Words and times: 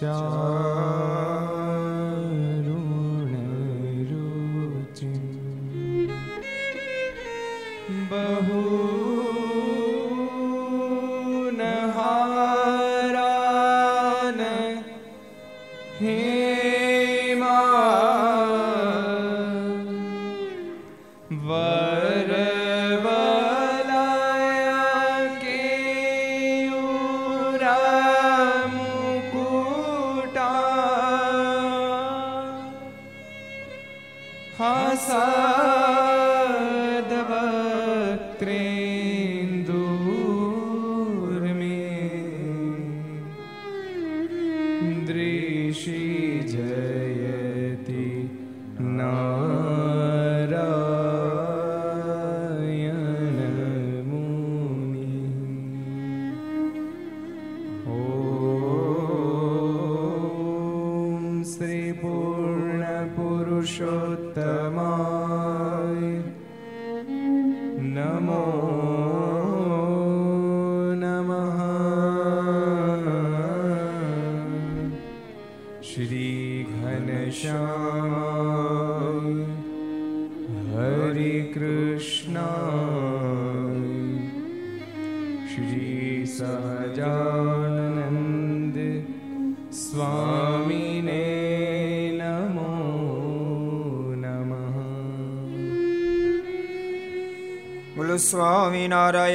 教。 0.00 0.39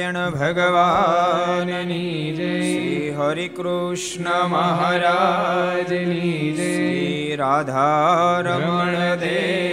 સ્વામિનારાયણ 0.06 0.34
ભગવાનની 0.34 2.32
જય 2.32 2.50
શ્રી 2.58 3.10
હરિકૃષ્ણ 3.10 4.28
મહારાજની 4.48 6.42
જય 6.52 7.36
રાધા 7.36 8.42
રમણ 8.42 9.16
દેવની 9.16 9.26
જય 9.26 9.65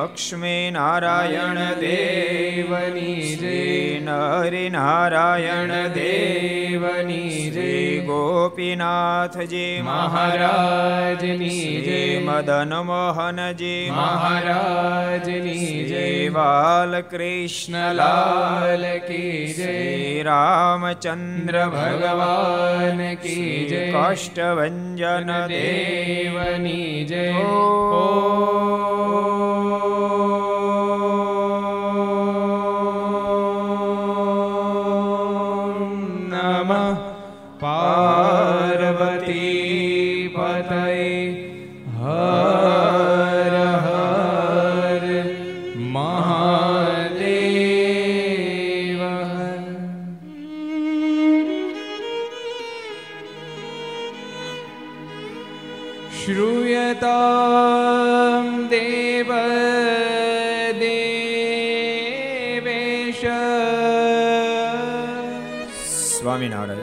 લક્ષ્મી 0.00 0.70
નારાયણ 0.70 1.80
દેવની 1.80 3.36
જય, 3.36 4.00
નરી 4.00 4.70
નારાયણ 4.70 5.88
દેવની 5.88 7.50
જય, 7.50 8.00
ગોપીનાથજી 8.00 9.82
મહારાજની 9.82 11.80
જય, 11.80 12.18
મદન 12.18 12.74
મોહનજી 12.74 13.90
મહારાજની 13.90 15.84
જય, 15.84 16.28
બાલકૃષ્ણલાલ 16.28 18.98
કી 18.98 19.52
જય, 19.52 20.22
રામચંદ્ર 20.22 21.66
ભગવાન 21.66 23.14
કી 23.14 23.66
જય 23.66 23.92
કાષ્ટભન 23.92 25.48
દેવની 25.48 27.04
જય, 27.04 27.32
ઓ 27.32 28.79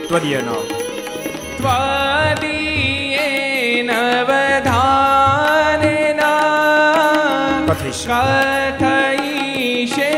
ત્વદીય 0.09 0.41
નિષ્કા 7.91 8.79
થઈ 8.79 9.87
છે 9.87 10.11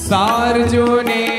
સારજોને 0.00 1.35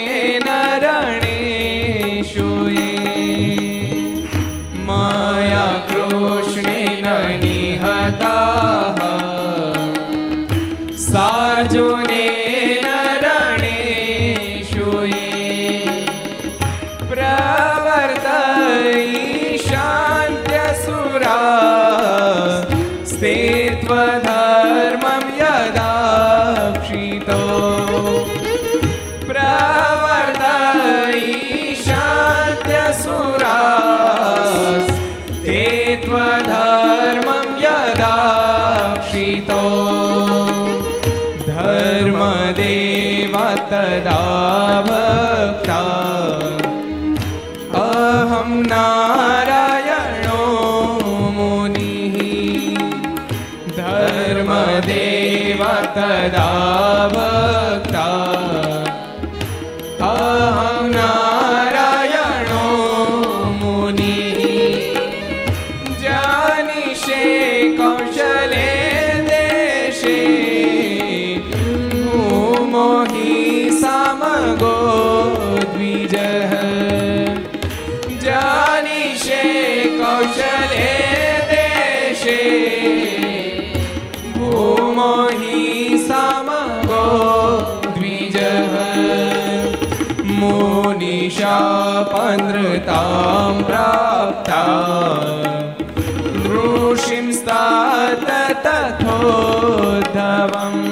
तथोद्धवम् 99.17 100.83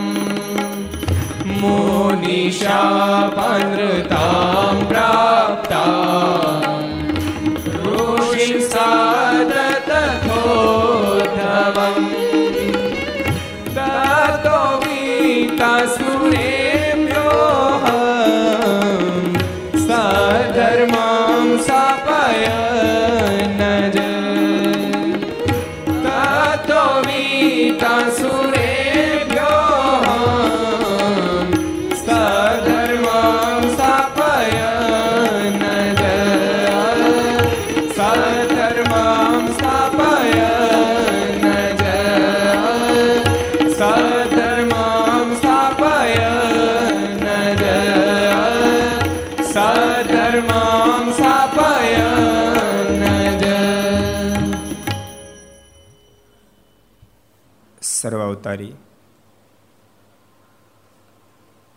અવતારી 58.46 58.76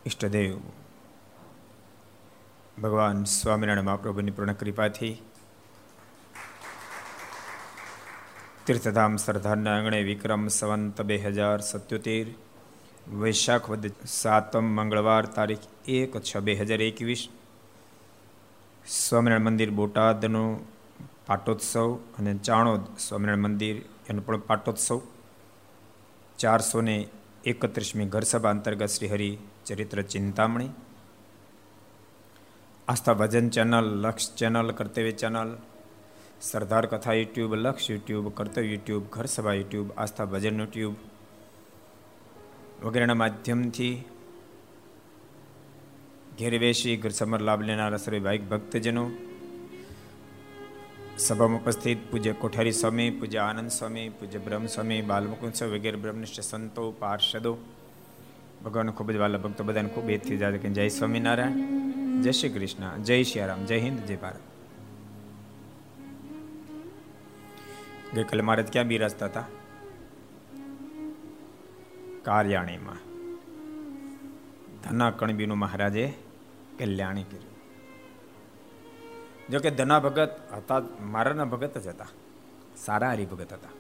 ઈષ્ટદેવ 0.06 0.50
ભગવાન 2.76 3.20
સ્વામિનારાયણ 3.30 3.88
મહાપ્રભુની 3.88 4.34
પૂર્ણ 4.36 4.54
કૃપાથી 4.54 5.14
તીર્થધામ 8.64 9.16
સરદારના 9.18 9.74
આંગણે 9.74 10.00
વિક્રમ 10.02 10.44
સંવંત 10.50 11.08
બે 11.08 11.18
હજાર 11.26 11.58
સત્યોતેર 11.64 12.26
વૈશાખ 13.18 13.68
વદ 13.72 13.94
સાતમ 14.18 14.66
મંગળવાર 14.76 15.24
તારીખ 15.32 15.66
એક 15.96 16.22
છ 16.22 16.32
બે 16.42 16.60
હજાર 16.60 16.82
એકવીસ 16.82 17.22
સ્વામિનારાયણ 18.86 19.48
મંદિર 19.48 19.70
બોટાદનો 19.74 20.46
પાટોત્સવ 21.26 21.88
અને 22.16 22.32
ચાણોદ 22.46 22.82
સ્વામિનારાયણ 22.98 23.46
મંદિર 23.46 23.78
એનો 24.08 24.20
પણ 24.20 24.50
પાટોત્સવ 24.50 25.00
ચારસો 26.38 26.80
ને 26.80 27.08
એકત્રીસમી 27.44 28.04
ઘરસભા 28.04 28.50
અંતર્ગત 28.50 28.86
Shri 28.86 29.08
Hari 29.08 29.30
Charitra 29.66 30.02
Chintamani. 30.02 30.70
Aastha 32.88 33.14
Bhajan 33.14 33.48
channel, 33.48 33.88
Laksh 34.00 34.34
channel, 34.34 34.72
Kartavya 34.72 35.12
channel, 35.12 35.50
Sardar 36.40 36.86
Katha 36.86 37.12
YouTube, 37.12 37.54
Laksh 37.54 37.90
YouTube, 37.90 38.28
Kartavya 38.34 38.62
YouTube, 38.62 39.04
Gharsabha 39.10 39.52
YouTube, 39.52 39.88
Aastha 39.96 40.24
Bhajan 40.24 40.60
YouTube 40.60 40.94
વગેરેના 42.82 43.14
માધ્યમથી 43.14 44.04
ઘેર 46.38 46.58
બેસી 46.58 46.96
ઘર 46.96 47.10
સમર 47.10 47.40
લાભ 47.40 47.60
લેનારા 47.60 47.96
સર્વે 47.96 48.18
ભાઈક 48.18 48.48
ભક્તજનો 48.48 49.04
સભામાં 51.18 51.60
ઉપસ્થિત 51.60 52.10
પૂજ્ય 52.10 52.32
કોઠારી 52.32 52.72
સ્વામી, 52.72 53.10
પૂજ્ય 53.10 53.38
આનંદ 53.38 53.70
સ્વામી, 53.70 54.08
પૂજ્ય 54.08 54.38
બ્રહ્મ 54.38 54.66
સ્વામી 54.66 55.02
બાલમુકુંદ 55.02 55.62
વગેરે 55.62 55.96
બ્રહ્મનિષ્ઠ 55.96 56.40
સંતો, 56.40 56.90
પાર્ષદો. 56.90 57.58
ભગવાન 58.64 58.90
ખૂબ 58.90 59.10
જ 59.10 59.16
વાલા 59.16 59.38
ભક્તો 59.38 59.64
બધાને 59.64 59.88
ખૂબ 59.88 60.10
એથી 60.10 60.36
જાતે 60.36 60.58
કે 60.58 60.68
જય 60.68 60.88
સ્વામિનારાયણ, 60.88 61.52
જય 62.22 62.32
શ્રી 62.32 62.48
કૃષ્ણ, 62.48 63.02
જય 63.02 63.22
શ્રી 63.22 63.66
જય 63.66 63.78
હિન્દ, 63.78 63.98
જય 63.98 64.16
ભારત. 64.16 64.40
ગઈકાલે 68.14 68.42
મારે 68.42 68.62
ક્યાં 68.62 68.86
બિરાજતા 68.86 69.26
હતા? 69.26 69.44
કાર્યાણીમાં. 72.22 72.96
ધના 74.82 75.10
કણબીનું 75.10 75.58
મહારાજે 75.58 76.14
કલ્યાણી 76.78 77.22
કર્યું. 77.22 77.47
જો 79.50 79.58
કે 79.58 79.70
ધના 79.70 80.00
ભગત 80.00 80.30
હતા, 80.52 80.82
મારાના 81.00 81.44
ભગત 81.44 81.78
જ 81.78 81.88
હતા. 81.88 82.06
સારા 82.76 83.10
હરિભગત 83.10 83.52
હતા. 83.52 83.74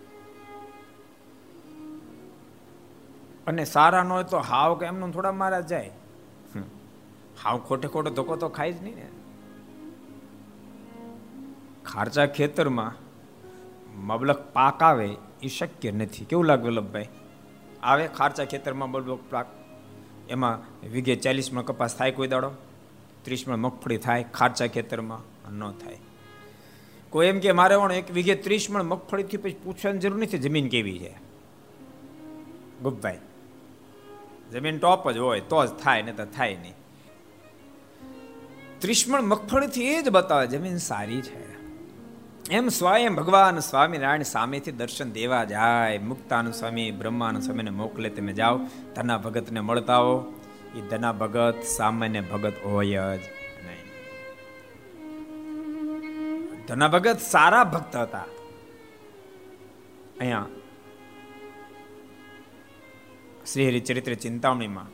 અને 3.46 3.64
સારા 3.64 4.02
ન 4.02 4.08
હોય 4.08 4.24
તો 4.24 4.38
હાવ 4.38 4.74
કે 4.74 4.86
એમનું 4.86 5.12
થોડા 5.12 5.32
મારા 5.32 5.60
જાય. 5.60 5.90
હાવ 7.44 7.58
ખોટે 7.58 7.88
ખોટો 7.88 8.10
ધોકો 8.10 8.36
તો 8.36 8.48
ખાય 8.48 8.72
જ 8.72 8.82
નહીં 8.82 8.96
ને. 8.96 9.08
ખારચા 11.86 12.26
ખેતરમાં 12.26 12.92
મબલક 14.06 14.40
પાક 14.52 14.82
આવે 14.82 15.16
એ 15.42 15.48
શક્ય 15.48 15.90
નથી. 15.90 16.24
કેવું 16.24 16.44
લાગે 16.44 16.62
વલ્લભભાઈ? 16.62 17.08
આવે 17.82 18.08
ખારચા 18.08 18.44
ખેતરમાં 18.44 18.90
બળબો 18.90 19.16
પાક? 19.30 19.46
એમાં 20.28 20.58
વીઘે 20.90 21.14
ચાલીસ 21.14 21.52
મણ 21.52 21.62
કપાસ 21.62 21.96
થાય 21.96 22.12
કોઈ 22.12 22.28
દાડો? 22.28 22.50
ત્રીસ 23.24 23.48
મણ 23.48 23.56
મગફળી 23.56 23.98
થાય 23.98 24.22
ખારચા 24.22 24.66
ખેતરમાં? 24.66 25.20
ન 25.50 25.72
થાય. 25.72 25.98
કોઈ 27.10 27.26
એમ 27.26 27.40
કે, 27.40 27.52
મારે 27.52 27.76
પણ 27.76 27.92
એક 27.92 28.10
વીઘે 28.10 28.34
ત્રીસ 28.34 28.70
મણ 28.70 28.82
મગફળીથી 28.82 29.36
પછી 29.36 29.56
પૂછવાની 29.64 29.98
જરૂર 29.98 30.22
નથી, 30.22 30.38
જમીન 30.38 30.68
કેવી 30.68 30.98
છે? 30.98 31.16
ગુપભાઈ, 32.82 33.18
જમીન 34.52 34.78
ટોપ 34.78 35.10
જ 35.10 35.16
હોય, 35.16 35.40
તો 35.40 35.66
જ 35.66 35.68
થાય 35.68 36.02
ને 36.02 36.12
તો 36.12 36.24
થાય 36.24 36.54
નહીં. 36.54 36.74
ત્રિષ્મણ 38.78 39.22
મગફળીથી 39.22 39.84
એ 39.84 40.02
જ 40.02 40.08
બતાવે, 40.08 40.46
જમીન 40.46 40.76
સારી 40.76 41.20
છે. 41.20 41.48
એમ 42.50 42.68
સ્વયં 42.68 43.14
ભગવાન 43.14 43.58
સ્વામિનારાયણ 43.58 44.22
સામેથી 44.22 44.72
દર્શન 44.72 45.10
દેવા 45.12 45.44
જાય. 45.44 45.98
મુક્તાનું 45.98 46.52
સ્વામી 46.52 46.90
બ્રહ્માનું 46.90 47.42
સ્વામીને 47.42 47.70
મોકલે, 47.70 48.08
તમે 48.08 48.32
જાઓ, 48.32 48.58
ધના 48.96 49.18
ભગતને 49.18 49.60
મળતા 49.60 49.98
હો 49.98 50.34
એ 50.76 50.80
ધના 50.80 51.12
ભગત 51.12 51.54
સામાન્ય 51.76 52.20
ભગત 52.20 52.52
હોય 52.64 52.98
જ. 53.16 53.37
ધના 56.68 56.88
ભગત 56.88 57.18
સારા 57.18 57.64
ભક્ત 57.64 57.96
હતા. 57.96 58.24
અહીંયા 60.20 60.46
શ્રી 63.52 63.68
હરિચરિત્ર 63.68 64.14
ચિંતામણીમાં 64.14 64.86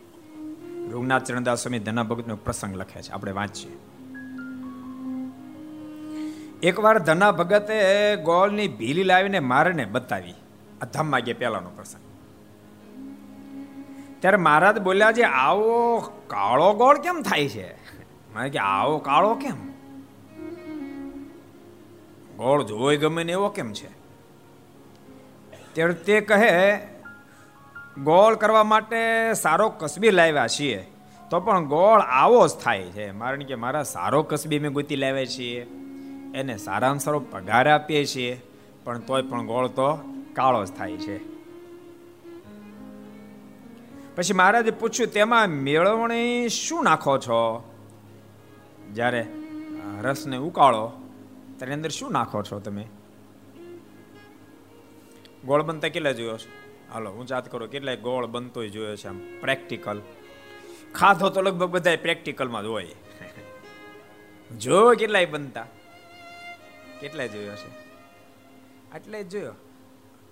રૂગનાથ 0.91 1.25
ચરણદાસ 1.25 1.63
સ્વામી 1.63 1.79
ધના 1.79 2.03
ભગતનો 2.03 2.37
પ્રસંગ 2.37 2.77
લખે 2.77 3.03
છે. 3.03 3.13
આપણે 3.13 3.33
વાંચીએ. 3.33 3.77
એકવાર 6.63 6.99
ધના 6.99 7.33
ભગતે 7.33 8.17
ગોળની 8.17 8.69
ભીલી 8.69 9.03
લાવીને 9.03 9.39
મારને 9.39 9.85
બતાવી. 9.85 10.35
આ 10.83 10.87
ધામમાં 10.87 11.21
ગયા 11.21 11.35
પહેલાનો 11.39 11.71
પ્રસંગ. 11.71 12.01
ત્યારે 14.21 14.37
મહારાજ 14.37 14.79
બોલ્યા 14.79 15.13
છે, 15.13 15.23
આવો 15.23 15.99
કાળો 16.27 16.73
ગોળ 16.73 16.99
કેમ 16.99 17.23
થાય 17.23 17.49
છે? 17.49 17.75
મારે 18.35 18.51
કે, 18.51 18.59
આવો 18.59 18.99
કાળો 18.99 19.35
કેમ? 19.35 19.74
ગોળ 22.37 22.63
જોઈ 22.63 22.97
ગમે 22.97 23.25
ને 23.25 23.33
એવો 23.33 23.49
કેમ 23.49 23.73
છે? 23.73 23.89
ત્યારે 25.73 25.95
તે 25.95 26.21
કહે, 26.21 26.77
ગોળ 28.05 28.35
કરવા 28.35 28.65
માટે 28.65 29.33
સારો 29.35 29.69
કસબી 29.69 30.11
લાવ્યા 30.11 30.47
છીએ. 30.47 30.87
તો 31.31 31.41
પણ 31.41 31.65
ગોળ 31.65 32.01
આવો 32.01 32.47
જ 32.47 32.51
થાય 32.51 32.83
છે. 32.83 33.11
કારણ 33.11 33.43
કે 33.43 33.55
મારા 33.55 33.83
સારો 33.83 34.23
કસબી 34.23 34.59
મેં 34.59 34.73
ગોતી 34.73 34.97
લાવ્યા 34.97 35.25
છીએ. 35.25 35.61
એને 36.35 36.57
સારામાં 36.57 36.99
સારો 36.99 37.21
પગાર 37.21 37.69
આપીએ 37.69 38.05
છીએ. 38.05 38.43
પણ 38.85 38.99
તોય 38.99 39.23
પણ 39.23 39.47
ગોળ 39.47 39.69
તો 39.69 39.99
કાળો 40.33 40.65
જ 40.65 40.73
થાય 40.73 40.97
છે. 40.97 41.19
પછી 44.17 44.33
મહારાજે 44.33 44.71
પૂછ્યું, 44.71 45.11
તેમાં 45.11 45.49
મેળવણી 45.49 46.49
શું 46.49 46.85
નાખો 46.85 47.19
છો? 47.19 47.71
જ્યારે 48.93 49.27
રસને 50.03 50.37
ઉકાળો 50.37 50.93
ત્યારે 51.57 51.75
અંદર 51.75 51.91
શું 51.91 52.13
નાખો 52.13 52.43
છો 52.43 52.61
તમે? 52.61 52.87
ગોળ 55.45 55.63
બનતા 55.63 55.89
કેટલા 55.89 56.13
જોયો 56.13 56.39
છે? 56.39 56.65
હાલો, 56.93 57.11
હું 57.11 57.27
જાત 57.27 57.53
કરો, 57.53 57.67
કેટલાય 57.67 57.97
ગોળ 57.97 58.27
બનતો 58.27 58.67
જોયો 58.67 58.97
છે 58.97 59.09
આમ 59.09 59.21
પ્રેક્ટિકલ 59.41 60.03
ખાધો 60.95 61.29
તો 61.29 61.43
લગભગ 61.43 61.71
બધા 61.71 61.97
પ્રેક્ટિકલમાં 61.97 62.63
જ 62.63 62.67
હોય. 62.67 62.87
જો 64.59 64.95
કેટલાય 64.95 65.27
બનતા. 65.27 65.67
કેટલાય 67.01 67.29
જોયો 67.29 67.57
છે? 67.57 67.71
એટલે 68.97 69.23
જ 69.23 69.29
જોયો. 69.29 69.53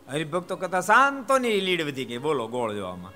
હરિભક્તો 0.08 0.56
કરતા 0.56 0.80
શાંતોની 0.80 1.60
લીડ 1.60 1.82
વધી 1.82 2.04
ગઈ. 2.04 2.18
બોલો, 2.18 2.48
ગોળ 2.48 2.74
જોવામાં. 2.74 3.12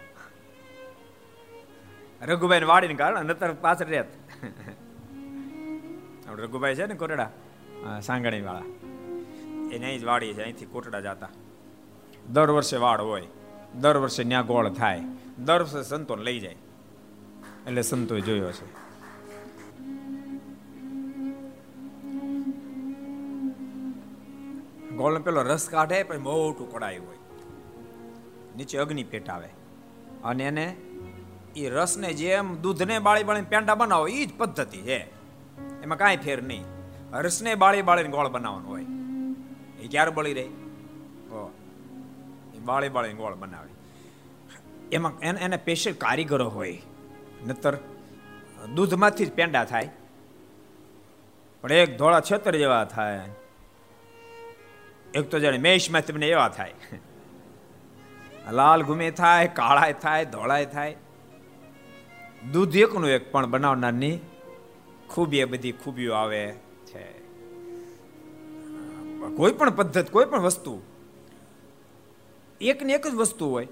રઘુભાઈ 2.27 2.65
વાડીને 2.65 2.95
કારણ 2.95 3.25
નતર 3.25 3.53
પાછળ 3.53 3.87
રહેત. 3.87 4.07
રઘુભાઈ 6.29 6.75
છે 6.75 6.87
ને 6.87 6.95
કોટડા 6.95 7.31
સાંગણી 8.03 8.43
વાળા 8.43 8.63
એને 9.73 9.99
જ 9.99 10.05
વાડી 10.05 10.33
છે, 10.35 10.43
અહીંથી 10.43 10.67
કોટડા 10.67 11.01
જતા. 11.01 11.29
દર 12.33 12.51
વર્ષે 12.51 12.77
વાડ 12.77 13.01
હોય, 13.01 13.27
દર 13.81 13.97
વર્ષે 13.97 14.25
ન્યા 14.25 14.43
ગોળ 14.43 14.71
થાય, 14.71 15.03
દર 15.45 15.63
વર્ષે 15.63 15.83
સંતો 15.83 16.17
લઈ 16.17 16.41
જાય. 16.41 16.57
એટલે 17.67 17.83
સંતો 17.83 18.21
જોયો 18.21 18.53
છે. 18.53 18.87
ગોળ 24.97 25.19
પેલો 25.19 25.43
રસ 25.43 25.69
કાઢે, 25.69 26.03
પછી 26.03 26.19
મોટું 26.19 26.73
કડાયું 26.73 27.07
હોય. 27.07 27.17
નીચે 28.57 28.79
અગ્નિ 28.79 29.05
પેટાવે 29.05 29.49
અને 30.25 30.45
એને 30.45 30.77
એ 31.57 31.69
રસને 31.69 32.13
જેમ 32.13 32.63
દૂધને 32.63 32.99
બાળી 32.99 33.25
બાળીને 33.25 33.47
પેંડા 33.51 33.75
બનાવો 33.75 34.09
એ 34.09 34.25
જ 34.25 34.39
પદ્ધતિ 34.39 34.79
છે. 34.79 34.99
એમાં 35.83 35.99
કાંઈ 35.99 36.17
ફેર 36.17 36.43
નહીં. 36.43 36.76
રસને 37.21 37.55
બાળી 37.55 37.83
બાળીને 37.83 38.09
ગોળ 38.09 38.29
બનાવવાનું 38.29 38.71
હોય. 38.71 38.87
એ 39.85 39.89
ક્યારે 39.89 40.11
બળી 40.11 40.33
રહે? 40.33 40.49
એ 42.55 42.59
બાળી 42.65 42.89
બાળીને 42.89 43.15
ગોળ 43.15 43.35
બનાવે. 43.35 43.69
એમાં 44.93 45.19
એને 45.19 45.41
એને 45.41 45.57
સ્પેશિયલ 45.57 45.95
કારીગરો 45.95 46.49
હોય. 46.49 46.83
નતર 47.47 47.77
દૂધમાંથી 48.75 49.27
જ 49.27 49.33
પેંડા 49.33 49.65
થાય. 49.65 49.91
પણ 51.63 51.73
એક 51.73 51.99
ધોળા 51.99 52.21
છેતર 52.21 52.57
જેવા 52.57 52.85
થાય. 52.85 53.21
એક 55.15 55.23
તો 55.23 55.39
જાણે 55.39 55.59
મેષમાં 55.59 56.07
તમને 56.07 56.29
એવા 56.29 56.49
થાય. 56.49 56.75
લાલ 58.53 58.83
ગુમે 58.83 59.11
થાય, 59.11 59.49
કાળાય 59.49 59.93
થાય, 59.93 60.25
ધોળાય 60.25 60.67
થાય. 60.67 60.97
દૂધ 62.53 62.77
એકનું 62.77 63.11
એક 63.11 63.33
પણ 63.33 63.47
બનાવનારની 63.47 64.19
ખૂબી 65.09 65.39
એ 65.39 65.45
બધી 65.45 65.73
ખૂબીઓ 65.73 66.13
આવે. 66.13 66.55
કોઈ 69.37 69.53
પણ 69.53 69.71
પદ્ધતિ, 69.71 70.13
કોઈ 70.13 70.25
પણ 70.25 70.41
વસ્તુ. 70.41 70.83
એક 72.61 72.83
ને 72.83 72.93
એક 72.93 73.07
જ 73.07 73.15
વસ્તુ 73.15 73.51
હોય. 73.51 73.69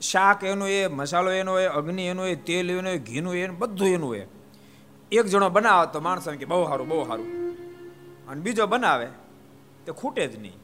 શાક 0.00 0.44
એનું 0.44 0.68
એ 0.68 0.86
મસાલો 0.86 1.30
એનો 1.30 1.52
હોય, 1.52 1.66
અગ્નિ 1.66 2.06
એનો 2.06 2.22
હોય, 2.22 2.36
તેલ 2.36 2.70
એનું 2.70 2.84
હોય, 2.84 2.98
ઘીનું 2.98 3.36
એનું 3.36 3.58
બધું 3.58 3.88
એનું 3.88 4.08
હોય. 4.08 4.26
એક 5.12 5.26
જણો 5.26 5.50
બનાવે 5.50 5.92
તો 5.92 6.00
માણસો 6.00 6.32
કે 6.32 6.44
બહુ 6.44 6.64
સારું 6.64 6.88
બહુ 6.88 7.06
સારું. 7.06 7.26
અને 8.28 8.42
બીજો 8.42 8.66
બનાવે 8.66 9.06
તે 9.86 9.92
ખૂટે 9.92 10.26
જ 10.26 10.40
નહીં. 10.40 10.56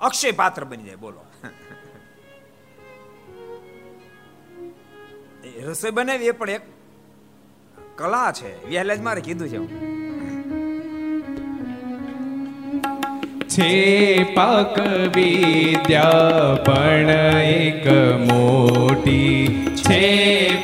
અક્ષય 0.00 0.32
પાત્ર 0.32 0.64
બની 0.64 0.82
જાય, 0.82 0.96
બોલો. 0.96 1.20
રસોઈ 5.70 5.90
બનાવી 5.90 6.26
એ 6.26 6.30
પણ 6.30 6.50
એક 6.50 6.60
કલા 7.96 8.32
છે. 8.32 8.68
વહેલા 8.68 8.94
જ 8.94 9.00
મારે 9.00 9.20
કીધું 9.20 9.48
છે. 9.48 9.56
છે 13.50 14.24
પાક 14.34 14.76
વિદ્યા 15.14 16.54
પણ 16.64 17.10
એક 17.38 17.86
મોટી 18.20 19.46
છે 19.76 20.02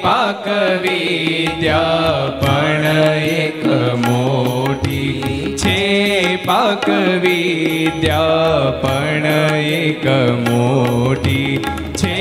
પાક 0.03 0.47
વિદ્યા 0.83 2.29
પણ 2.41 2.87
એક 3.23 3.67
મોટી 4.07 5.57
છે 5.57 6.37
પાક 6.45 6.89
વિદ્યા 7.21 8.71
પણ 8.83 9.27
એક 9.65 10.07
મોટી 10.49 11.65
છે 11.97 12.21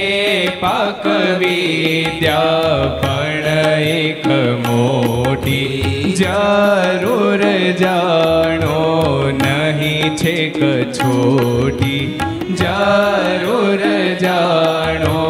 પાક 0.60 1.06
વિદ્યા 1.38 3.02
પણ 3.02 3.48
એક 3.78 4.28
મોટી. 4.68 6.16
જરૂર 6.18 7.42
જાણો 7.80 8.80
નહીં 9.32 9.65
છે 10.10 10.50
કછોટી 10.50 12.20
જરૂર 12.52 13.82
જાણો 14.20 15.22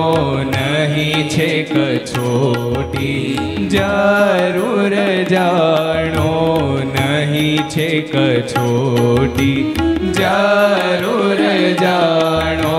નહીં 0.44 1.29
છે 1.29 1.63
કછોટી 1.63 3.38
જરૂર 3.70 4.96
જાણો 5.29 6.32
નહીં 6.96 7.70
છે 7.70 8.01
કછોટી 8.01 9.74
જરૂર 10.13 11.41
જાણો 11.82 12.77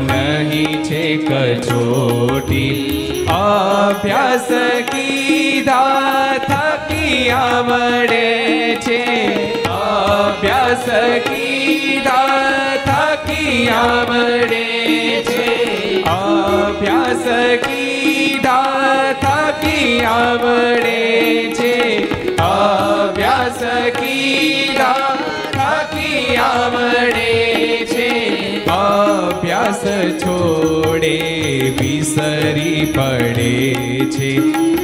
નહીં 0.00 0.82
છે 0.84 1.16
કછોટી 1.16 3.04
અભ્યાસ 3.28 4.48
કીધા 4.90 6.38
થકી 6.38 7.30
આવડે? 7.30 8.43
અભ્યાસ 10.74 11.24
કીધા 11.24 12.78
થકી 12.86 13.68
આવડે 13.72 14.62
છે 15.28 15.52
અભ્યાસ 16.12 17.26
કીધા 17.64 19.14
થકિયા 19.22 20.34
મળે 20.36 20.98
છે 21.58 21.76
અભ્યાસ 22.40 23.62
કીધા 24.00 25.16
થકિયા 25.54 26.50
આવડે 26.50 27.43
અભ્યાસ 29.74 30.20
છોડે, 30.22 31.18
વિસરી 31.80 32.92
પડે 32.96 33.74
છે. 34.10 34.38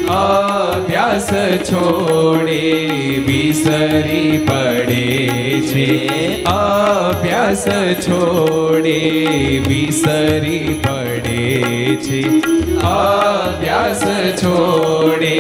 અભ્યાસ 0.07 1.31
છોડે, 1.73 2.89
વિસરી 3.27 4.47
પડે 4.49 5.29
છે. 5.61 6.09
અભ્યાસ 6.45 7.69
છોડે, 7.95 8.99
વિસરી 9.69 10.81
પડે 10.83 11.63
છે. 11.97 12.23
અભ્યાસ 12.81 14.03
છોડે, 14.37 15.37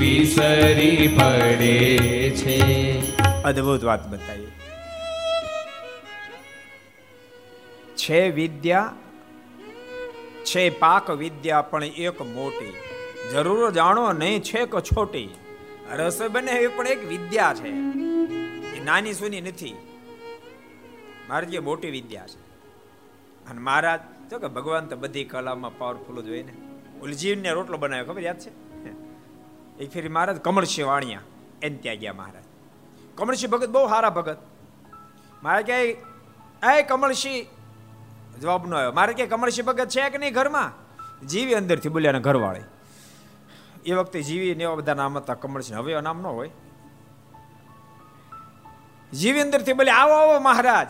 વિસરી 0.00 1.18
પડે 1.20 1.98
છે. 2.30 2.98
અદ્ભુત 3.42 3.84
વાત 3.84 4.08
બતાવી. 4.08 4.59
છે 8.10 8.30
વિદ્યા, 8.30 8.92
છે 10.44 10.70
પાક 10.70 11.10
વિદ્યા, 11.10 11.62
પણ 11.62 11.84
એક 11.84 12.22
મોટી. 12.22 12.74
જરૂર 13.32 13.70
જાણો 13.70 14.12
નહીં 14.12 14.40
છે 14.40 14.64
કે 14.66 14.80
છોટી. 14.80 15.28
રસોઈ 15.92 16.28
બને 16.28 16.50
એ 16.50 16.66
પણ 16.66 16.86
એક 16.86 17.08
વિદ્યા 17.08 17.54
છે. 17.54 17.68
એ 18.76 18.84
નાની 18.84 19.12
સુની 19.12 19.40
નથી. 19.40 19.76
મારી 21.28 21.46
જે 21.46 21.58
મોટી 21.58 21.90
વિદ્યા 21.90 22.26
છે. 22.26 22.40
અને 23.50 23.60
મહારાજ 23.60 24.00
તો 24.30 24.38
કે 24.38 24.46
ભગવાન 24.46 24.86
તો 24.86 24.96
બધી 24.96 25.24
કલામાં 25.24 25.78
પાવરફુલ 25.78 26.22
જ 26.22 26.28
હોય 26.28 26.42
ને. 26.42 26.52
ઉલજીવને 27.02 27.50
રોટલો 27.50 27.76
બનાવ્યો, 27.76 28.04
ખબર 28.04 28.22
યાદ 28.22 28.38
છે? 28.38 28.50
એક 29.78 29.90
ફેરી 29.90 30.08
મહારાજ 30.08 30.36
કમળસિંહ 30.36 30.88
વાણિયા, 30.88 31.20
એને 31.62 31.76
ત્યાં 31.76 31.96
ગયા 31.96 32.12
મહારાજ. 32.12 32.44
કમળસિંહ 33.14 33.52
ભગત 33.52 33.68
બહુ 33.68 33.88
સારા 33.88 34.10
ભગત. 34.10 34.38
મારે 35.42 35.62
કહે 35.62 35.96
એ 36.78 36.82
કમળસિંહ 36.82 37.59
જવાબ 38.40 38.66
ન 38.66 38.74
આવ્યો. 38.74 38.92
મારે 38.92 39.12
કે 39.12 39.26
કમળસિંહ 39.26 39.66
ભગત 39.66 39.88
છે 39.88 40.10
કે 40.10 40.18
નહીં 40.18 40.34
ઘરમાં? 40.34 40.90
જીવી 41.26 41.54
અંદરથી 41.54 41.88
બોલ્યા 41.88 42.12
ને 42.12 42.20
ઘરવાળી. 42.20 42.60
એ 43.86 43.92
વખતે 43.92 44.22
જીવી 44.22 44.54
ને 44.54 44.62
એવા 44.64 44.74
બધા 44.74 44.94
નામ 44.94 45.16
હતા 45.16 45.34
કમળસિંહ 45.34 45.78
હવે 45.78 46.00
નામ 46.00 46.22
ન 46.22 46.26
હોય. 46.26 46.50
જીવી 49.12 49.40
અંદરથી 49.40 49.72
બોલે 49.72 49.90
આવો 49.90 50.12
આવો 50.12 50.40
મહારાજ. 50.40 50.86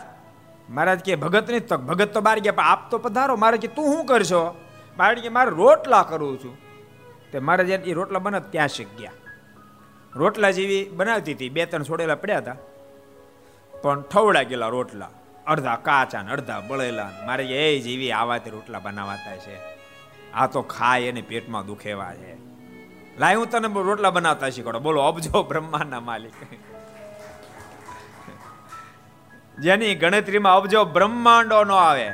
મહારાજ 0.69 0.99
કે, 0.99 1.15
ભગત 1.15 1.49
નહીં 1.49 1.67
તક 1.67 1.79
ભગત 1.79 2.13
તો 2.13 2.21
બાર 2.21 2.39
ગયા, 2.39 2.51
પણ 2.51 2.63
આપ 2.63 2.91
તો 2.91 2.97
પધારો. 2.97 3.35
મારે 3.35 3.57
કે, 3.57 3.67
તું 3.67 3.85
શું 3.85 4.05
કરશો? 4.05 4.55
મારે 4.97 5.21
કે, 5.21 5.29
મારે 5.29 5.49
રોટલા 5.49 6.03
કરું 6.03 6.43
છું. 6.43 6.57
તે 7.31 7.39
મારે 7.39 7.65
જ્યારે 7.65 7.83
એ 7.83 7.93
રોટલા 7.93 8.19
બને 8.19 8.39
ત્યાં 8.39 8.67
શીખ 8.67 8.87
ગયા. 8.97 9.11
રોટલા 10.15 10.51
જેવી 10.51 10.89
બનાવતી 10.89 11.33
હતી. 11.33 11.49
બે 11.49 11.65
ત્રણ 11.65 11.83
છોડેલા 11.83 12.15
પડ્યા 12.15 12.37
હતા. 12.37 12.55
પણ 13.81 14.01
ઠવડા 14.01 14.43
ગયેલા 14.43 14.67
રોટલા. 14.67 15.09
અડધા 15.47 15.75
કાચા 15.75 16.21
ને 16.21 16.31
અડધા 16.31 16.59
બળેલા 16.59 17.11
મારે 17.25 17.45
એ 17.45 17.79
જેવી 17.79 18.11
આવાથી 18.11 18.49
રોટલા 18.49 18.79
બનાવાતા 18.79 19.37
છે. 19.37 19.55
આ 20.33 20.47
તો 20.47 20.61
ખાય 20.61 21.01
એને 21.01 21.21
પેટમાં 21.21 21.65
દુખેવા 21.65 22.13
છે. 22.13 22.33
લાય, 23.19 23.35
હું 23.35 23.49
તને 23.49 23.67
રોટલા 23.83 24.09
બનાવતા 24.09 24.49
શીખવાડો. 24.49 24.79
બોલો, 24.79 25.01
અબજો 25.01 25.43
બ્રહ્માંડના 25.43 25.99
માલિક. 25.99 26.33
જેની 29.59 29.95
ગણતરીમાં 29.95 30.55
અબજો 30.55 30.83
બ્રહ્માંડો 30.85 31.63
ન 31.63 31.71
આવે, 31.71 32.07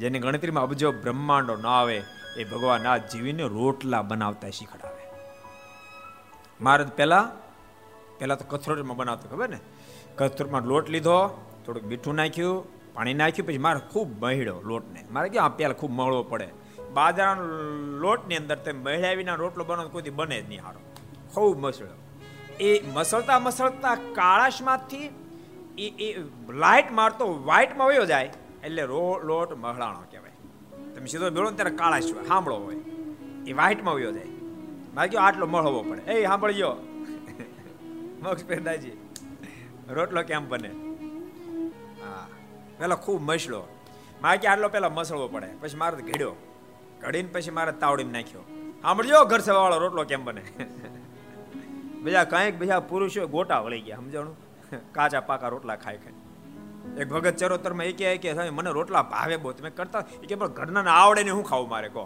જેની 0.00 0.18
ગણતરીમાં 0.18 0.64
અબજો 0.64 0.92
બ્રહ્માંડો 0.92 1.56
ન 1.56 1.66
આવે, 1.66 2.02
એ 2.36 2.44
ભગવાન 2.44 2.86
આ 2.86 2.96
જીવીને 2.96 3.42
રોટલા 3.42 4.02
બનાવતા 4.02 4.50
શીખડાવે. 4.50 5.04
મહારાજ 6.60 6.88
પહેલા 6.88 7.24
પહેલા 8.18 8.34
તો 8.34 8.44
કથરોટમાં 8.44 8.96
બનાવતો, 8.96 9.28
ખબર 9.28 9.48
ને? 9.48 9.60
કથરોટમાં 10.16 10.62
લોટ 10.62 10.88
લીધો 10.88 11.16
થોડુંક 11.66 11.86
મીઠું 11.86 12.14
નાખ્યું, 12.14 12.66
પાણી 12.94 13.14
નાખ્યું, 13.14 13.48
પછી 13.48 13.58
મારે 13.58 13.80
ખૂબ 13.92 14.22
મહિડો 14.22 14.62
લોટને. 14.62 15.04
મારે 15.10 15.28
કે 15.28 15.38
આ 15.38 15.48
પહેલાં 15.48 15.76
ખૂબ 15.76 15.90
મળવો 15.90 16.22
પડે? 16.22 16.48
બાજરાનો 16.92 17.42
લોટની 17.98 18.36
અંદર 18.36 18.56
તમે 18.56 18.82
મહિળા 18.82 19.12
વિના 19.12 19.34
રોટલો 19.34 19.64
બનાવો 19.64 19.88
કોઈ 19.88 20.02
બને 20.02 20.42
જ 20.42 20.48
નહીં 20.48 20.62
સારો 20.62 20.80
ખૂબ 21.34 21.60
મસળો 21.60 21.88
એ 22.60 22.90
મસળતા 22.92 23.38
મસળતા 23.38 23.94
કાળાશમાંથી 23.94 25.10
એ 25.78 25.88
એ 25.88 26.24
લાઇટ 26.48 26.92
મારતો 26.92 27.34
વ્હાઇટમાં 27.34 27.88
વયો 27.88 28.04
જાય, 28.04 28.32
એટલે 28.64 28.82
રો, 28.82 29.20
લોટ 29.22 29.56
મહળાણો 29.56 30.00
કહેવાય. 30.10 30.30
તમે 30.94 31.06
સીધો 31.06 31.30
મેળો 31.30 31.50
ને 31.50 31.56
ત્યારે 31.56 31.70
કાળાશ 31.70 32.04
સાંભળો 32.04 32.56
હોય. 32.56 32.76
એ 33.46 33.52
વ્હાઇટમાં 33.52 33.94
વયો 33.94 34.12
જાય. 34.12 34.26
મારે 34.94 35.08
કહ્યું 35.08 35.26
આટલો 35.26 35.46
મળવો 35.46 35.82
પડે. 35.82 36.12
એ 36.12 36.26
સાંભળજો 36.26 36.72
મોક્ષ 38.22 38.44
પેદાજી. 38.44 38.92
રોટલો 39.88 40.22
કેમ 40.22 40.48
બને? 40.48 40.89
પેલા 42.80 42.94
ખૂબ 42.94 43.20
મસળો 43.22 43.62
મારે 44.22 44.38
કે 44.38 44.48
આટલો 44.48 44.68
પેલા 44.68 44.88
મસળવો 44.88 45.28
પડે? 45.28 45.50
પછી 45.60 45.76
મારે 45.76 46.02
ઘડ્યો. 46.02 46.34
ઘડીને 47.00 47.28
પછી 47.32 47.50
મારે 47.50 47.72
તાવડીમાં 47.72 48.12
નાખ્યો. 48.12 48.44
સાંભળજો, 48.82 49.24
ઘર 49.24 49.38
સવાળો 49.38 49.78
રોટલો 49.78 50.04
કેમ 50.04 50.24
બને? 50.24 50.42
બીજા 52.02 52.24
કંઈક 52.24 52.58
બીજા 52.58 52.80
પુરુષો 52.80 53.26
ગોટા 53.26 53.60
વળી 53.60 53.80
ગયા, 53.80 53.96
સમજાણું? 53.96 54.36
કાચા 54.92 55.20
પાકા 55.20 55.48
રોટલા 55.48 55.76
ખાઈ 55.76 55.96
ખાઈ 55.96 56.18
એક 56.98 57.08
ભગત 57.08 57.36
ચરોતરમાં 57.36 57.86
એ 57.86 57.92
કહે 57.92 58.16
કે 58.16 58.32
મને 58.50 58.70
રોટલા 58.70 59.02
ભાવે 59.02 59.36
બહુ, 59.36 59.52
તમે 59.52 59.70
કરતા 59.70 60.04
એ 60.22 60.26
કે, 60.26 60.34
પણ 60.34 60.46
ઘરના 60.48 60.94
આવડે 60.94 61.22
ને 61.22 61.30
હું 61.30 61.44
ખાવું 61.44 61.68
મારે, 61.68 61.88
કહો. 61.88 62.04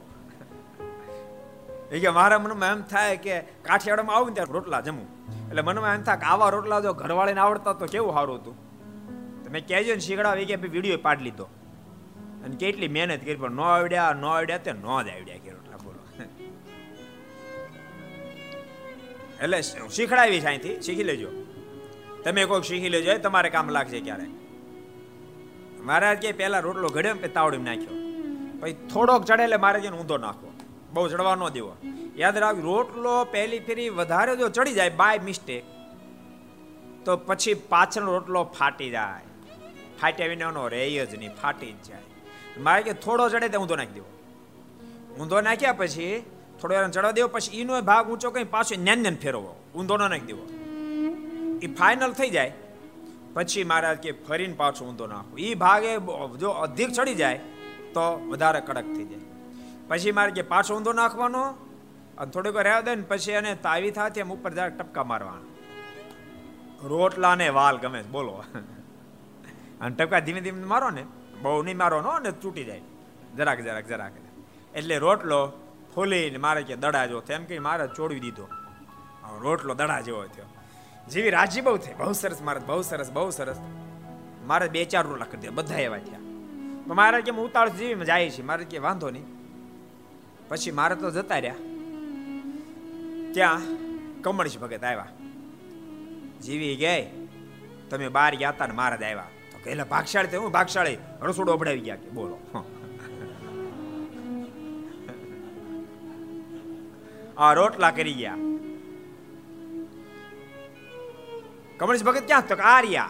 એ 1.92 2.00
કે, 2.00 2.10
મારા 2.10 2.38
મનમાં 2.38 2.70
એમ 2.70 2.82
થાય 2.82 3.16
કે 3.16 3.40
કાઠિયાવાડમાં 3.40 4.16
આવું 4.16 4.28
ને 4.28 4.34
ત્યારે 4.34 4.52
રોટલા 4.52 4.80
જમું. 4.80 5.08
એટલે 5.48 5.62
મનમાં 5.62 5.94
એમ 5.94 6.02
થાય 6.02 6.16
કે, 6.16 6.26
આવા 6.26 6.48
રોટલા 6.48 6.80
જો 6.80 6.92
ઘરવાળીને 6.92 7.40
આવડતા 7.40 7.72
તો 7.72 7.86
કેવું 7.86 8.12
સારું 8.12 8.36
હતું? 8.36 8.63
તમે 9.54 9.62
કહેજો 9.70 9.94
ને 9.98 10.02
શીખડા 10.06 10.44
કે 10.50 10.56
વીડિયો 10.74 11.00
પાડી 11.06 11.26
લીધો. 11.28 11.46
અને 12.44 12.54
કેટલી 12.62 12.92
મહેનત 12.96 13.22
કરી, 13.26 13.38
પણ 13.42 13.58
ન 13.58 13.60
આવડ્યા 13.72 14.12
ન 14.20 14.24
આવડ્યા 14.30 14.64
તે 14.66 14.70
ન 14.72 14.78
જ 14.84 14.86
આવડ્યા 15.14 15.42
કે 15.44 15.50
રોટલા 15.56 15.80
બોલો 15.84 16.00
એટલે 19.42 19.58
શીખડાવી 19.96 20.40
છે 20.44 20.48
અહીંથી, 20.52 20.76
શીખી 20.86 21.08
લેજો. 21.10 21.30
તમે 22.24 22.42
કોઈક 22.52 22.64
શીખી 22.70 22.92
લેજો 22.94 23.10
તમારે 23.26 23.48
કામ 23.56 23.70
લાગશે 23.76 23.98
ક્યારે. 24.06 24.26
મહારાજ 25.88 26.18
કે 26.24 26.32
પહેલા 26.40 26.62
રોટલો 26.66 26.88
ઘડ્યો 26.96 27.16
ને 27.20 27.30
તાવડી 27.36 27.64
નાખ્યો. 27.68 27.96
પછી 28.60 28.76
થોડોક 28.92 29.22
ચડે 29.28 29.44
એટલે 29.46 29.58
મારે 29.66 29.78
જેને 29.84 29.96
ઊંધો 30.00 30.16
નાખો 30.26 30.48
બહુ 30.94 31.04
ચડવા 31.12 31.36
ન 31.36 31.44
દેવો. 31.58 31.72
યાદ 32.22 32.36
રાખ, 32.46 32.58
રોટલો 32.70 33.14
પહેલી 33.36 33.62
ફેરી 33.68 33.90
વધારે 34.00 34.32
જો 34.42 34.48
ચડી 34.58 34.76
જાય 34.80 34.96
બાય 35.02 35.22
મિસ્ટેક 35.28 35.64
તો 37.06 37.16
પછી 37.28 37.56
પાછળ 37.72 38.10
રોટલો 38.14 38.42
ફાટી 38.58 38.90
જાય. 38.96 39.30
ફાટ્યા 40.00 40.26
વિનાનો 40.26 40.68
રહે 40.68 41.06
જ 41.06 41.14
નહીં, 41.14 41.32
ફાટી 41.34 41.72
જ 41.72 41.88
જાય. 41.88 42.04
મારે 42.58 42.82
કે 42.82 42.92
થોડો 43.04 43.28
ચડે 43.28 43.48
તો 43.48 43.60
ઊંધો 43.60 43.76
નાખી 43.76 43.96
દેવો. 43.98 44.10
ઊંધો 45.20 45.40
નાખ્યા 45.40 45.72
પછી 45.72 46.10
થોડો 46.60 46.74
વાર 46.74 46.90
ચડવા 46.90 47.10
દેવો, 47.10 47.28
પછી 47.28 47.60
એનો 47.60 47.80
ભાગ 47.80 48.10
ઊંચો 48.10 48.30
કઈ 48.30 48.44
પાછો 48.44 48.74
ન્યાન 48.78 48.98
ન્યાન 48.98 49.16
ફેરવો 49.16 49.54
ઊંધો 49.74 49.96
ન 49.96 50.04
નાખી 50.10 50.28
દેવો. 50.30 50.44
એ 51.62 51.66
ફાઇનલ 51.74 52.12
થઈ 52.12 52.30
જાય. 52.30 52.52
પછી 53.34 53.64
મહારાજ 53.64 53.98
કે 53.98 54.12
ફરીને 54.26 54.54
પાછો 54.54 54.84
ઊંધો 54.84 55.06
નાખો. 55.06 55.36
એ 55.38 55.54
ભાગે 55.54 55.92
જો 56.38 56.50
અધિક 56.64 56.90
ચડી 56.92 57.14
જાય 57.14 57.38
તો 57.94 58.04
વધારે 58.30 58.60
કડક 58.60 58.86
થઈ 58.96 59.04
જાય. 59.04 59.22
પછી 59.88 60.12
મારે 60.12 60.32
કે 60.32 60.42
પાછો 60.42 60.76
ઊંધો 60.76 60.92
નાખવાનો? 60.92 61.42
અને 62.18 62.30
થોડીક 62.30 62.56
રહેવા 62.56 62.80
દે 62.80 62.94
ને 62.94 63.02
પછી 63.02 63.32
એને 63.32 63.54
તાવી 63.54 63.90
થાય 63.90 64.10
એમ 64.16 64.32
ઉપર 64.32 64.52
જરાક 64.54 64.78
ટપકા 64.78 65.04
મારવાના. 65.04 65.50
રોટલા 66.88 67.34
ને 67.34 67.48
વાલ 67.48 67.76
ગમે 67.78 68.02
બોલો. 68.14 68.44
અને 69.84 69.94
ટપકા 69.94 70.18
ધીમે 70.18 70.40
ધીમે 70.40 70.64
મારો 70.64 70.90
ને, 70.90 71.04
બહુ 71.42 71.62
નહીં 71.62 71.76
મારો 71.76 72.00
નો, 72.00 72.18
ને 72.18 72.30
તૂટી 72.30 72.64
જાય. 72.64 72.80
જરાક 73.36 73.60
જરાક 73.60 73.86
જરાક. 73.86 74.12
એટલે 74.74 74.98
રોટલો 74.98 75.52
ફોલીને 75.94 76.38
મારે 76.38 76.62
કે 76.62 76.76
દડા 76.76 77.06
જો 77.06 77.22
એમ 77.30 77.44
કે 77.44 77.58
મારે 77.58 77.88
ચોડી 77.88 78.20
દીધો. 78.20 78.48
રોટલો 79.40 79.74
દડા 79.74 80.00
જેવો 80.00 80.24
થયો. 80.24 80.44
જેવી 81.08 81.30
રાજી 81.30 81.60
બહુ 81.60 81.76
થઈ. 81.76 81.92
બહુ 81.92 82.12
સરસ 82.12 82.42
મારે, 82.42 82.60
બહુ 82.66 82.82
સરસ 82.82 83.10
બહુ 83.10 83.30
સરસ. 83.30 83.60
મારે 84.46 84.68
બે 84.68 84.84
ચાર 84.84 85.06
રોટલા 85.06 85.26
કરી 85.26 85.40
દીધા. 85.40 85.52
બધા 85.54 85.74
એવા 85.74 85.98
થયા. 85.98 86.18
મારે 86.86 87.22
કે 87.22 87.30
હું 87.30 87.44
ઉતાળ 87.44 87.68
જીવી 87.68 88.04
જાય 88.04 88.30
છે. 88.30 88.42
મારે 88.42 88.64
કે 88.64 88.78
વાંધો 88.78 89.10
નહીં. 89.10 89.24
પછી 90.48 90.70
મારે 90.70 90.94
તો 90.94 91.10
જતા 91.10 91.38
રહ્યા. 91.38 91.54
ત્યાં 93.32 93.60
કમળશ 94.22 94.58
ભગત 94.58 94.84
આવ્યા. 94.84 95.06
જીવી 96.42 96.76
ગઈ, 96.76 97.26
તમે 97.90 98.08
બહાર 98.08 98.34
ગયા 98.34 98.48
હતા 98.48 98.66
ને 98.66 98.74
મહારાજ 98.74 99.02
આવ્યા. 99.02 99.24
તો 99.64 99.70
કહેલા 99.70 99.84
ભાગશાળી 99.84 100.28
તો 100.28 100.40
હું 100.40 100.50
ભાગશાળી. 100.52 100.98
રસોડો 101.22 101.52
અપડાવી 101.52 101.80
ગયા 101.80 101.96
કે, 101.96 102.08
બોલો. 102.10 102.38
આ 107.38 107.52
રોટલા 107.52 107.90
કરી 107.90 108.14
ગયા. 108.14 108.36
કમળેશ 111.78 112.04
ભગત 112.04 112.26
ક્યાં 112.26 112.46
તો 112.48 112.54
આ 112.62 112.80
રહ્યા. 112.80 113.08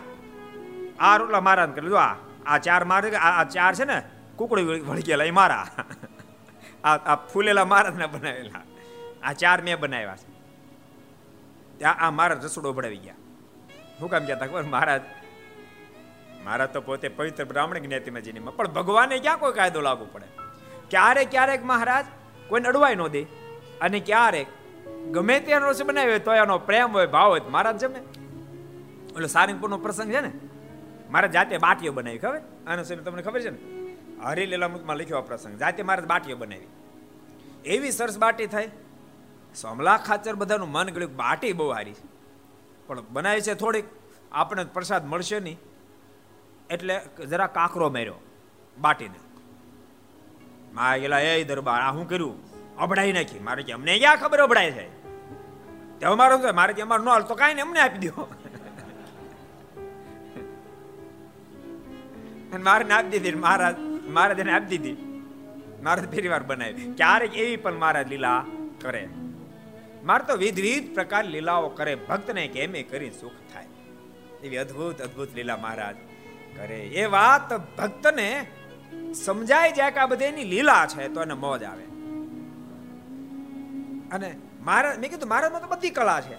આ 0.99 1.17
રોટલા 1.17 1.40
મારા 1.40 1.67
કરી 1.67 1.88
જો 1.88 1.97
આ 1.97 2.12
આ 2.47 2.59
ચાર 2.59 2.85
મારે, 2.85 3.11
આ 3.17 3.45
ચાર 3.45 3.75
છે 3.75 3.85
ને, 3.85 4.03
કુકડી 4.37 5.03
ગયેલા, 5.03 5.25
એ 5.25 5.31
મારા. 5.31 5.67
આ 6.85 6.95
આ 7.12 7.17
ફૂલેલા 7.33 7.64
મહારાજના 7.64 8.07
બનાવેલા. 8.07 8.62
આ 9.23 9.33
ચાર 9.33 9.62
મેં 9.62 9.81
બનાવ્યા 9.81 10.17
છે. 10.17 10.31
ત્યાં 11.79 11.95
આ 11.95 12.11
મારા 12.11 12.40
રસોડો 12.45 12.73
ભણાવી 12.73 12.97
ગયા. 12.97 13.14
હું 14.01 14.11
કામ 14.11 14.25
કહેતા 14.25 14.47
ખબર? 14.47 14.62
મહારાજ 14.62 15.03
મારા 16.44 16.66
તો 16.66 16.80
પોતે 16.80 17.09
પવિત્ર 17.09 17.44
બ્રાહ્મણ 17.44 17.78
જ્ઞાતિમાં 17.78 18.22
જીનીમાં. 18.22 18.57
પણ 18.57 18.68
ભગવાને 18.68 19.18
ક્યાં 19.18 19.38
કોઈ 19.38 19.52
કાયદો 19.52 19.80
લાગુ 19.80 20.07
પડે? 20.12 20.26
ક્યારેક 20.90 21.30
ક્યારેક 21.30 21.64
મહારાજ, 21.64 22.04
કોઈને 22.48 22.68
અડવાય 22.68 22.94
ન 22.94 23.07
દે. 23.07 23.22
અને 23.80 24.00
ક્યારેક, 24.00 24.46
ગમે 25.11 25.40
તેનો 25.40 25.70
રસ 25.70 25.83
બનાવ્યો 25.83 26.18
તો 26.18 26.33
એનો 26.33 26.59
પ્રેમ 26.59 26.92
હોય, 26.92 27.07
ભાવ 27.07 27.28
હોય 27.28 27.40
મહારાજ 27.40 27.78
જમે 27.78 27.98
એટલે 29.12 29.26
સારંગપુરનો 29.26 29.78
પ્રસંગ 29.78 30.12
છે 30.12 30.20
ને? 30.20 30.33
મારા 31.11 31.26
જાતે 31.26 31.59
બાટીઓ 31.59 31.92
બનાવી, 31.92 32.18
ખબર? 32.18 32.40
આનો 32.66 32.83
સમય 32.83 32.96
તમને 32.96 33.22
ખબર 33.22 33.40
છે 33.40 33.50
ને? 33.50 33.59
હરિલીલામૃતમાં 34.24 34.96
લખ્યો 34.96 35.18
આ 35.18 35.20
પ્રસંગ. 35.20 35.59
જાતે 35.59 35.83
મારા 35.83 36.04
બાટીઓ 36.04 36.37
બનાવી. 36.37 36.66
એવી 37.64 37.90
સરસ 37.90 38.18
બાટી 38.18 38.46
થાય. 38.46 38.70
સોમલા 39.61 39.96
ખાચર 39.96 40.35
બધાનું 40.35 40.68
મન 40.68 40.90
ગળ્યું. 40.90 41.16
બાટી 41.16 41.52
બહુ 41.52 41.68
હારી 41.68 41.92
છે. 41.92 42.09
પણ 42.87 43.00
બનાવી 43.11 43.40
છે 43.40 43.54
થોડીક. 43.54 43.85
આપણે 44.33 44.64
પ્રસાદ 44.64 45.07
મળશે 45.07 45.40
નહીં. 45.40 45.59
એટલે 46.70 47.00
જરા 47.29 47.46
કાકરો 47.46 47.90
માર્યો, 47.90 48.14
બાટીને. 48.79 49.18
માં 50.72 50.98
ગયેલા, 50.98 51.20
એ 51.20 51.44
દરબાર, 51.44 51.83
આ 51.83 51.92
શું 51.92 52.09
કર્યું? 52.09 52.35
અબડાઈ 52.77 53.12
નાખી. 53.12 53.38
મારે 53.38 53.62
કે, 53.62 53.72
અમને 53.72 53.98
ક્યાં 53.98 54.16
ખબર 54.16 54.38
અબડાય 54.38 54.70
છે? 54.70 55.05
તે 55.98 56.07
અમારો 56.07 56.53
મારે 56.53 56.72
કે, 56.72 56.83
અમારે 56.83 57.05
ન 57.05 57.09
હાલ 57.09 57.22
તો 57.22 57.35
કાંઈ 57.35 57.55
ને 57.55 57.62
અમને 57.62 57.81
આપી 57.81 58.09
દો 58.09 58.29
મારે 62.64 62.94
આપી 62.94 63.09
દીધી 63.09 63.35
મહારાજ 63.35 63.79
મહારાજ 64.09 64.38
એને 64.38 64.53
આપી 64.53 64.79
દીધી. 64.79 64.92
મહારાજ 65.83 66.11
ફેરી 66.11 66.29
વાર 66.29 66.42
બનાવી. 66.42 66.92
ક્યારેક 66.92 67.35
એવી 67.35 67.57
પણ 67.57 67.74
મહારાજ 67.74 68.09
લીલા 68.09 68.44
કરે. 68.81 69.09
મારે 70.05 70.24
તો 70.24 70.37
વિધ 70.37 70.61
વિધ 70.61 70.94
પ્રકાર 70.94 71.24
લીલાઓ 71.24 71.68
કરે. 71.68 71.94
ભક્તને 71.94 72.48
કેમે 72.48 72.83
કરી 72.83 73.11
સુખ 73.11 73.33
થાય. 73.53 73.66
એવી 74.42 74.57
અદ્ભુત 74.57 75.03
અદ્ભુત 75.03 75.35
લીલા 75.35 75.57
મહારાજ. 75.57 75.96
કરે. 76.57 76.79
એ 76.79 77.07
વાત 77.07 77.53
ભક્તને 77.77 78.47
સમજાય 79.25 79.73
જાય 79.73 79.90
કે 79.90 80.01
આ 80.01 80.07
બધી 80.07 80.25
એની 80.25 80.45
લીલા 80.45 80.87
છે, 80.87 81.09
તો 81.09 81.23
એને 81.23 81.35
મોજ 81.35 81.62
આવે. 81.62 81.85
અને 84.09 84.37
મારા, 84.61 84.95
મેં 84.99 85.11
કીધું 85.11 85.29
મહારાજમાં 85.29 85.61
તો 85.61 85.67
બધી 85.67 85.90
કળા 85.90 86.21
છે. 86.21 86.37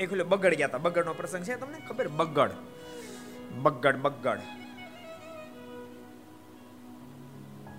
એક 0.00 0.22
બગડ 0.22 0.54
ગયા 0.54 0.68
હતા 0.68 0.78
બગડનો 0.78 1.14
પ્રસંગ 1.14 1.44
છે, 1.44 1.56
તમને 1.56 1.86
ખબર? 1.88 2.08
બગડ. 2.08 2.50
બગડ 3.62 3.96
બગડ. 3.96 4.38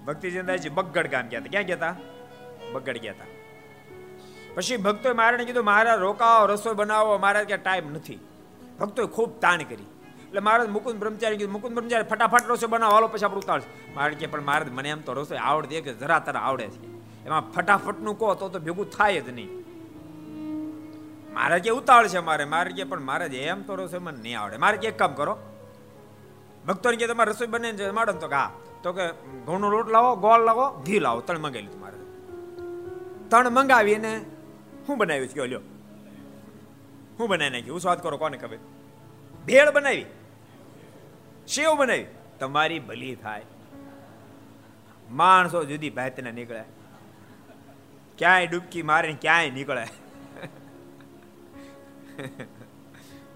ભક્તિચંદાજી 0.08 0.70
બગડ 0.70 1.08
ગામ 1.08 1.28
ગયા 1.28 1.40
ક્યાં 1.40 1.64
ગયા 1.64 1.96
બગડ 2.72 2.98
ગયા 2.98 3.14
હતા 3.14 3.26
પછી 4.56 4.78
ભક્તોએ 4.78 5.14
મહારાજને 5.14 5.46
કીધું 5.46 5.66
મહારાજ 5.66 6.00
રોકાવો 6.00 6.46
રસોઈ 6.46 6.74
બનાવો 6.74 7.18
મહારાજ 7.18 7.46
કે 7.46 7.58
ટાઈમ 7.58 7.94
નથી. 7.94 8.20
ભક્તોએ 8.80 9.06
ખૂબ 9.06 9.40
તાણ 9.40 9.58
કરી. 9.58 9.86
એટલે 10.36 10.46
મહારાજ 10.46 10.70
મુકુંદ 10.70 11.00
બ્રહ્મચારી 11.00 11.38
કીધું 11.38 11.54
મુકુંદ 11.54 11.76
બ્રહ્મચારી 11.76 12.04
ફટાફટ 12.04 12.42
રસોઈ 12.48 12.70
બનાવો, 12.70 12.94
હાલો 12.94 13.08
પછી 13.08 13.26
આપણે 13.26 13.38
ઉતારશે 13.38 13.94
મહારાજ 13.96 14.18
કે, 14.18 14.28
પણ 14.28 14.42
મહારાજ 14.42 14.72
મને 14.72 14.90
એમ 14.90 15.02
તો 15.02 15.14
રસોઈ 15.14 15.38
આવડતી 15.38 15.82
કે 15.82 15.94
જરા 15.94 16.20
તરા 16.20 16.40
આવડે 16.40 16.68
છે. 16.68 16.86
એમાં 17.26 17.52
ફટાફટનું 17.52 18.20
કહો 18.20 18.34
તો 18.34 18.50
તો 18.50 18.60
ભેગું 18.60 18.90
થાય 18.90 19.22
જ 19.22 19.30
નહીં. 19.30 19.50
મારે 21.34 21.60
કે 21.60 21.70
ઉતાવળ 21.70 22.08
છે 22.08 22.20
મારે 22.20 22.46
મારે 22.46 22.72
કે, 22.72 22.84
પણ 22.84 23.00
મારે 23.00 23.26
એમ 23.26 23.62
તો 23.62 23.76
રસોઈ 23.76 24.00
મને 24.00 24.22
નહીં 24.22 24.40
આવડે. 24.40 24.58
મારે 24.58 24.78
કે, 24.78 24.88
એક 24.88 24.98
કામ 24.98 25.14
કરો. 25.14 25.38
ભક્તોને 26.68 26.98
કે, 26.98 27.08
તમારે 27.08 27.32
રસોઈ 27.32 27.48
બને 27.48 27.92
માડો 27.92 28.14
તો 28.14 28.28
કે, 28.28 28.36
હા. 28.36 28.52
તો 28.84 28.94
કે, 28.94 29.08
ઘઉંનો 29.46 29.70
લોટ 29.70 29.90
લાવો, 29.90 30.16
ગોળ 30.16 30.40
લાવો, 30.42 30.84
ઘી 30.88 31.00
લાવો. 31.00 31.22
ત્રણ 31.22 31.40
મંગાવી 31.40 31.66
લીધું 31.66 31.82
મારે. 31.82 31.98
ત્રણ 33.30 33.50
મંગાવીને 33.50 34.26
શું 34.88 34.98
બનાવ્યું 34.98 35.28
છે? 35.28 35.48
લ્યો. 35.48 35.60
હું 37.20 37.30
બનાવી 37.30 37.50
નાખ્યું. 37.50 37.80
સ્વાદ 37.80 38.04
કરો, 38.04 38.18
કોને 38.18 38.38
ખબર? 38.38 38.58
ભેળ 39.46 39.72
બનાવી. 39.72 40.06
સેવ 41.48 41.72
બનાવી 41.76 42.08
તમારી 42.40 42.80
ભલી 42.80 43.16
થાય. 43.16 43.46
માણસો 45.12 45.60
જુદી 45.64 45.90
ભાતના 45.90 46.32
નીકળે. 46.32 46.64
ક્યાંય 48.18 48.48
ડૂબકી 48.48 48.84
મારે 48.84 49.14
ક્યાંય 49.22 49.52
નીકળે. 49.52 49.86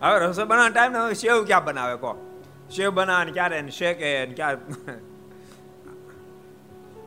હવે 0.01 0.15
રસોઈ 0.19 0.45
બનાવવાનો 0.45 0.73
ટાઈમ 0.73 0.93
ને 0.93 1.13
સેવ 1.13 1.45
ક્યાં 1.45 1.65
બનાવે 1.65 1.95
કો 1.97 2.11
સેવ 2.71 2.89
બનાવે 2.89 3.31
ક્યારે 3.31 3.57
શેકે 3.69 4.09
ક્યારે? 4.25 4.57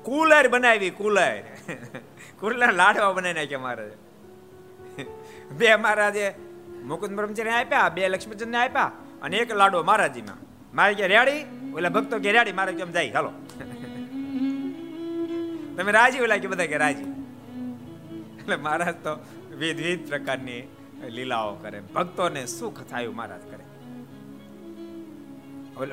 કુલર 0.04 0.48
બનાવી, 0.48 0.90
કુલર. 0.90 1.42
કુલર 2.40 2.72
લાડવા 2.72 3.12
બનાવી 3.12 3.34
નાખ્યા 3.34 3.66
મારે. 3.66 3.84
બે 5.58 5.76
મહારાજે 5.76 6.26
મુકુદ 6.84 7.12
બ્રહ્મચર્ય 7.16 7.50
આપ્યા, 7.50 7.88
બે 7.88 8.08
લક્ષ્મીચંદ 8.08 8.56
આપ્યા 8.56 8.90
અને 9.22 9.36
એક 9.36 9.50
લાડવો 9.52 9.82
મહારાજીમાં 9.82 10.40
મારે 10.74 10.94
કે 10.94 11.06
રેડી 11.06 11.44
ઓલા 11.72 11.88
ભક્તો 11.88 12.18
કે 12.18 12.32
રેડી, 12.32 12.52
મારે 12.52 12.72
કેમ 12.72 12.90
જાય? 12.90 13.10
હાલો. 13.10 13.32
તમે 15.76 15.92
રાજી 15.92 16.20
ઓલા 16.20 16.36
કે 16.36 16.46
બધા 16.46 16.66
કે 16.66 16.76
રાજી? 16.76 17.04
એટલે 18.38 18.56
મહારાજ 18.56 18.94
તો 18.94 19.14
વિધ 19.56 19.76
વિધ 19.76 20.08
પ્રકારની 20.08 20.68
લીલાઓ 21.08 21.54
કરે. 21.54 21.80
ભક્તોને 21.80 22.46
સુખ 22.46 22.82
થાય 22.82 23.08
મહારાજ 23.08 23.40
કરે. 23.40 23.64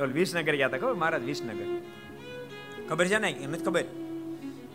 ઓલ 0.02 0.12
વિસનગર 0.12 0.56
ગયા 0.56 0.68
હતા 0.68 0.78
ખબર? 0.78 0.94
મહારાજ 0.94 1.24
વિસનગર. 1.24 1.82
ખબર 2.90 3.08
છે 3.08 3.18
ને? 3.18 3.32
નથી 3.32 3.64
ખબર? 3.64 3.84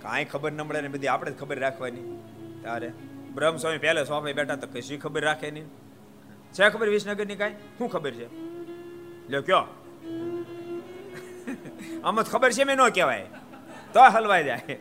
કાંઈ 0.02 0.24
ખબર 0.24 0.52
ન 0.52 0.60
મળે 0.62 0.80
ને 0.80 0.88
બધી 0.88 1.06
આપણે 1.06 1.30
જ 1.30 1.38
ખબર 1.38 1.58
રાખવાની. 1.58 2.18
તારે. 2.62 2.92
બ્રહ્મ 3.34 3.56
સ્વામી 3.56 3.78
પહેલે 3.78 4.04
સોફે 4.04 4.32
બેઠા 4.32 4.56
તો 4.56 4.66
કશી 4.66 4.96
ખબર 4.96 5.20
રાખે 5.20 5.50
નહીં. 5.50 5.64
છે 6.52 6.68
ખબર 6.68 6.88
વિસનગરની 6.88 7.36
કાંઈ? 7.36 7.52
શું 7.52 7.88
ખબર 7.90 8.10
છે? 8.10 8.26
લ્યો 9.28 9.42
કયો. 9.42 9.83
આમ 12.04 12.22
જ 12.22 12.26
ખબર 12.26 12.50
છે 12.52 12.64
મેં 12.64 12.76
ન 12.76 12.88
કહેવાય. 12.88 13.26
તો 13.92 14.00
હલવાઈ 14.14 14.44
જાય. 14.44 14.74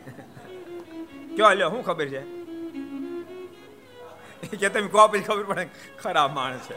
કયો 1.36 1.52
લ્યો 1.54 1.70
શું 1.70 1.84
ખબર 1.84 2.08
છે? 2.08 2.22
કે 4.60 4.68
તમે 4.68 4.88
કહો 4.88 5.06
પછી 5.08 5.26
ખબર 5.28 5.44
પડે 5.44 5.64
ખરાબ 6.02 6.30
માણસ 6.34 6.66
છે. 6.68 6.76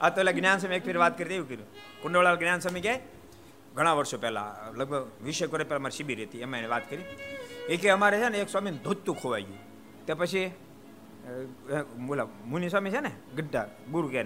આ 0.00 0.10
તો 0.10 0.20
એટલે 0.20 0.32
જ્ઞાન 0.32 0.58
સ્વામી 0.58 0.76
એક 0.76 0.84
ફેર 0.84 0.98
વાત 0.98 1.14
કરી, 1.18 1.34
એવું 1.34 1.48
કર્યું. 1.48 1.68
કુંડોળા 2.02 2.34
જ્ઞાન 2.34 2.60
સ્વામી 2.60 2.80
કહે 2.80 2.94
ઘણા 3.74 3.94
વર્ષો 3.94 4.18
પહેલા, 4.18 4.48
લગભગ 4.74 5.04
વીસેક 5.22 5.52
વર્ષ 5.52 5.68
પહેલા 5.68 5.80
અમારી 5.82 5.96
શિબિર 5.96 6.18
હતી. 6.22 6.40
એમાં 6.40 6.58
એને 6.60 6.68
વાત 6.68 6.84
કરી. 6.90 7.04
એ 7.68 7.76
કે 7.76 7.88
અમારે 7.90 8.16
છે 8.18 8.28
ને 8.28 8.38
એક 8.38 8.48
સ્વામી 8.48 8.70
ધોતું 8.84 9.14
ખોવાઈ 9.16 9.46
ગયું. 9.48 9.62
તે 10.06 10.12
પછી 10.14 10.46
બોલા, 12.06 12.26
મુનિ 12.44 12.68
સ્વામી 12.68 12.90
છે 12.90 13.00
ને 13.00 13.12
ગઢા 13.36 13.66
ગુરુ 13.90 14.08
કે 14.08 14.20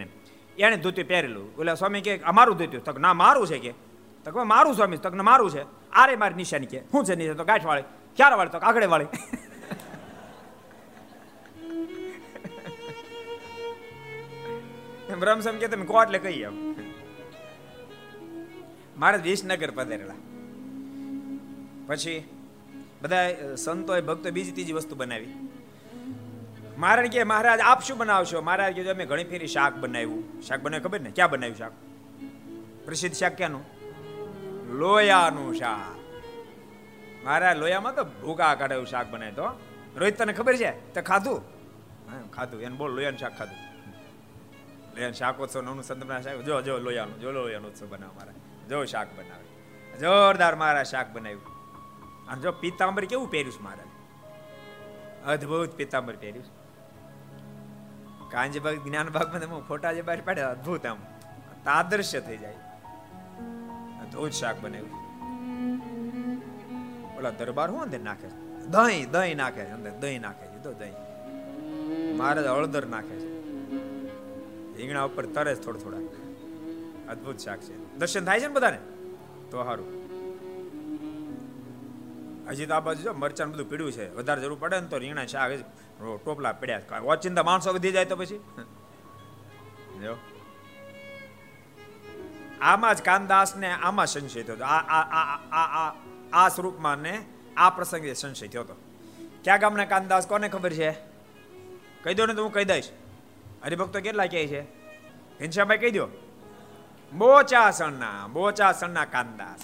એને 0.58 0.76
ધોતું 0.76 1.04
પહેરેલું. 1.08 1.56
ઓલા 1.56 1.74
સ્વામી 1.74 2.00
કે 2.00 2.18
અમારું 2.18 2.56
ધોતું 2.56 2.84
તક 2.84 2.98
ના, 2.98 3.12
મારું 3.12 3.46
છે. 3.46 3.58
કે 3.58 3.74
તક 4.24 4.36
મારું 4.36 4.74
સ્વામી 4.74 4.96
તક 4.96 5.14
મારું 5.14 5.50
છે. 5.50 5.90
આરે 5.90 6.16
મારી 6.16 6.34
નિશાની. 6.34 6.66
કે, 6.66 6.80
શું 6.80 7.04
છે 7.04 7.14
નિશાન? 7.14 7.36
તો 7.36 7.44
ગાંઠ 7.44 7.64
વાળી. 7.64 7.82
ક્યારે 8.16 8.34
વાળી? 8.34 8.50
તો 8.50 8.58
આગળ 8.58 8.86
વાળી. 8.86 9.06
બ્રહ્મસમ 15.20 15.56
કે 15.56 15.68
તમે 15.68 15.86
કહો 15.86 16.02
એટલે 16.02 16.18
કહીએ 16.18 16.48
મારે 18.96 19.18
વિસનગર 19.18 19.70
પધારેલા. 19.70 20.14
પછી 21.86 22.24
બધા 23.02 23.30
સંતોએ 23.54 24.00
ભક્તો 24.00 24.30
બીજી 24.30 24.52
ત્રીજી 24.52 24.72
વસ્તુ 24.72 24.96
બનાવી. 24.96 25.26
મહારાજ 26.78 27.12
કે 27.12 27.24
મહારાજ, 27.24 27.60
આપ 27.60 27.82
શું 27.82 27.98
બનાવશો? 27.98 28.40
મહારાજ 28.40 28.74
કીધું 28.74 28.92
અમે 28.92 29.06
ઘણી 29.06 29.24
ફેરી 29.24 29.46
શાક 29.46 29.74
બનાવ્યું. 29.74 30.42
શાક 30.42 30.60
બનાવ્યું 30.60 30.90
ખબર 30.90 31.00
ને? 31.00 31.10
ક્યાં 31.10 31.30
બનાવ્યું 31.30 31.56
શાક? 31.56 31.72
પ્રસિદ્ધ 32.84 33.16
શાક 33.16 33.36
ક્યાંનું? 33.36 33.64
લોયાનું 34.68 35.54
શાક. 35.54 35.98
મહારાજ, 37.24 37.58
લોયામાં 37.58 37.94
તો 37.94 38.04
ભૂકા 38.04 38.68
એવું 38.72 38.86
શાક 38.86 39.10
બનાવ્યું 39.10 39.36
તો. 39.36 39.60
રોહિત, 39.96 40.18
તને 40.18 40.32
ખબર 40.32 40.56
છે? 40.56 40.94
તે 40.94 41.02
ખાધું? 41.02 41.42
ખાધું. 42.30 42.60
એને 42.60 42.74
બોલ, 42.74 42.90
લોયાનું 42.90 43.18
શાક 43.18 43.38
ખાધું. 43.38 43.56
લોયાનું 44.94 45.14
શાકોત્સવ 45.14 45.62
નવનું 45.62 45.84
સંતના 45.84 46.20
શાક 46.20 46.36
જો 46.36 46.62
જો, 46.62 46.78
લોયાનું 46.78 47.20
જો 47.20 47.30
લોયાનું 47.30 47.70
ઉત્સવ 47.70 47.86
બનાવ 47.86 48.10
મારા. 48.16 48.32
જો 48.68 48.84
શાક 48.84 49.08
બનાવે. 49.18 49.98
જોરદાર 49.98 50.54
મારા 50.56 50.82
શાક 50.82 51.12
બનાવ્યું. 51.12 51.46
અને 52.28 52.42
જો 52.42 52.52
પિતાંબર 52.52 53.04
કેવું 53.04 53.30
પહેર્યું 53.30 53.52
છે 53.52 53.62
મારા 53.62 53.84
અદ્ભુત 55.32 55.70
પિતાંબર 55.70 56.16
પહેર્યું 56.16 56.63
કાંજી 58.34 58.60
બાગ 58.60 58.88
જ્ઞાન 58.88 59.08
બાગમાં 59.08 59.40
તમે 59.40 59.60
ફોટા 59.68 59.92
જે 59.92 60.02
બહાર 60.02 60.20
પાડ્યા 60.20 60.50
અદભુત 60.50 60.86
આમ. 60.86 60.98
તાદૃશ્ય 61.64 62.20
થઈ 62.20 62.36
જાય. 62.36 62.54
અદ્ભુત 64.02 64.30
શાક 64.30 64.56
બનાવ્યું 64.60 65.04
ઓલા 67.18 67.30
દરબાર 67.30 67.70
હું 67.70 67.82
અંદર 67.82 68.00
નાખે 68.00 68.28
છે? 68.28 68.66
દહીં 68.66 69.10
દહીં 69.10 69.36
નાખે 69.36 69.64
છે, 69.64 69.70
અંદર 69.70 69.90
દહીં 69.90 70.20
નાખે 70.20 70.46
છે 70.46 70.62
તો 70.62 70.72
દહીં. 70.72 70.94
મહારાજ 72.16 72.46
હળદર 72.46 72.86
નાખે 72.86 73.16
છે. 73.16 73.28
રીંગણા 74.76 75.02
ઉપર 75.02 75.26
તરે 75.26 75.54
થોડા 75.54 75.78
થોડા. 75.78 75.98
અદભુત 77.12 77.38
શાક 77.38 77.58
છે. 77.58 77.96
દર્શન 77.96 78.24
થાય 78.24 78.40
છે 78.40 78.46
ને 78.46 78.54
બધાને? 78.54 78.78
તો 79.50 79.64
સારું 79.64 80.04
હજી 82.48 82.66
તો 82.66 82.74
આ 82.74 82.80
બાજુ 82.80 83.02
જો 83.02 83.12
મરચાં 83.12 83.52
બધું 83.52 83.70
પીડ્યું 83.70 83.92
છે. 83.92 84.14
વધારે 84.14 84.42
જરૂર 84.42 84.56
પડે 84.60 84.80
ને 84.80 84.86
તો 84.86 84.98
રીંગણા, 84.98 85.26
શાક 85.26 85.52
ટોપલા 85.98 86.52
પડ્યા 86.52 87.00
ઓચિંતા 87.00 87.42
માણસો 87.42 87.72
વધી 87.72 87.92
જાય 87.92 88.04
તો 88.04 88.16
પછી? 88.16 88.40
આમાં 92.60 92.94
જ 92.94 93.02
કાનદાસને 93.02 93.70
આમાં 93.72 94.06
સંશય 94.06 94.42
થયો 94.42 94.64
આ 94.64 95.94
આ 96.32 96.48
સ્વરૂપમાં 96.48 96.98
ને 96.98 97.14
આ 97.56 97.70
પ્રસંગે 97.70 98.14
સંશય 98.14 98.48
થયો 98.48 98.62
હતો. 98.62 98.76
ક્યાં 99.44 99.60
ગામના 99.60 99.84
કાનદાસ 99.84 100.26
કોને 100.26 100.48
ખબર 100.48 100.72
છે? 100.72 100.90
કહી 102.04 102.14
દો 102.14 102.26
ને 102.26 102.34
તો 102.34 102.42
હું 102.44 102.52
કહી 102.52 102.64
દઈશ. 102.64 102.90
હરિભક્તો 103.64 104.00
કેટલા 104.00 104.26
કહે 104.26 104.46
છે? 104.46 104.60
ઘનશ્યામભાઈ 105.40 105.78
કહી 105.78 105.90
દો. 105.90 106.08
બોચાસણના 107.12 108.26
બોચાસણના 108.26 109.04
કાનદાસ 109.04 109.60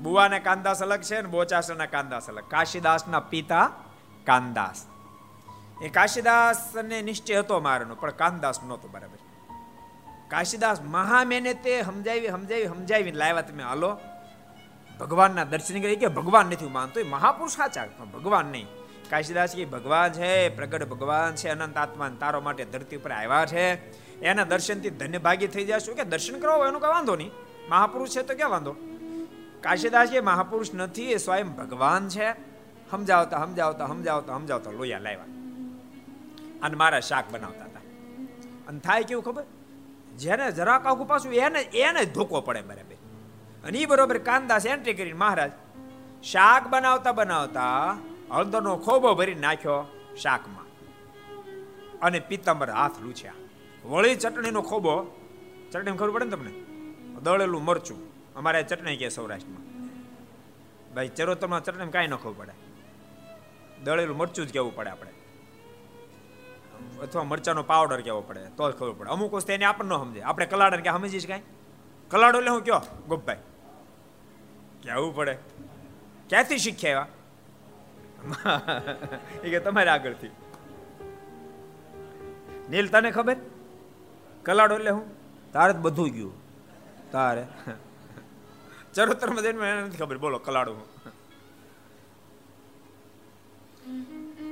બુવાના 0.00 0.38
કાનદાસ 0.38 0.82
અલગ 0.82 1.00
છે 1.00 1.20
ને 1.20 1.28
બોચાસણના 1.28 1.86
કાનદાસ 1.86 2.28
અલગ. 2.30 2.44
કાશીદાસના 2.48 3.20
પિતા 3.20 3.72
કાનદાસ 4.30 4.86
એ 5.82 5.88
કાશીદાસને 5.88 7.02
નિશ્ચય 7.02 7.38
હતો 7.38 7.60
મારનો, 7.60 7.94
પણ 7.94 8.10
કાનદાસ 8.10 8.60
નહોતો 8.66 8.88
બરાબર. 8.88 9.18
કાશીદાસ 10.28 10.80
મહામેને 10.80 11.54
તે 11.54 11.82
સમજાવી 11.82 12.28
સમજાવી 12.28 12.66
સમજાવી 12.66 13.12
લાવ્યા 13.12 13.40
તમે, 13.40 13.62
હાલો, 13.62 13.98
ભગવાનના 15.00 15.44
દર્શન 15.44 15.80
કરી 15.80 15.96
કે 15.96 16.06
ભગવાન 16.06 16.46
નથી 16.46 16.68
માનતો 16.68 17.00
એ 17.00 17.02
મહાપુરુષ 17.02 17.50
સાચા, 17.50 17.84
પણ 17.84 18.10
ભગવાન 18.10 18.46
નહીં. 18.46 18.66
કાશીદાસ 19.10 19.54
કે, 19.54 19.64
ભગવાન 19.64 20.12
છે, 20.12 20.48
પ્રગટ 20.48 20.88
ભગવાન 20.88 21.34
છે, 21.34 21.48
અનંત 21.48 21.76
આત્મા 21.76 22.10
તારો 22.20 22.40
માટે 22.40 22.64
ધરતી 22.64 22.96
ઉપર 22.96 23.12
આવ્યા 23.12 23.46
છે. 23.46 23.66
એના 24.20 24.44
દર્શનથી 24.44 24.90
ધન્ય 24.90 25.18
ભાગી 25.18 25.46
થઈ 25.46 25.64
જશું. 25.64 25.96
કે 25.96 26.04
દર્શન 26.04 26.40
કરો, 26.40 26.66
એનું 26.66 26.80
કઈ 26.80 26.88
વાંધો 26.88 27.16
નહીં. 27.16 27.30
મહાપુરુષ 27.68 28.08
છે 28.08 28.22
તો 28.22 28.34
ક્યાં 28.34 28.50
વાંધો? 28.50 28.72
કાશીદાસ 29.60 30.12
એ 30.12 30.20
મહાપુરુષ 30.20 30.74
નથી, 30.74 31.12
એ 31.12 31.16
સ્વયં 31.16 31.48
ભગવાન 31.56 32.08
છે. 32.08 32.49
સમજાવતા 32.90 33.38
સમજાવતા 33.38 33.86
સમજાવતા 33.86 34.38
સમજાવતા 34.38 34.70
લોયા 34.70 34.98
લાવ્યા. 34.98 35.24
અને 36.62 36.76
મારા 36.76 37.00
શાક 37.00 37.24
બનાવતા 37.30 37.64
હતા. 37.64 37.80
અને 38.68 38.78
થાય 38.78 39.02
કેવું 39.02 39.24
ખબર? 39.24 39.44
જેને 40.16 40.52
જરાક 40.52 40.86
આખું 40.86 41.08
પાછું, 41.08 41.34
એને 41.34 41.60
એને 41.60 42.04
ધોકો 42.04 42.40
પડે 42.40 42.62
બરાબર 42.62 42.90
અને 43.64 43.78
એ 43.78 43.86
બરોબર 43.86 44.18
કાંદાસ 44.18 44.66
એન્ટ્રી 44.66 44.94
કરીને 44.94 45.12
મહારાજ 45.12 45.52
શાક 46.22 46.68
બનાવતા 46.68 47.12
બનાવતા 47.12 47.98
હળદરનો 48.30 48.76
ખોબો 48.76 49.14
ભરી 49.14 49.34
નાખ્યો 49.34 49.84
શાકમાં. 50.22 50.64
અને 51.98 52.20
પિત્તંબર 52.20 52.70
હાથ 52.70 53.00
લૂછ્યા. 53.02 53.32
વળી 53.84 54.14
ચટણીનો 54.16 54.62
ખોબો 54.62 55.20
ચટણી 55.72 55.96
ખબર 55.96 56.10
પડે 56.10 56.24
ને 56.24 56.30
તમને? 56.30 56.50
દળેલું 57.22 57.64
મરચું. 57.64 58.10
અમારે 58.34 58.62
ચટણી 58.62 58.96
કે 58.96 59.08
સૌરાષ્ટ્રમાં. 59.08 59.62
ભાઈ, 60.94 61.08
ચરોતરમાં 61.08 61.64
ચટણી 61.64 61.90
કાંઈ 61.90 62.06
ન 62.06 62.16
ખબર 62.16 62.32
પડે. 62.32 62.69
દળેલું 63.84 64.16
મરચું 64.16 64.46
જ 64.46 64.52
કહેવું 64.52 64.76
પડે 64.76 64.90
આપણે? 64.90 65.10
અથવા 67.02 67.24
મરચાનો 67.24 67.62
પાવડર 67.62 68.00
કેવો 68.00 68.20
પડે? 68.20 68.40
તો 68.56 68.70
જ 68.70 68.74
ખબર 68.74 68.92
પડે. 68.92 69.10
અમુક 69.10 69.32
વસ્તુ 69.32 69.52
એને 69.52 69.64
આપણને 69.64 69.94
સમજે 69.94 70.22
આપણે 70.22 70.46
કલાડા 70.46 70.80
કે 70.80 70.90
સમજીશ 70.90 71.26
કાંઈ? 71.26 71.42
કલાડો 72.10 72.38
એટલે 72.38 72.50
હું 72.50 72.64
કયો? 72.64 72.80
ગોપભાઈ. 73.08 73.38
કહેવું 74.82 75.16
પડે? 75.16 75.38
ક્યાંથી 76.28 76.58
શીખ્યા 76.58 76.90
એવા? 76.90 77.08
એ 79.44 79.50
કે 79.50 79.60
તમારે 79.60 79.90
આગળથી. 79.90 80.30
નીલ, 82.70 82.88
તને 82.88 83.10
ખબર? 83.10 83.36
કલાડો 84.42 84.74
એટલે 84.74 84.90
હું? 84.90 85.04
તારે 85.52 85.72
બધું 85.72 86.10
ગયું. 86.10 86.32
તારે. 87.12 87.46
ચરોતરમાં 88.94 89.42
જઈને 89.42 89.58
મને 89.58 89.82
નથી 89.82 89.96
ખબર. 89.96 90.18
બોલો, 90.18 90.38
કલાડો 90.38 90.74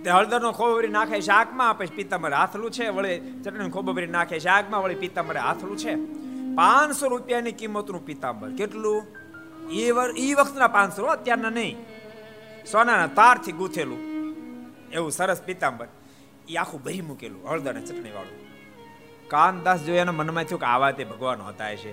તે 0.09 0.13
હળદરનો 0.13 0.53
ખોબરી 0.53 0.89
નાખે 0.89 1.21
શાકમાં 1.21 1.79
પછી 1.79 1.87
પિત્તાંબર 1.87 2.33
હાથલું 2.33 2.71
છે, 2.71 2.89
વળે 2.89 3.21
ચટણી 3.45 3.71
ખોબરી 3.71 4.07
નાખે 4.07 4.39
શાકમાં 4.39 4.83
વળી 4.83 4.95
પિત્તાંબર 4.95 5.37
હાથલું 5.37 5.77
છે. 5.77 5.95
પાંચસો 6.55 7.09
રૂપિયાની 7.09 7.53
કિંમતનું 7.53 8.07
પિત્તાંબર. 8.07 8.51
કેટલું? 8.51 9.07
એ 9.71 9.91
એ 10.17 10.35
વખતના 10.35 10.69
પાંચસો 10.69 11.07
અત્યારના 11.07 11.51
નહીં. 11.51 11.77
સોનાના 12.73 13.07
તારથી 13.07 13.53
ગૂંથેલું. 13.53 14.01
એવું 14.93 15.13
સરસ 15.13 15.43
પિત્તાંબર. 15.43 15.87
એ 16.49 16.57
આખું 16.57 16.83
ભરી 16.83 17.01
મૂકેલું, 17.01 17.51
હળદર 17.51 17.71
અને 17.71 17.87
ચટણી 17.87 18.13
વાળું 18.13 18.49
કાનદાસ 19.29 19.81
જો 19.81 19.93
એના 19.93 20.13
મનમાં 20.13 20.45
થયું 20.45 20.61
કે 20.61 20.67
આવા 20.67 20.91
તે 20.91 21.05
ભગવાન 21.05 21.41
હતા 21.41 21.75
છે 21.75 21.93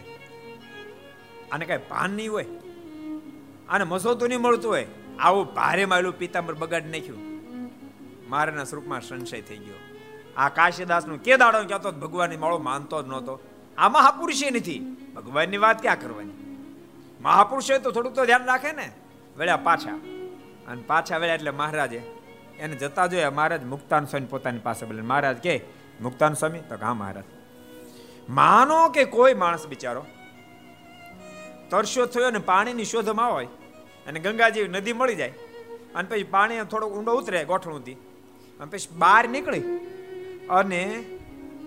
આને 1.50 1.66
કઈ 1.66 1.78
ભાન 1.78 2.12
નહીં 2.12 2.32
હોય. 2.32 2.46
આને 3.70 3.84
મસોતું 3.84 4.30
નહીં 4.30 4.42
મળતું 4.42 4.72
હોય. 4.72 4.88
આવું 5.20 5.54
ભારે 5.54 5.86
માયલું 5.86 6.18
પિત્તાંબર 6.18 6.54
બગાડી 6.54 6.90
નાખ્યું. 6.90 7.35
મારાના 8.28 8.64
સ્વરૂપમાં 8.64 9.02
સંશય 9.02 9.42
થઈ 9.42 9.58
ગયો. 9.58 9.76
આ 10.38 10.50
કાશીદાસનું 10.50 11.24
કે 11.24 11.38
દાડો 11.38 11.64
કહેતો 11.64 11.92
ભગવાનની 11.92 12.38
માળો 12.38 12.58
માનતો 12.58 13.04
જ 13.04 13.08
નહોતો. 13.08 13.40
આ 13.78 13.90
મહાપુરુષે 13.90 14.50
નથી, 14.50 14.80
ભગવાનની 15.16 15.58
વાત 15.58 15.82
ક્યાં 15.82 16.02
કરવાની? 16.02 16.36
મહાપુરુષે 17.22 17.80
તો 17.80 17.92
થોડુંક 17.92 18.16
તો 18.16 18.26
ધ્યાન 18.26 18.46
રાખે 18.46 18.72
ને? 18.72 18.92
વળ્યા 19.38 19.58
પાછા. 19.58 19.96
અને 20.68 20.82
પાછા 20.88 21.18
વળ્યા 21.18 21.36
એટલે 21.36 21.52
મહારાજે 21.52 22.02
એને 22.60 22.76
જતા 22.76 23.08
જોયા, 23.08 23.32
મહારાજ 23.32 23.64
મુક્તાન 23.64 24.06
સ્વામી 24.06 24.26
પોતાની 24.26 24.60
પાસે 24.60 24.86
બોલે, 24.86 25.02
મહારાજ 25.02 25.38
કે, 25.38 25.62
મુક્તાન 26.02 26.34
સ્વામી? 26.34 26.60
તો 26.60 26.76
હા, 26.86 26.94
મહારાજ. 26.94 27.24
માનો 28.30 28.90
કે 28.90 29.04
કોઈ 29.04 29.34
માણસ 29.34 29.68
બિચારો 29.68 30.06
તરસ્યો 31.70 32.06
થયો 32.06 32.30
ને 32.30 32.40
પાણીની 32.40 32.86
શોધમાં 32.86 33.32
હોય, 33.34 33.46
અને 34.08 34.20
ગંગાજી 34.20 34.64
નદી 34.64 34.94
મળી 34.94 35.16
જાય, 35.16 35.30
અને 35.96 36.10
પછી 36.10 36.24
પાણી 36.24 36.62
થોડોક 36.62 36.92
ઊંડો 36.94 37.14
ઉતરે 37.14 37.46
ગોઠણુંથી 37.46 37.96
પછી 38.60 38.98
બહાર 38.98 39.30
નીકળી 39.30 39.62
અને 40.50 41.04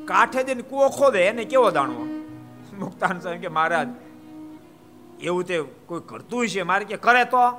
કાંઠે 0.05 0.45
જઈને 0.45 0.63
કૂવો 0.63 0.89
ખોદે 0.89 1.21
એને 1.25 1.45
કેવો 1.45 1.71
દાણવો? 1.71 2.05
મુક્તાન 2.79 3.21
સાહેબ 3.21 3.41
કે, 3.41 3.49
મહારાજ, 3.49 3.89
એવું 5.21 5.45
તે 5.45 5.59
કોઈ 5.87 6.01
કરતું 6.07 6.49
છે 6.49 6.63
મારે 6.63 6.85
કે, 6.85 6.97
કરે 6.97 7.25
તો, 7.25 7.51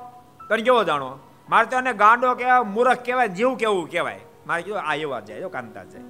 તને 0.48 0.62
કેવો 0.62 0.84
જાણો 0.84 1.18
મારે 1.48 1.66
તો 1.66 1.76
એને 1.78 1.92
ગાંડો 1.92 2.34
કહેવાય 2.34 2.62
મૂરખ 2.62 3.04
કહેવાય, 3.04 3.28
જીવ 3.28 3.54
કેવું 3.54 3.90
કહેવાય? 3.90 4.20
મારે 4.46 4.62
કીધું, 4.62 4.80
આ 4.80 4.94
એવા 4.94 5.20
જાય 5.20 5.48
કાંતા 5.48 5.84
જાય. 5.84 6.02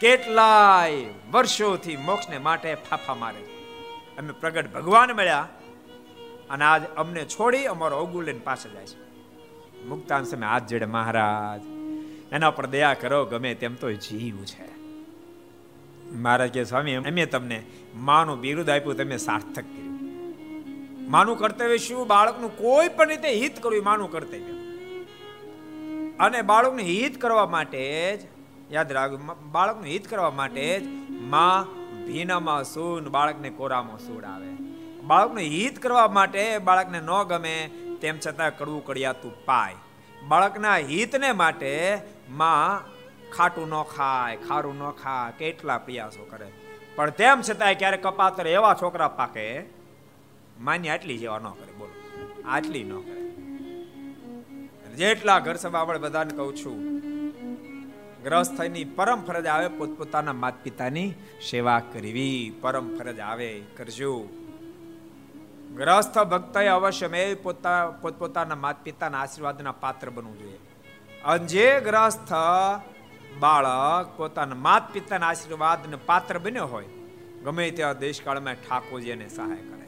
કેટલાય 0.00 1.04
વર્ષોથી 1.32 1.96
મોક્ષને 1.96 2.38
માટે 2.38 2.74
ફાફા 2.74 3.14
મારે 3.14 3.42
અમે 4.18 4.32
પ્રગટ 4.32 4.72
ભગવાન 4.72 5.12
મળ્યા 5.12 5.48
અને 6.50 6.64
આજ 6.64 6.82
અમને 6.96 7.24
છોડી 7.24 7.64
અમારો 7.64 7.96
અવગુલ 7.96 8.24
લઈને 8.24 8.40
પાસે 8.44 8.70
જાય 8.70 8.86
છે. 8.86 8.98
મુક્તાન 9.84 10.24
સમય 10.24 10.46
હાથ 10.46 10.66
જોડે, 10.66 10.84
મહારાજ 10.84 11.71
એના 12.32 12.50
પર 12.50 12.66
દયા 12.66 12.94
કરો, 12.94 13.24
ગમે 13.24 13.54
તેમ 13.54 13.74
તો 13.74 13.92
જીવ 13.92 14.44
છે. 14.44 14.80
મહારાજ 16.12 16.50
કે, 16.50 16.64
સ્વામી, 16.64 16.94
અમે 16.94 17.26
તમને 17.26 17.62
માનું 17.94 18.40
બિરુદ 18.40 18.70
આપ્યું, 18.70 18.96
તમે 18.96 19.16
સાર્થક 19.16 19.62
કર્યું. 19.62 19.92
માનું 21.10 21.38
કર્તવ્ય 21.38 21.78
શું? 21.78 22.06
બાળકનું 22.06 22.58
કોઈ 22.58 22.88
પણ 22.88 23.08
રીતે 23.08 23.34
હિત 23.34 23.62
કરવું 23.62 23.84
માનું 23.84 24.12
કર્તવ્ય. 24.12 24.52
અને 26.20 26.42
બાળકનું 26.42 26.80
હિત 26.80 27.20
કરવા 27.20 27.46
માટે 27.46 28.16
જ, 28.16 28.26
યાદ 28.72 28.92
રાખ 28.92 29.10
બાળકનું 29.52 29.84
હિત 29.84 30.08
કરવા 30.08 30.30
માટે 30.30 30.80
જ 30.80 30.86
માં 31.10 31.82
ભીનામાં 32.06 32.64
સૂન 32.64 33.08
બાળકને 33.08 33.50
કોરામાં 33.50 33.98
સૂડ 33.98 34.24
આવે 34.24 34.46
બાળકનું 35.04 35.40
હિત 35.40 35.78
કરવા 35.78 36.08
માટે 36.08 36.58
બાળકને 36.58 37.00
ન 37.00 37.22
ગમે, 37.22 37.70
તેમ 38.00 38.18
છતાં 38.26 38.58
કડવું 38.58 38.84
કડિયાતું 38.84 39.44
પાય. 39.44 39.74
બાળકના 40.28 40.76
હિતને 40.76 41.32
માટે 41.32 41.98
માં 42.32 42.84
ખાટું 43.30 43.68
ન 43.68 43.82
ખાય, 43.82 44.36
ખારું 44.36 44.76
ન 44.78 44.90
ખાય, 44.90 45.32
કેટલા 45.38 45.78
પ્રયાસો 45.78 46.24
કરે. 46.30 46.48
પણ 46.94 47.10
તેમ 47.10 47.40
છતાંય 47.40 47.74
ક્યારેક 47.74 48.02
કપાતર 48.02 48.46
એવા 48.46 48.74
છોકરા 48.82 49.08
પાકે 49.08 49.46
માની 50.60 50.88
આટલી 50.88 51.18
જેવા 51.18 51.38
ન 51.38 51.48
કરે, 51.50 51.72
બોલો. 51.72 51.94
આટલી 52.48 52.84
ન 52.84 52.94
કરે. 53.00 53.22
જેટલા 54.94 55.38
ઘર 55.38 55.56
સભા 55.56 55.80
આપણે 55.80 55.98
બધાને 55.98 56.36
કહું 56.36 56.56
છું 56.56 56.78
ગ્રહસ્થની 58.22 58.84
પરમ 58.84 59.20
ફરજ 59.24 59.46
આવે 59.46 59.68
પોતપોતાના 59.68 60.32
માત 60.32 60.54
પિતાની 60.62 61.08
સેવા 61.50 61.80
કરવી. 61.92 62.52
પરમ 62.60 62.86
ફરજ 62.96 63.20
આવે, 63.20 63.50
કરજો. 63.76 64.12
ગ્રસ્થ 65.76 66.18
ભક્તએ 66.18 66.66
અવશ્ય 66.66 67.08
મેં 67.08 67.42
પોતા, 67.42 67.86
પોતપોતાના 68.02 68.54
માત 68.54 68.84
પિતાના 68.84 69.18
આશીર્વાદના 69.18 69.72
પાત્ર 69.72 70.10
બનવું 70.10 70.38
જોઈએ. 70.38 70.58
અને 71.24 71.46
જે 71.46 71.80
ગ્રસ્થ 71.80 72.32
બાળક 73.38 74.16
પોતાના 74.16 74.54
માત 74.54 74.92
પિતાના 74.92 75.28
આશીર્વાદને 75.28 75.98
પાત્ર 76.06 76.38
બન્યો 76.38 76.66
હોય, 76.66 76.88
ગમે 77.44 77.70
ત્યાં 77.70 77.98
દેશકાળમાં 77.98 78.54
ઠાકોરજી 78.54 79.10
એને 79.10 79.28
સહાય 79.28 79.62
કરે. 79.62 79.86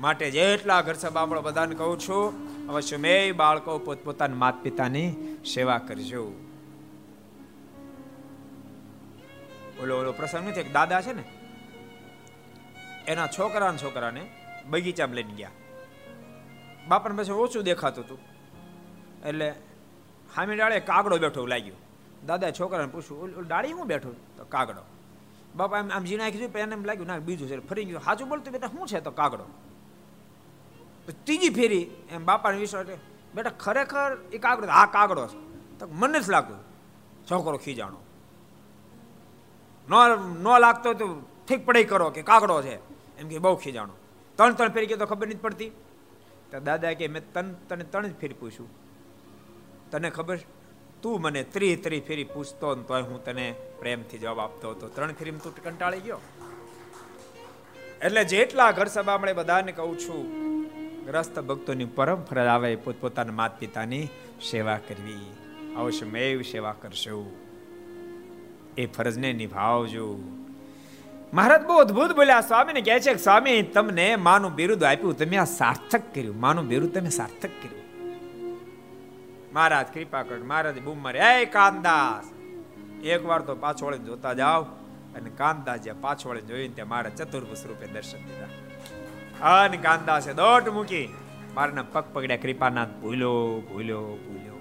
માટે 0.00 0.30
જેટલા 0.30 0.80
ઘર 0.82 0.94
સભા 0.94 1.22
આપણે 1.22 1.40
બધાને 1.40 1.74
કહું 1.74 2.00
છું, 2.00 2.24
અવશ્ય 2.68 2.96
મેં 2.96 3.36
બાળકો 3.36 3.78
પોતપોતાના 3.78 4.36
માત 4.36 4.56
પિતાની 4.62 5.10
સેવા 5.54 5.78
કરજો. 5.78 6.24
ઓલો 9.82 9.94
ઓલો 10.00 10.12
પ્રસંગ 10.12 10.48
નથી, 10.48 10.60
એક 10.60 10.72
દાદા 10.72 11.00
છે 11.00 11.12
ને, 11.12 11.24
એના 13.06 13.26
છોકરા 13.26 13.76
છોકરાને 13.76 14.22
બગીચામાં 14.66 15.16
લઈને 15.16 15.34
ગયા. 15.34 15.50
બાપાને 16.88 17.22
પછી 17.22 17.32
ઓછું 17.32 17.62
દેખાતું 17.62 18.04
હતું. 18.04 18.20
એટલે 19.28 19.48
હામી 20.36 20.56
ડાળે 20.56 20.80
કાગડો 20.80 21.16
બેઠો 21.18 21.46
લાગ્યો. 21.46 21.76
દાદા 22.26 22.50
છોકરાને 22.50 22.86
પૂછ્યું, 22.86 23.22
ઓલું 23.22 23.46
ડાળી 23.46 23.72
હું 23.72 23.86
બેઠો? 23.86 24.10
તો 24.36 24.44
કાગડો. 24.44 24.82
બાપા 25.56 25.78
એમ, 25.78 25.90
આમ 25.90 26.04
ઝીણા 26.04 26.30
કીધું 26.30 26.58
એને 26.58 26.74
એમ 26.74 26.84
લાગ્યું 26.84 27.06
ના 27.06 27.18
બીજું 27.18 27.48
છે. 27.48 27.56
ફરી 27.68 27.84
ગયું 27.84 28.02
સાચું 28.02 28.28
બોલતું 28.28 28.52
બેટા, 28.52 28.68
શું 28.68 28.86
છે 28.86 29.00
તો 29.00 29.10
કાગડો? 29.10 29.44
ત્રીજી 31.24 31.50
ફેરી 31.50 31.82
એમ 32.10 32.24
બાપાને 32.24 32.58
વિશ્વાસ 32.58 32.86
બેટા, 33.34 33.50
ખરેખર 33.50 34.10
એ 34.32 34.38
કાગડો 34.38 34.66
હા 34.68 34.86
કાગડો 34.86 35.26
છે. 35.26 35.38
તો 35.78 35.88
મને 35.92 36.20
જ 36.20 36.30
લાગતું 36.30 36.58
છોકરો 37.30 37.58
ખીજાણો. 37.58 38.00
ન 39.88 40.46
લાગતો 40.58 40.94
તો 40.94 41.06
ઠીક 41.48 41.66
પડાઈ 41.66 41.84
કરો 41.84 42.10
કે 42.10 42.22
કાગડો 42.22 42.62
છે. 42.62 42.76
એમ 43.18 43.28
કે 43.28 43.38
બહુ 43.38 43.54
ખીજાણો. 43.56 43.94
ત્રણ 44.36 44.52
ત્રણ 44.54 44.68
ફેરી 44.68 44.86
કે 44.86 44.96
તો 44.96 45.06
ખબર 45.06 45.26
નથી 45.28 45.44
પડતી. 45.46 45.70
તો 46.50 46.60
દાદા 46.60 46.92
કે, 46.92 47.06
મેં 47.08 47.22
ત્રણ 47.32 47.52
ત્રણ 47.68 47.82
ત્રણ 47.92 48.06
જ 48.06 48.14
ફેરી 48.20 48.34
પૂછ્યું. 48.34 48.68
તને 49.94 50.10
ખબર? 50.10 50.38
તું 51.02 51.20
મને 51.20 51.42
ત્રી 51.44 51.76
ત્રી 51.76 52.00
ફેરી 52.00 52.24
પૂછતો 52.24 52.74
ને 52.74 52.82
તોય 52.82 53.02
હું 53.02 53.18
તને 53.24 53.46
પ્રેમથી 53.78 54.18
જવાબ 54.18 54.40
આપતો 54.40 54.70
હતો. 54.70 54.88
ત્રણ 54.88 55.12
ફેરી 55.12 55.30
તું 55.42 55.54
કંટાળી 55.62 56.00
ગયો? 56.00 56.20
એટલે 58.02 58.24
જેટલા 58.24 58.70
ઘર 58.70 58.86
સભા 58.86 59.18
મળે 59.18 59.32
બધાને 59.32 59.72
કહું 59.72 59.94
છું, 59.98 60.24
ગ્રસ્ત 61.06 61.38
ભક્તોની 61.40 61.84
પરમ 61.84 62.24
ફરજ 62.24 62.46
આવે 62.46 62.76
પોતપોતાના 62.76 63.32
માતા 63.32 63.56
પિતાની 63.58 64.02
સેવા 64.50 64.78
કરવી. 64.88 65.26
અવશ્યમેવ 65.76 66.42
સેવા 66.42 66.74
કરશો. 66.82 67.20
એ 68.78 68.86
ફરજને 68.86 69.32
નિભાવજો. 69.32 70.08
મહારાજ 71.32 71.62
બહુ 71.62 71.76
અદભુત 71.76 72.16
બોલ્યા. 72.16 72.40
સ્વામીને 72.40 72.80
કહે 72.80 73.00
છે 73.00 73.16
સ્વામી, 73.22 73.62
તમને 73.62 74.16
માનું 74.16 74.52
બિરુદ 74.54 74.84
આપ્યું, 74.84 75.18
તમે 75.18 75.36
આ 75.36 75.44
સાર્થક 75.44 76.02
કર્યું. 76.14 76.40
માનું 76.40 76.68
બિરુદ 76.68 76.92
તમે 76.94 77.10
સાર્થક 77.10 77.54
કર્યું. 77.62 77.83
મહારાજ, 79.54 79.86
કૃપા 79.94 80.22
કર, 80.22 80.38
મહારાજ 80.38 80.82
બૂમ 80.82 81.02
મારે 81.02 81.18
એ 81.18 81.44
કાનદાસ! 81.44 82.24
એક 83.04 83.26
વાર 83.26 83.42
તો 83.42 83.54
પાછો 83.54 83.96
જોતા 83.96 84.32
જાઓ 84.32 84.62
અને 85.16 85.30
કાનદાસ 85.30 85.80
જે 85.80 85.92
પાછો 85.92 86.36
જોઈને 86.36 86.74
ત્યાં 86.74 86.88
મારા 86.88 87.10
ચતુર્ભુજ 87.10 87.66
રૂપે 87.66 87.86
દર્શન 87.86 88.18
દીધા. 88.18 88.50
અને 89.50 89.76
કાનદાસે 89.76 90.32
દોટ 90.32 90.68
મૂકી 90.68 91.14
મારના 91.54 91.82
પગ 91.82 92.04
પગડ્યા 92.12 92.36
કૃપાનાથ, 92.36 92.88
ભૂલો 92.88 93.60
ભૂલો 93.60 94.00
ભૂલો. 94.16 94.54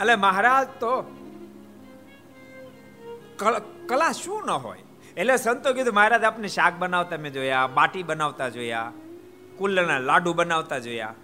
એટલે 0.00 0.14
મહારાજ, 0.14 0.68
તો 0.80 0.92
કલા 3.88 4.12
શું 4.12 4.42
ન 4.46 4.50
હોય? 4.50 4.78
એટલે 5.16 5.36
સંતો 5.36 5.72
કીધું, 5.72 5.94
મહારાજ, 5.94 6.24
આપને 6.24 6.48
શાક 6.48 6.74
બનાવતા 6.78 7.16
મેં 7.16 7.32
જોયા, 7.32 7.66
બાટી 7.66 8.02
બનાવતા 8.02 8.48
જોયા, 8.48 8.92
કુલ્લના 9.58 9.98
લાડુ 9.98 10.32
બનાવતા 10.34 10.78
જોયા. 10.78 11.14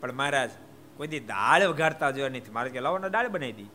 પણ 0.00 0.12
મહારાજ, 0.12 0.50
કોઈ 0.96 1.08
દી 1.08 1.20
દાળ 1.20 1.62
વઘારતા 1.64 2.10
જોયા 2.10 2.28
નથી. 2.28 2.50
મારે 2.50 2.70
કે 2.70 2.80
લાવો 2.80 2.98
દાળ 2.98 3.28
બનાવી 3.28 3.52
દી. 3.52 3.68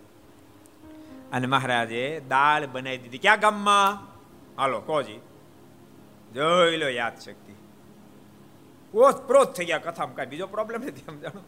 અને 1.31 1.47
મહારાજે 1.47 2.21
દાળ 2.29 2.65
બનાવી 2.67 2.97
દીધી. 2.97 3.17
ક્યાં 3.17 3.39
ગામમાં? 3.39 3.97
હાલો 4.57 4.79
કોજી 4.81 5.19
જોઈ 6.33 6.77
લો 6.77 6.89
યાદ 6.89 7.19
શક્તિ 7.19 7.53
ઓત 8.93 9.27
પ્રોત 9.27 9.53
થઈ 9.55 9.65
ગયા 9.65 9.77
કથામાં 9.77 10.15
કાંઈ 10.15 10.29
બીજો 10.29 10.47
પ્રોબ્લેમ 10.47 10.81
નથી 10.81 11.03
સમજાણો? 11.05 11.41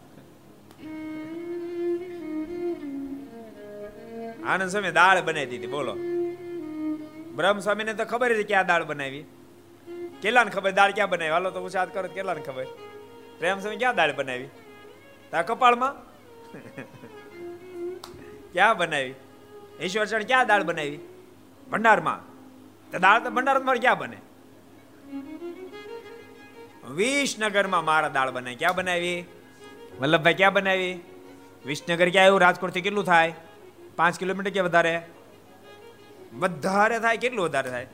આનંદ 4.47 4.69
સ્વામી 4.69 4.91
દાળ 4.91 5.21
બનાવી 5.21 5.45
દીધી. 5.45 5.67
બોલો. 5.67 5.93
બ્રહ્મ 7.35 7.59
સ્વામીને 7.59 7.93
તો 7.93 8.05
ખબર 8.05 8.33
હતી 8.33 8.43
ક્યાં 8.43 8.65
દાળ 8.65 8.83
બનાવી. 8.83 9.23
કેટલાને 10.21 10.51
ખબર? 10.51 10.71
દાળ 10.71 10.91
ક્યાં 10.91 11.09
બનાવી? 11.09 11.31
હાલો 11.31 11.51
તો 11.51 11.65
ઉછાત 11.65 11.93
કરો 11.93 12.07
કેટલાને 12.07 12.41
ખબર. 12.41 12.65
પ્રેમ 13.37 13.59
સ્વામી 13.59 13.77
ક્યાં 13.77 13.95
દાળ 13.95 14.13
બનાવી? 14.13 14.49
તા 15.31 15.41
કપાળમાં? 15.41 15.95
ક્યાં 18.53 18.77
બનાવી? 18.77 19.15
ઈશ્વર 19.81 20.05
ચણ 20.05 20.23
ક્યાં 20.23 20.47
દાળ 20.47 20.63
બનાવી? 20.63 20.99
ભંડારમાં? 21.71 22.21
તો 22.91 22.97
દાળ 22.99 23.19
તો 23.23 23.29
ભંડારમાં 23.29 23.81
ક્યાં 23.85 23.99
બને? 23.99 24.19
વિસનગરમાં 26.91 27.85
મારા 27.85 28.09
દાળ 28.09 28.31
બનાવી 28.31 28.55
ક્યાં 28.55 28.75
બનાવી? 28.75 29.19
વલ્લભભાઈ 29.99 30.33
ક્યાં 30.33 30.53
બનાવી? 30.53 30.95
વિસનગર 31.65 32.09
ક્યાં 32.09 32.25
આવ્યું 32.25 32.41
રાજકોટથી 32.41 32.81
કેટલું 32.81 33.05
થાય? 33.05 33.33
પાંચ 33.95 34.15
કિલોમીટર 34.19 34.51
કે 34.51 34.61
વધારે? 34.61 34.95
વધારે 36.33 36.99
થાય? 36.99 37.17
કેટલું 37.17 37.45
વધારે 37.45 37.69
થાય? 37.69 37.87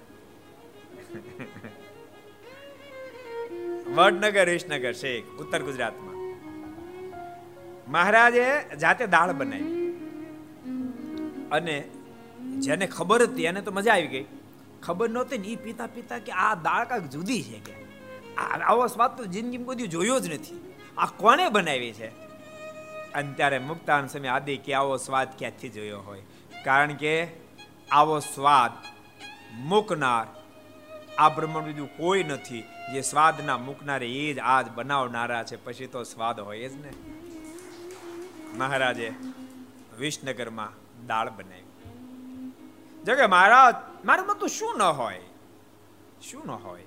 વડનગર, 3.96 4.48
વિસનગર, 4.50 4.94
શેખ, 4.94 5.26
ઉત્તર 5.40 5.62
ગુજરાતમાં. 5.64 6.11
મહારાજે 7.92 8.76
જાતે 8.76 9.08
દાળ 9.08 9.34
બનાવી. 9.34 9.82
અને 11.52 11.80
જેને 12.60 12.88
ખબર 12.88 13.22
હતી, 13.22 13.44
એને 13.44 13.62
તો 13.62 13.72
મજા 13.72 13.94
આવી 13.94 14.08
ગઈ. 14.08 14.26
ખબર 14.84 15.10
નહોતી 15.10 15.38
ને 15.38 15.48
એ 15.48 15.56
પીતા 15.56 15.88
પીતા 15.88 16.20
કે 16.20 16.32
આ 16.32 16.56
દાળ 16.56 16.86
કાંઈક 16.86 17.04
જુદી 17.04 17.44
છે 17.44 17.60
કે. 17.60 17.74
આવો 18.64 18.88
સ્વાદ 18.88 19.18
તો 19.18 19.26
જિંદગીમાં 19.26 19.68
બધું 19.68 19.88
જોયો 19.88 20.20
જ 20.20 20.34
નથી. 20.34 20.74
આ 20.98 21.06
કોણે 21.06 21.50
બનાવી 21.50 21.94
છે? 21.94 22.08
અને 23.14 23.34
ત્યારે 23.34 23.60
મુક્તાન 23.60 24.08
સમય 24.08 24.28
આદિ 24.28 24.58
કે 24.58 24.74
આવો 24.74 24.98
સ્વાદ 24.98 25.28
ક્યાંથી 25.38 25.70
જોયો 25.70 26.00
હોય? 26.00 26.22
કારણ 26.64 26.94
કે 26.94 27.28
આવો 27.92 28.20
સ્વાદ 28.20 28.72
મૂકનાર, 29.56 30.28
આ 31.18 31.30
બ્રહ્માંડ 31.30 31.66
બીજું 31.66 31.98
કોઈ 31.98 32.24
નથી. 32.24 32.64
જે 32.94 33.02
સ્વાદના 33.02 33.58
મૂકનારે 33.58 34.12
એ 34.12 34.34
જ 34.34 34.40
આજ 34.40 34.70
બનાવનારા 34.70 35.44
છે. 35.44 35.66
પછી 35.66 35.88
તો 35.88 36.04
સ્વાદ 36.04 36.40
હોય 36.40 36.68
જ 36.68 36.86
ને. 36.86 37.21
મહારાજે 38.58 39.14
વિસનગરમાં 40.00 40.74
દાળ 41.08 41.30
બનાવી. 41.30 41.62
કે 43.16 43.28
મહારાજ 43.28 43.76
મારામાં 44.06 44.38
તો 44.38 44.48
શું 44.48 44.78
ન 44.78 44.82
હોય? 44.82 45.20
શું 46.22 46.46
ન 46.46 46.52
હોય? 46.52 46.84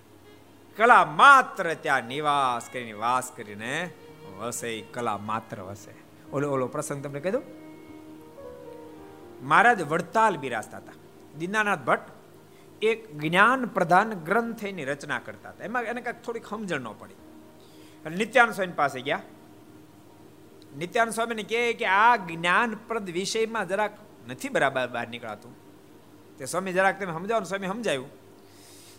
કલા 0.76 1.04
માત્ર 1.04 1.74
ત્યાં 1.74 2.02
નિવાસ 2.02 2.70
કરીને, 2.72 2.92
વાસ 2.92 3.32
કરીને 3.36 3.90
વસે, 4.38 4.80
કલા 4.80 5.18
માત્ર 5.18 5.62
વસે. 5.62 5.94
ઓલો 6.32 6.50
ઓલો 6.50 6.66
પ્રસંગ 6.66 7.04
તમને 7.04 7.20
કહી 7.20 7.32
દઉં? 7.32 7.42
મહારાજ 9.42 9.82
વડતાલ 9.82 10.36
બિરાજતા 10.36 10.76
હતા. 10.76 10.92
દીનાનાથ 11.38 11.78
ભટ્ટ 11.78 12.10
એક 12.82 13.18
જ્ઞાન 13.18 13.64
પ્રધાન 13.64 14.12
ગ્રંથ 14.12 14.64
એની 14.64 14.84
રચના 14.84 15.18
કરતા 15.18 15.48
હતા. 15.48 15.64
એમાં 15.64 15.82
એને 15.82 16.00
કાંઈક 16.00 16.22
થોડીક 16.22 16.46
સમજણ 16.46 16.80
ન 16.80 16.86
પડી. 16.98 17.14
નિત્યાન 18.16 18.50
સ્વામી 18.50 18.72
પાસે 18.72 19.00
ગયા. 19.00 19.22
નિત્યાનંદ 20.78 21.14
સ્વામીને 21.14 21.42
કહે 21.42 21.72
કે 21.72 21.86
આ 21.86 22.16
જ્ઞાનપ્રદ 22.16 23.10
વિષયમાં 23.10 23.68
જરાક 23.68 23.98
નથી 24.28 24.48
બરાબર 24.48 24.86
બહાર 24.86 25.08
નીકળાતું. 25.08 25.52
તે 26.38 26.44
સ્વામી 26.44 26.72
જરાક 26.72 27.00
તમે 27.00 27.12
સમજાવો 27.12 27.44
સ્વામી 27.44 27.66
સમજાયું. 27.66 28.08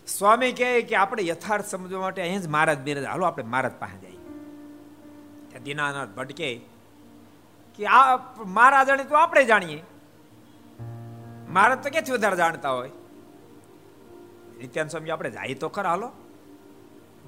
સ્વામી 0.06 0.52
કહે 0.52 0.82
કે 0.82 0.96
આપણે 0.96 1.26
યથાર્થ 1.26 1.66
સમજવા 1.66 2.00
માટે 2.00 2.22
અહીં 2.22 2.40
જ 2.40 2.46
મહારાજ 2.46 2.78
બિરાજ 2.78 3.04
હાલો 3.04 3.24
આપણે 3.24 3.44
મહારાજ 3.44 3.72
પાસે 3.78 3.98
જઈએ. 3.98 4.18
ત્યાં 5.48 5.62
દીનાનાથ 5.62 6.08
ભટકે 6.08 6.60
કે 7.74 7.86
આ 7.86 8.16
મહારાજ 8.44 9.08
તો 9.08 9.14
આપણે 9.14 9.44
જાણીએ. 9.44 9.82
મહારાજ 11.48 11.78
તો 11.78 11.90
ક્યાંથી 11.90 12.12
વધારે 12.12 12.36
જાણતા 12.36 12.70
હોય? 12.70 12.90
નિત્યાન 14.58 14.88
સ્વામી 14.88 15.10
આપણે 15.10 15.30
જાય 15.30 15.54
તો 15.54 15.68
ખરા, 15.68 15.90
હાલો. 15.90 16.12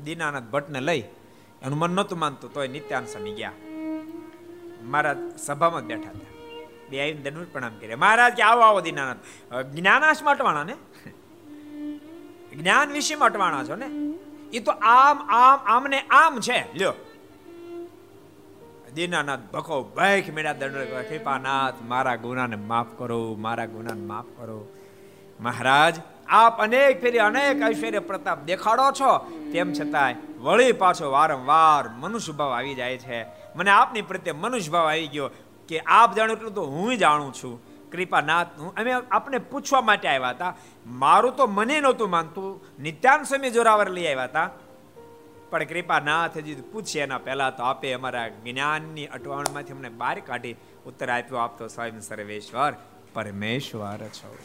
દીનાનાથ 0.05 0.43
ભટ્ટને 0.43 0.81
લઈ, 0.81 1.01
એનું 1.63 1.79
મન 1.79 1.91
નહોતું 1.91 2.19
માનતું, 2.19 2.53
તોય 2.53 2.69
નિત્યાન 2.69 3.05
સ્વામી 3.05 3.33
ગયા. 3.33 3.53
મહારાજ 4.89 5.17
સભામાં 5.39 5.87
બેઠા 5.87 6.11
હતા. 6.11 6.29
બે 6.91 7.01
આવીને 7.01 7.31
દંડ 7.31 7.47
પ્રણામ 7.53 7.73
કર્યા. 7.81 7.97
મહારાજ 7.97 8.35
કે 8.35 8.43
આવો 8.43 8.61
આવો 8.61 8.81
દીનાનાથ. 8.81 9.17
જ્ઞાનાશ 9.67 10.23
માટવાણા 10.23 10.65
ને? 10.65 10.75
જ્ઞાન 12.57 12.93
વિશે 12.93 13.15
મટવાના 13.15 13.65
છો 13.65 13.77
ને? 13.77 13.87
એ 14.53 14.61
તો 14.61 14.73
આમ 14.73 15.19
આમ, 15.19 15.59
આમને 15.67 16.01
આમ 16.01 16.41
છે. 16.41 16.79
લ્યો. 16.79 16.93
દીનાનાથ 18.95 19.39
ભખો 19.53 19.83
ભૈખ 19.83 20.31
મેળા 20.31 20.53
દંડ 20.53 20.73
કૃપાનાથ, 20.73 21.75
મારા 21.83 22.17
ગુનાને 22.17 22.57
માફ 22.57 22.87
કરો, 22.99 23.37
મારા 23.39 23.67
ગુનાને 23.67 24.01
માફ 24.01 24.25
કરો. 24.25 24.69
મહારાજ, 25.41 25.95
આપ 26.29 26.61
અનેક 26.61 27.01
ફેરી 27.01 27.19
અનેક 27.19 27.71
ઐશ્વર્ય 27.71 27.99
પ્રતાપ 27.99 28.43
દેખાડો 28.43 28.93
છો. 28.93 29.19
તેમ 29.53 29.73
છતાંય 29.73 30.15
વળી 30.39 30.73
પાછો 30.73 31.11
વારંવાર 31.11 31.89
મનુષ્ય 31.89 32.33
ભાવ 32.33 32.51
આવી 32.51 32.75
જાય 32.75 32.99
છે. 32.99 33.25
મને 33.57 33.71
આપની 33.71 34.03
પ્રત્યે 34.03 34.35
મનુષ્ય 34.35 34.71
ભાવ 34.71 34.89
આવી 34.89 35.09
ગયો 35.09 35.31
કે 35.69 35.81
આપ 35.81 36.15
જાણો 36.15 36.33
એટલું 36.33 36.55
તો 36.55 36.67
હું 36.67 36.99
જાણું 36.99 37.35
છું. 37.35 37.63
કૃપાનાથ, 37.91 38.47
હું 38.59 38.75
અમે 38.75 38.93
આપને 38.93 39.39
પૂછવા 39.39 39.81
માટે 39.81 40.09
આવ્યા 40.09 40.31
હતા. 40.31 40.57
મારું 40.87 41.37
તો 41.37 41.47
મને 41.47 41.81
નહોતું 41.81 42.11
માનતું. 42.11 42.83
નિત્યાન 42.83 43.23
સમય 43.23 43.51
જોરાવર 43.51 43.91
લઈ 43.91 44.07
આવ્યા 44.07 44.25
હતા. 44.25 44.51
પણ 45.51 45.65
કૃપાનાથજી 45.65 46.55
પૂછીએ 46.55 47.03
એના 47.03 47.19
પહેલા 47.19 47.51
તો 47.51 47.63
આપે 47.63 47.93
અમારા 47.93 48.29
જ્ઞાનની 48.29 49.07
અટવાણમાંથી 49.07 49.73
અમને 49.73 49.89
બહાર 49.89 50.21
કાઢી 50.21 50.57
ઉત્તર 50.87 51.11
આપ્યો 51.11 51.39
આપતો 51.39 51.69
સ્વયં 51.69 52.01
સર્વેશ્વર 52.01 52.75
પરમેશ્વર 53.15 53.99
છો. 53.99 54.39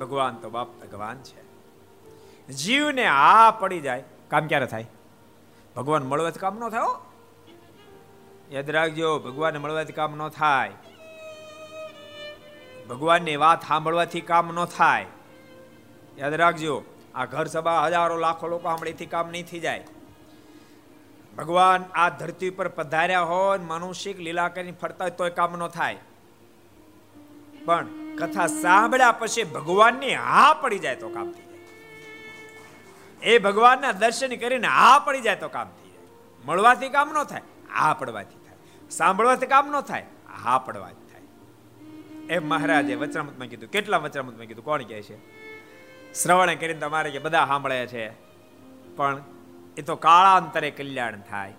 ભગવાન 0.00 0.34
તો 0.34 0.50
બાપ 0.50 0.68
ભગવાન 0.68 1.16
છે. 1.16 1.41
જીવને 2.48 3.06
આ 3.06 3.50
પડી 3.50 3.80
જાય. 3.80 4.04
કામ 4.28 4.46
ક્યારે 4.46 4.66
થાય? 4.66 4.86
ભગવાન 5.76 6.02
મળવાથી 6.02 6.38
કામ 6.38 6.58
ન 6.58 6.68
થાય 6.68 6.86
યાદ 8.50 8.70
રાખજો, 8.70 9.18
ભગવાન 9.18 9.56
મળવાથી 9.56 9.92
કામ 9.92 10.16
ન 10.16 10.28
થાય. 10.28 10.70
ભગવાનની 12.88 13.36
વાત 13.36 13.62
સાંભળવાથી 13.68 14.20
કામ 14.20 14.52
ન 14.54 14.64
થાય. 14.64 15.06
યાદ 16.18 16.34
રાખજો, 16.34 16.84
આ 17.14 17.24
ઘર 17.24 17.44
સભા 17.44 17.86
હજારો 17.86 18.16
લાખો 18.16 18.48
લોકો 18.48 18.62
સાંભળીથી 18.62 19.06
કામ 19.06 19.30
નહીં 19.30 19.46
થઈ 19.46 19.60
જાય. 19.60 19.84
ભગવાન 21.38 21.84
આ 21.94 22.08
ધરતી 22.08 22.50
પર 22.50 22.68
પધાર્યા 22.68 23.20
હોય, 23.20 23.58
માનુષિક 23.58 24.20
લીલા 24.20 24.48
કરીને 24.48 24.72
ફરતા 24.72 25.04
હોય 25.04 25.10
તોય 25.10 25.30
કામ 25.30 25.56
ન 25.56 25.68
થાય. 25.68 25.96
પણ 27.64 27.86
કથા 28.16 28.46
સાંભળ્યા 28.46 29.12
પછી 29.12 29.44
ભગવાનની 29.44 30.14
હા 30.14 30.54
પડી 30.54 30.78
જાય 30.78 30.96
તો 30.96 31.08
કામ 31.08 31.32
થઈ 31.32 31.51
એ 33.22 33.38
ભગવાનના 33.38 33.92
દર્શન 33.92 34.36
કરીને 34.36 34.66
હા 34.66 34.98
પડી 34.98 35.20
જાય 35.20 35.36
તો 35.36 35.48
કામ 35.48 35.68
થઈ 35.68 35.90
જાય. 35.90 36.06
મળવાથી 36.44 36.88
કામ 36.88 37.16
ન 37.20 37.24
થાય 37.24 37.40
હા 37.74 37.94
પડવાથી 37.94 38.46
થાય. 38.46 38.56
સાંભળવાથી 38.90 39.46
કામ 39.46 39.76
ન 39.76 39.80
થાય 39.80 40.06
હા 40.44 40.58
પડવાથી 40.58 41.12
થાય. 41.12 41.22
એ 42.34 42.38
મહારાજે 42.38 42.94
વચરામતમાં 42.94 43.48
કીધું. 43.48 43.70
કેટલા 43.70 43.96
વચરામતમાં 43.96 44.46
કીધું? 44.46 44.64
કોણ 44.64 44.82
કહે 44.82 45.02
છે? 45.02 45.42
શ્રવણે 46.22 46.54
કરીને 46.54 46.80
તમારે 46.80 47.10
કે 47.10 47.18
બધા 47.18 47.46
સાંભળે 47.46 47.86
છે. 47.86 48.10
પણ 48.96 49.22
એ 49.76 49.82
તો 49.82 49.96
કાળાંતરે 49.96 50.70
કલ્યાણ 50.70 51.20
થાય. 51.20 51.54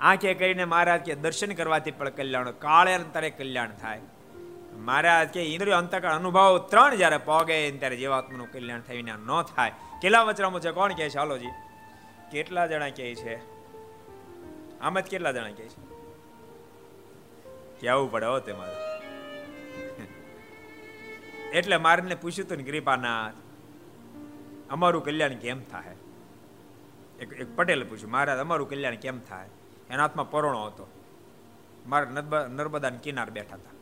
આંખે 0.00 0.34
કરીને 0.34 0.64
મહારાજ 0.64 1.00
કે 1.00 1.14
દર્શન 1.14 1.54
કરવાથી 1.54 1.90
પણ 1.90 2.08
કલ્યાણ 2.08 2.50
કાળાંતરે 2.50 3.30
કલ્યાણ 3.30 3.70
થાય. 3.70 4.00
મહારાજ 4.80 5.28
કે 5.28 5.42
ઇન્દ્રિય 5.44 5.74
અંતકળ 5.74 6.10
અનુભવ 6.10 6.58
ત્રણ 6.70 6.96
જ્યારે 6.96 7.18
પોગે 7.18 7.70
ત્યારે 7.70 7.96
જીવાત્માનું 7.96 8.52
કલ્યાણ 8.52 8.80
થઈને 8.80 9.12
ન 9.12 9.42
થાય. 9.42 9.72
કેટલા 10.02 10.22
વચરામો 10.22 10.58
છે? 10.60 10.70
કોણ 10.70 10.92
કહે 10.92 11.08
છે? 11.08 11.18
હાલોજી 11.18 11.48
કેટલા 12.32 12.66
જણા 12.66 12.88
કહે 12.88 13.14
છે? 13.14 13.36
આમ 14.80 15.00
જ 15.00 15.04
કેટલા 15.04 15.32
જણા 15.32 15.50
કહે 15.50 15.68
છે? 15.68 15.80
કેવું 17.80 18.12
પડે 18.12 18.26
હો 18.26 18.38
તમારે 18.38 18.76
એટલે 21.50 21.76
મારને 21.76 22.14
પૂછ્યું 22.14 22.46
હતું 22.46 22.58
ને, 22.58 22.64
કૃપાનાથ, 22.64 23.34
અમારું 24.70 25.04
કલ્યાણ 25.04 25.34
કેમ 25.34 25.62
થાય? 25.62 25.96
એક 27.20 27.32
એક 27.32 27.56
પટેલે 27.56 27.84
પૂછ્યું, 27.84 28.10
મહારાજ, 28.10 28.38
અમારું 28.38 28.68
કલ્યાણ 28.70 28.94
કેમ 28.94 29.20
થાય? 29.20 29.48
એના 29.90 30.02
હાથમાં 30.02 30.30
પરોણો 30.30 30.66
હતો. 30.66 30.86
મારે 31.86 32.06
નર્મદા 32.48 32.90
કિનાર 32.90 33.30
બેઠા 33.30 33.56
હતા. 33.56 33.79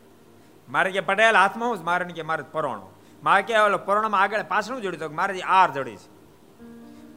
મારે 0.69 0.91
કે 0.91 1.01
પટેલ, 1.01 1.37
હાથમાં 1.37 1.69
હું 1.69 1.85
મારે 1.85 2.05
કે 2.05 2.23
મારે 2.23 2.45
પરોણો. 2.53 2.93
મારે 3.23 3.43
કે 3.43 3.59
ઓલો 3.59 3.79
પરોણામાં 3.79 4.21
આગળ 4.21 4.43
પાછળ 4.43 4.81
જોડ્યું 4.81 5.09
તો 5.09 5.15
મારે 5.15 5.41
આર 5.41 5.73
જડી 5.73 5.97
છે. 5.97 6.19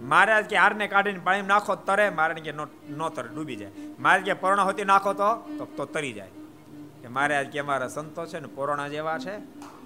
મારે 0.01 0.43
કે 0.43 0.57
આરને 0.57 0.87
કાઢીને 0.87 1.19
પાણી 1.19 1.41
નાખો 1.41 1.75
તરે, 1.75 2.09
મારે 2.09 2.33
કે 2.33 2.51
નો 2.51 3.09
તરે, 3.09 3.27
ડૂબી 3.27 3.55
જાય. 3.55 3.71
મારે 3.99 4.21
કે 4.21 4.33
પરોણા 4.33 4.63
હોતી 4.63 4.83
નાખો 4.83 5.13
તો 5.13 5.35
તો 5.77 5.85
તરી 5.85 6.13
જાય. 6.13 6.29
કે 7.01 7.07
મારે 7.07 7.35
આજ 7.35 7.45
કે 7.45 7.59
અમારા 7.59 7.87
સંતો 7.87 8.25
છે 8.25 8.39
ને 8.39 8.47
પોરોણા 8.47 8.87
જેવા 8.87 9.17
છે, 9.17 9.37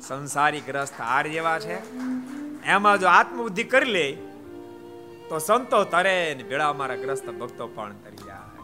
સંસારી 0.02 0.62
ગ્રસ્ત 0.62 1.02
હાર 1.02 1.28
જેવા 1.28 1.60
છે. 1.60 1.96
એમાં 2.64 3.00
જો 3.00 3.08
આત્મબુદ્ધિ 3.08 3.64
કરી 3.64 3.92
લે, 3.92 4.12
તો 5.30 5.40
સંતો 5.40 5.84
તરે 5.84 6.36
ને 6.38 6.44
ભેળા 6.44 6.70
અમારા 6.70 6.96
ગ્રસ્ત 6.96 7.30
ભક્તો 7.30 7.68
પણ 7.68 7.94
તરી 7.94 8.18
જાય. 8.18 8.62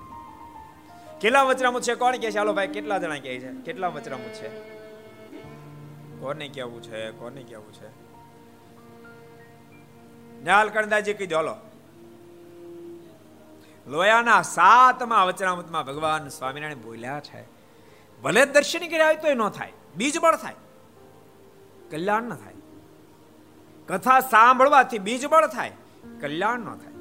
કેટલા 1.21 1.43
વચરામું 1.43 1.81
છે? 1.81 1.95
કોણ 1.95 2.17
કે 2.17 2.31
છે? 2.31 2.37
હાલો 2.37 2.53
ભાઈ, 2.53 2.67
કેટલા 2.67 2.97
જણા 2.97 3.15
કહે 3.15 3.39
છે? 3.39 3.51
કેટલા 3.53 3.87
વચરામું 3.87 4.33
છે? 4.33 4.80
કોને 6.21 6.47
કેવું 6.47 6.81
છે, 6.83 6.99
કોને 7.11 7.41
કેવું 7.43 7.73
છે? 7.73 7.89
ન્યાલ 10.43 10.69
કરદાજી 10.69 11.13
કીધું 11.13 11.39
હલો. 11.39 11.55
લોયાના 13.87 14.41
સાતમા 14.49 15.23
વચનામૃતમાં 15.23 15.85
ભગવાન 15.85 16.27
સ્વામિનારાયણ 16.29 16.81
બોલ્યા 16.81 17.19
છે, 17.19 17.41
ભલે 18.21 18.43
દર્શન 18.45 18.83
કર્યા 18.87 19.05
હોય 19.05 19.21
તો 19.23 19.27
એ 19.27 19.35
ન 19.35 19.43
થાય 19.49 19.73
બીજ 19.95 20.15
બળ 20.19 20.35
થાય, 20.35 20.57
કલ્યાણ 21.91 22.23
ન 22.23 22.33
થાય. 22.35 22.57
કથા 23.89 24.19
સાંભળવાથી 24.29 24.99
બીજ 24.99 25.23
બળ 25.27 25.47
થાય, 25.47 25.73
કલ્યાણ 26.21 26.59
ન 26.59 26.75
થાય. 26.75 26.95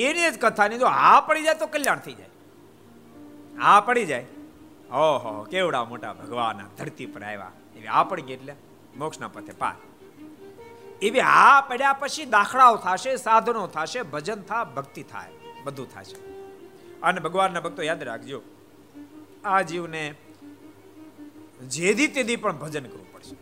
એની 0.00 0.28
જ 0.30 0.36
કથાની 0.40 0.78
જો 0.78 0.88
હા 0.98 1.20
પડી 1.20 1.42
જાય 1.42 1.54
તો 1.54 1.66
કલ્યાણ 1.66 2.04
થઈ 2.04 2.14
જાય. 2.14 2.32
હા 3.62 3.80
પડી 3.80 4.06
જાય? 4.06 4.26
ઓહો, 4.98 5.32
કેવડા 5.50 5.84
મોટા 5.84 6.12
ભગવાન 6.12 6.60
ધરતી 6.78 7.06
પર 7.06 7.22
આવ્યા. 7.22 7.52
એવી 7.80 7.88
આ 7.88 8.04
પડી 8.04 8.22
ગઈ 8.22 8.32
એટલે 8.32 8.54
મોક્ષના 8.96 9.28
પથે 9.28 9.52
પાર. 9.58 9.76
એવી 11.02 11.20
આ 11.20 11.60
પડ્યા 11.60 11.92
પછી 11.92 12.24
દાખલાઓ 12.24 12.76
થશે, 12.76 13.12
સાધનો 13.16 13.66
થશે, 13.66 14.00
ભજન 14.02 14.40
થા, 14.42 14.64
ભક્તિ 14.76 15.02
થાય, 15.02 15.32
બધું 15.64 15.88
થશે. 15.94 16.16
અને 17.02 17.20
ભગવાનના 17.20 17.60
ભક્તો 17.60 17.82
યાદ 17.82 18.02
રાખજો, 18.02 18.40
આ 19.44 19.62
જીવને 19.62 20.02
જેદી 21.68 22.08
તેદી 22.08 22.36
પણ 22.36 22.58
ભજન 22.58 22.84
કરવું 22.84 23.08
પડશે. 23.12 23.36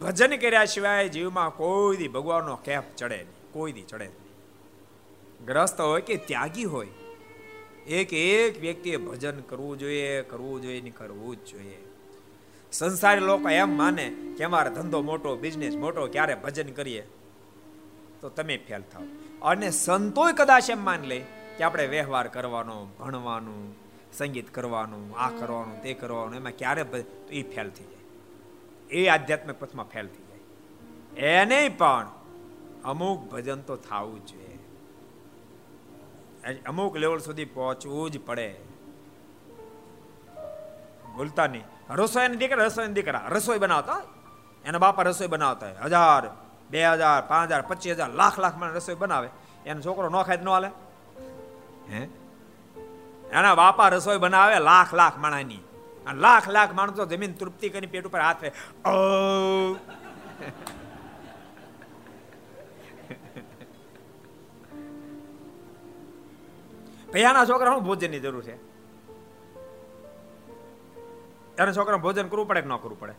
ભજન 0.00 0.36
કર્યા 0.36 0.64
સિવાય 0.64 1.08
જીવમાં 1.08 1.50
કોઈ 1.50 1.96
દી 1.96 2.08
ભગવાનનો 2.08 2.54
કેફ 2.56 2.88
ચડે 2.96 3.18
નહીં 3.22 3.50
કોઈ 3.52 3.72
દી 3.72 3.82
ચડે 3.82 4.06
નહીં. 4.06 5.46
ગ્રસ્ત 5.46 5.80
હોય 5.80 6.00
કે 6.00 6.16
ત્યાગી 6.16 6.64
હોય, 6.64 6.92
એક 7.88 8.12
એક 8.12 8.60
વ્યક્તિએ 8.60 8.96
ભજન 8.96 9.40
કરવું 9.40 9.78
જોઈએ 9.78 10.22
કરવું 10.22 10.62
જોઈએ 10.62 10.80
ને 10.80 10.90
કરવું 10.90 11.36
જ 11.36 11.50
જોઈએ. 11.50 11.78
સંસારી 12.72 13.20
લોકો 13.20 13.48
એમ 13.48 13.76
માને 13.76 14.16
કે 14.38 14.44
અમારો 14.44 14.70
ધંધો 14.70 15.02
મોટો 15.02 15.36
બિઝનેસ 15.36 15.76
મોટો, 15.76 16.06
ક્યારે 16.06 16.34
ભજન 16.34 16.72
કરીએ? 16.72 17.08
તો 18.20 18.28
તમે 18.28 18.56
ફેલ 18.56 18.82
થાવ 18.82 19.02
અને 19.42 19.70
સંતોય 19.70 20.32
કદાચ 20.32 20.70
એમ 20.70 20.84
માન 20.84 21.00
લે 21.00 21.24
કે 21.56 21.64
આપણે 21.64 21.86
વ્યવહાર 21.86 22.28
કરવાનો, 22.28 22.86
ભણવાનું, 22.98 23.76
સંગીત 24.12 24.54
કરવાનું, 24.54 25.18
આ 25.18 25.30
કરવાનું, 25.30 25.82
તે 25.82 25.94
કરવાનું, 25.94 26.34
એમાં 26.34 26.52
ક્યારે 26.52 26.84
તો 26.84 26.96
એ 27.30 27.42
ફેલ 27.42 27.70
થઈ 27.70 27.84
જાય. 27.84 28.04
એ 28.90 29.08
આધ્યાત્મિક 29.08 29.56
પથમાં 29.58 29.88
ફેલ 29.88 30.06
થઈ 30.06 30.24
જાય. 30.24 30.38
એને 31.20 31.68
પણ 31.68 32.10
અમુક 32.84 33.20
ભજન 33.20 33.60
તો 33.60 33.76
થવું 33.76 34.26
જોઈએ. 34.26 34.58
અમુક 36.66 36.96
લેવલ 36.96 37.18
સુધી 37.18 37.44
પહોંચવું 37.44 38.10
જ 38.10 38.20
પડે. 38.20 38.54
ભૂલતા 41.16 41.46
નહીં. 41.46 41.62
રસોઈ 41.90 42.28
દીકરા 42.28 42.64
રસોઈ 42.64 42.86
દીકરા 42.88 43.28
રસોઈ 43.28 43.58
બનાવતા 43.58 44.02
એના 44.64 44.78
બાપા 44.78 45.02
રસોઈ 45.02 45.26
બનાવતા 45.26 45.66
હોય. 45.66 45.78
હજાર, 45.84 46.30
બે 46.70 46.86
હજાર, 46.86 47.22
પાંચ 47.22 47.50
હજાર, 47.50 47.62
પચીસ 47.62 47.96
હજાર, 47.96 48.10
લાખ 48.10 48.38
લાખ 48.38 48.56
માણસ 48.56 48.76
રસોઈ 48.76 48.94
બનાવે. 48.94 49.28
એનો 49.66 49.80
છોકરો 49.80 50.08
ન 50.08 50.22
ખાય 50.22 50.36
ન 50.36 50.48
હાલે. 50.48 50.70
હે? 51.92 52.08
એના 53.30 53.54
બાપા 53.54 53.88
રસોઈ 53.88 54.18
બનાવે 54.18 54.58
લાખ 54.58 54.94
લાખ 54.94 55.18
માણાની 55.18 55.62
અને 56.06 56.20
લાખ 56.20 56.48
લાખ 56.48 56.72
માણસો 56.72 57.06
જમીન 57.06 57.32
તૃપ્તિ 57.32 57.68
કરી 57.68 57.86
પેટ 57.86 58.06
ઉપર 58.06 58.20
હાથ 58.20 58.44
ભૈયાના 67.12 67.44
છોકરા 67.44 67.72
શું 67.72 67.84
ભોજનની 67.84 68.20
જરૂર 68.20 68.42
છે? 68.42 68.75
એને 71.58 71.72
છોકરા 71.72 71.96
ભોજન 71.96 72.28
કરવું 72.28 72.48
પડે 72.48 72.60
કે 72.60 72.66
ન 72.66 72.76
કરવું 72.76 73.00
પડે? 73.00 73.12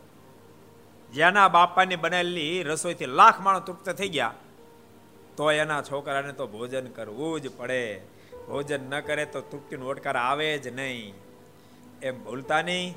જેના 1.12 1.48
બાપાની 1.48 1.96
બનેલી 1.96 2.62
રસોઈથી 2.62 3.06
લાખ 3.06 3.40
માણસ 3.40 3.62
તૃપ્ત 3.62 3.90
થઈ 3.90 4.08
ગયા 4.08 4.34
તો 5.36 5.52
એના 5.52 5.82
છોકરાને 5.82 6.32
તો 6.32 6.46
ભોજન 6.46 6.86
કરવું 6.86 7.40
જ 7.40 7.50
પડે. 7.56 8.00
ભોજન 8.48 8.90
ન 8.90 9.00
કરે 9.00 9.24
તો 9.24 9.40
તૃપ્તિનો 9.40 9.86
ઓટકાર 9.86 10.16
આવે 10.16 10.58
જ 10.58 10.68
નહીં. 10.68 11.14
એમ 12.02 12.24
ભૂલતા 12.24 12.62
નહીં. 12.62 12.96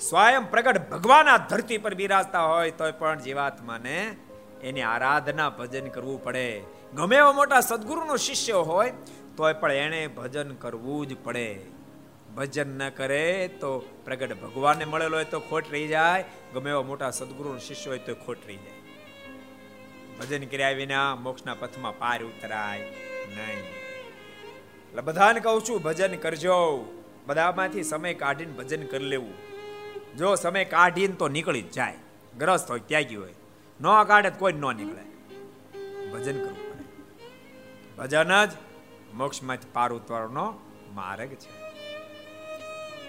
સ્વયં 0.00 0.50
પ્રગટ 0.50 0.90
ભગવાન 0.90 1.28
આ 1.28 1.36
ધરતી 1.36 1.78
પર 1.78 1.94
બિરાજતા 1.94 2.42
હોય 2.42 2.70
તો 2.70 2.92
પણ 2.92 3.18
જીવાત્માને 3.18 4.16
એની 4.62 4.82
આરાધના 4.82 5.50
ભજન 5.50 5.86
કરવું 5.86 6.24
પડે. 6.24 6.62
ગમે 6.94 7.16
એવો 7.16 7.32
મોટા 7.32 7.60
સદગુરુનો 7.60 8.16
શિષ્ય 8.16 8.52
હોય, 8.52 8.92
તોય 9.36 9.52
પણ 9.52 9.72
એણે 9.72 10.06
ભજન 10.06 10.54
કરવું 10.54 11.06
જ 11.06 11.16
પડે. 11.24 11.60
ભજન 12.36 12.78
ન 12.78 12.88
કરે 12.88 13.48
તો 13.48 13.78
પ્રગટ 14.04 14.40
ભગવાનને 14.40 14.84
મળેલો 14.84 15.16
હોય 15.16 15.24
તો 15.24 15.40
ખોટ 15.40 15.70
રહી 15.70 15.88
જાય. 15.88 16.24
ગમે 16.54 16.70
એવા 16.70 16.82
મોટા 16.82 17.10
સદગુરુ 17.10 17.58
શિષ્ય 17.58 17.90
હોય 17.90 17.98
તો 17.98 18.14
ખોટ 18.14 18.36
રહી 18.46 18.56
જાય. 18.56 18.74
ભજન 20.20 20.46
કર્યા 20.46 20.70
વિના 20.70 21.16
મોક્ષના 21.16 21.54
પથમાં 21.54 21.98
પાર 21.98 22.24
ઉતરાય 22.24 22.80
નહીં. 23.36 23.58
એટલે 24.88 25.02
બધાને 25.02 25.40
કહું 25.40 25.62
છું, 25.62 25.82
ભજન 25.82 26.16
કરજો. 26.16 26.84
બધામાંથી 27.26 27.82
સમય 27.82 28.14
કાઢીને 28.14 28.52
ભજન 28.52 28.86
કરી 28.86 29.04
લેવું. 29.04 29.34
જો 30.16 30.34
સમય 30.34 30.64
કાઢીને 30.64 31.14
તો 31.14 31.28
નીકળી 31.28 31.62
જ 31.62 31.72
જાય. 31.72 31.94
ગ્રસ્ત 32.38 32.70
હોય, 32.70 32.80
ત્યાગી 32.80 33.16
હોય. 33.16 33.34
ન 33.80 34.04
કાઢે 34.04 34.30
કોઈ 34.30 34.52
ન 34.52 34.76
નીકળે. 34.76 35.04
ભજન 36.10 36.38
કરવું 36.44 36.72
પડે. 36.72 36.84
ભજન 37.98 38.44
જ 38.44 38.50
મોક્ષમાંથી 39.14 39.66
પાર 39.72 39.92
ઉતરવાનો 39.92 40.54
માર્ગ 40.94 41.28
છે. 41.28 41.63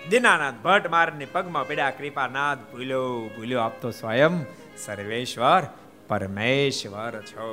દિનાનાથ 0.10 0.54
ભટ્ટ 0.64 0.90
મારની 0.90 1.26
પગમાં 1.26 1.68
પડ્યા, 1.68 1.92
કૃપાનાથ 1.92 2.58
ભૂલ્યો 2.72 3.30
ભૂલ્યો 3.36 3.60
આપતો 3.60 3.92
સ્વયં 3.92 4.34
સર્વેશ્વર 4.78 5.64
પરમેશ્વર 6.08 7.22
છો. 7.22 7.48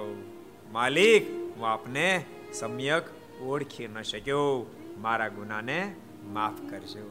માલિક, 0.73 1.31
હું 1.57 1.69
આપને 1.69 2.25
સમ્યક 2.53 3.05
ઓળખી 3.43 3.89
ન 3.89 4.03
શક્યો, 4.03 4.67
મારા 4.99 5.29
ગુનાને 5.29 5.79
માફ 6.25 6.61
કરજો. 6.71 7.07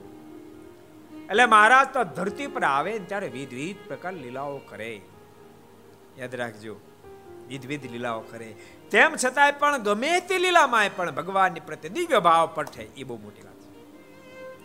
એટલે 1.30 1.46
મહારાજ 1.46 1.88
તો 1.94 2.04
ધરતી 2.04 2.48
પર 2.48 2.64
આવે 2.64 3.00
ત્યારે 3.00 3.28
વિધ 3.28 3.54
વિધ 3.54 3.88
પ્રકાર 3.88 4.14
લીલાઓ 4.14 4.58
કરે. 4.70 4.92
યાદ 6.18 6.36
રાખજો 6.36 6.76
વિધ 7.48 7.66
વિધ 7.66 7.92
લીલાઓ 7.92 8.22
કરે. 8.32 8.52
તેમ 8.92 9.16
છતાંય 9.26 9.52
પણ 9.52 9.78
ગમે 9.78 10.20
તે 10.20 10.38
લીલામાં 10.38 10.90
પણ 10.96 11.12
ભગવાનની 11.12 11.60
પ્રત્યે 11.60 11.92
દિવ્ય 11.92 12.20
ભાવ 12.20 12.50
પઠે, 12.56 12.84
એ 12.98 13.04
બહુ 13.04 13.18
મોટી 13.18 13.42
વાત. 13.42 13.61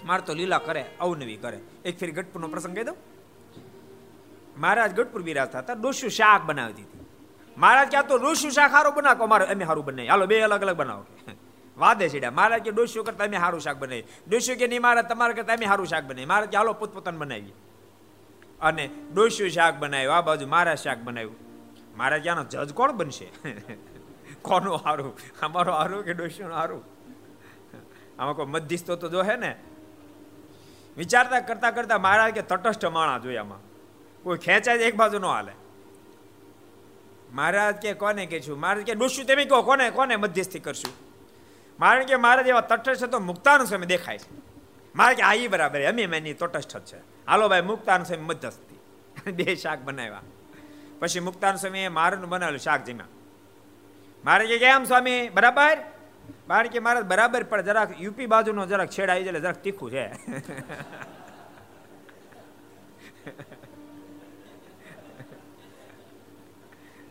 મારે 0.05 0.23
તો 0.23 0.35
લીલા 0.35 0.59
કરે, 0.59 0.87
અવનવી 1.01 1.37
કરે. 1.37 1.61
એક 1.85 1.99
ફેરી 1.99 2.13
ગઢપુરનો 2.13 2.49
પ્રસંગ 2.49 2.75
કહી 2.75 2.85
દઉં. 2.85 2.97
મહારાજ 4.57 4.93
ગઢપુર 4.93 5.23
બિરાજતા 5.23 5.61
હતા 5.61 5.75
ડોસ્યું 5.75 6.11
શાક 6.11 6.43
બનાવી 6.47 6.75
દીધી 6.75 7.05
મહારાજ 7.57 7.91
ક્યાં 7.91 8.07
તો 8.07 8.19
ડોસ્યું 8.19 8.53
શાક 8.53 8.71
સારું 8.71 8.95
બનાવો, 8.95 9.25
અમારે 9.25 9.47
અમે 9.47 9.65
સારું 9.65 9.85
બનાવી 9.85 10.09
હાલો, 10.09 10.27
બે 10.27 10.43
અલગ 10.43 10.63
અલગ 10.63 10.77
બનાવો. 10.77 11.05
વાદે 11.79 12.09
છેડ્યા. 12.09 12.31
મહારાજ 12.31 12.63
કે 12.63 12.71
ડોસ્યું 12.71 13.07
કરતા 13.07 13.25
અમે 13.25 13.37
સારું 13.37 13.61
શાક 13.61 13.79
બનાવી 13.79 14.05
ડોસ્યું 14.29 14.59
કે 14.59 14.67
નહીં, 14.67 14.83
મહારાજ, 14.83 15.09
તમારે 15.09 15.35
કરતા 15.35 15.55
અમે 15.55 15.67
સારું 15.67 15.87
શાક 15.87 16.05
બનાવી 16.05 16.27
મહારાજ 16.27 16.51
કે 16.51 16.57
હાલો, 16.57 16.75
પોતપોતાને 16.75 17.19
બનાવીએ. 17.19 17.55
અને 18.61 18.91
ડોસ્યું 19.15 19.51
શાક 19.51 19.79
બનાવ્યું, 19.79 20.17
આ 20.17 20.23
બાજુ 20.23 20.47
મારા 20.47 20.75
શાક 20.75 20.99
બનાવ્યું. 20.99 21.37
મારા 21.97 22.19
ક્યાંનો 22.19 22.45
જજ 22.45 22.73
કોણ 22.73 22.93
બનશે? 22.93 23.33
કોનું 24.43 24.77
હારું? 24.77 25.17
અમારો 25.43 25.73
હારું 25.73 26.05
કે 26.05 26.15
ડોશીનું 26.15 26.53
હારું? 26.53 26.85
આમાં 28.19 28.37
કોઈ 28.37 28.47
મધ્યસ્થો 28.47 28.97
તો 28.97 29.09
જો 29.09 29.23
હે 29.23 29.37
ને 29.37 29.57
વિચારતા 30.97 31.41
કરતા 31.41 31.71
કરતા 31.71 31.99
મહારાજ 31.99 32.35
કે 32.35 32.43
તટસ્થ 32.43 32.87
માણા 32.87 33.19
જોઈએ 33.19 33.37
આમાં. 33.37 33.59
કોઈ 34.23 34.39
ખેંચાય 34.39 34.77
એક 34.77 34.97
બાજુ 34.97 35.19
નો 35.19 35.29
હાલે. 35.29 35.53
મહારાજ 37.33 37.75
કે 37.75 37.93
કોને 37.93 38.27
કે 38.27 38.41
છું 38.41 38.61
મહારાજ 38.61 38.85
કે, 38.85 38.95
ડોશું 38.95 39.27
તમે 39.27 39.45
કહો, 39.45 39.63
કોને 39.63 39.91
કોને 39.91 40.17
મધ્યસ્થી 40.17 40.59
કરશું? 40.59 40.93
મહારાજ 41.81 42.07
કે, 42.07 42.17
મહારાજ 42.17 42.47
એવા 42.47 42.61
તટસ્થ 42.61 43.05
તો 43.05 43.19
મુક્તાનું 43.19 43.67
સમય 43.67 43.87
દેખાય 43.87 44.19
છે. 44.19 44.47
મારે 44.97 45.15
કે, 45.15 45.23
આ 45.23 45.35
ઈ 45.35 45.49
બરાબર 45.49 45.83
અમે 45.83 46.03
એની 46.03 46.35
તટસ્થ 46.35 46.79
છે. 46.79 46.97
હાલો 47.27 47.49
ભાઈ 47.49 47.63
મુક્તાનું 47.63 48.07
સમય 48.07 48.19
મધ્યસ્થી. 48.19 48.77
બે 49.31 49.57
શાક 49.57 49.79
બનાવ્યા. 49.79 50.21
પછી 51.01 51.21
મુક્તાન 51.21 51.57
સ્વામીએ 51.57 51.89
મારું 51.89 52.29
બનાવેલું 52.29 52.59
શાક 52.59 52.85
જમ્યા. 52.85 53.07
મારે 54.25 54.47
કે, 54.47 54.59
કેમ 54.59 54.85
સ્વામી? 54.85 55.29
બરાબર? 55.29 55.79
મારે 56.49 56.69
કે 56.69 56.79
મારા 56.79 57.01
બરાબર 57.01 57.43
પણ 57.43 57.63
જરાક 57.63 58.01
યુપી 58.01 58.27
બાજુનો 58.27 58.67
જરાક 58.67 58.91
છેડ 58.91 59.11
આવી 59.11 59.25
જાય 59.25 59.41
જરાક 59.41 59.63
તીખું 59.63 59.91
છે. 59.91 60.09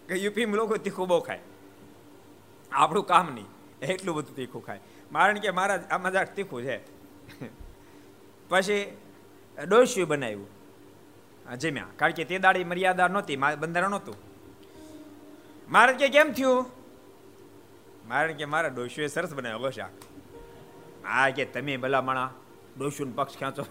કે 0.07 0.15
યુપી 0.15 0.45
લોકો 0.45 0.77
તીખું 0.77 1.07
બહુ 1.07 1.19
ખાય. 1.19 1.39
આપણું 2.71 3.05
કામ 3.05 3.33
નહીં, 3.33 3.47
એટલું 3.81 4.15
બધું 4.15 4.35
તીખું 4.35 4.65
ખાય. 4.65 4.79
મારણ 5.11 5.39
કે 5.39 5.51
મારા 5.51 5.83
આમાં 5.91 6.11
જરાક 6.11 6.35
તીખું 6.35 6.63
છે. 6.63 6.77
પછી 8.49 8.97
ડોસ્યું 9.67 10.07
બનાવ્યું. 10.07 10.55
જમ્યા. 11.57 11.85
કારણ 11.95 12.11
કે 12.11 12.23
તે 12.23 12.39
દાડી 12.39 12.63
મર્યાદા 12.63 13.07
નહોતી 13.07 13.35
બંધારણ 13.35 13.89
નહોતું. 13.89 14.15
મારે 15.71 15.93
કે 15.93 16.09
કેમ 16.09 16.31
થયું? 16.31 16.74
મારે 18.07 18.33
કે 18.33 18.45
મારા 18.45 18.67
ડોશુએ 18.67 19.07
સરસ 19.07 19.33
બનાવ્યો 19.33 19.69
શાક. 19.69 19.89
આ 21.05 21.29
કે 21.29 21.45
તમે 21.45 21.77
ભલા 21.77 22.01
માણા 22.01 22.29
ડોશુન 22.79 23.11
પક્ષ 23.11 23.37
ખેંચો. 23.37 23.65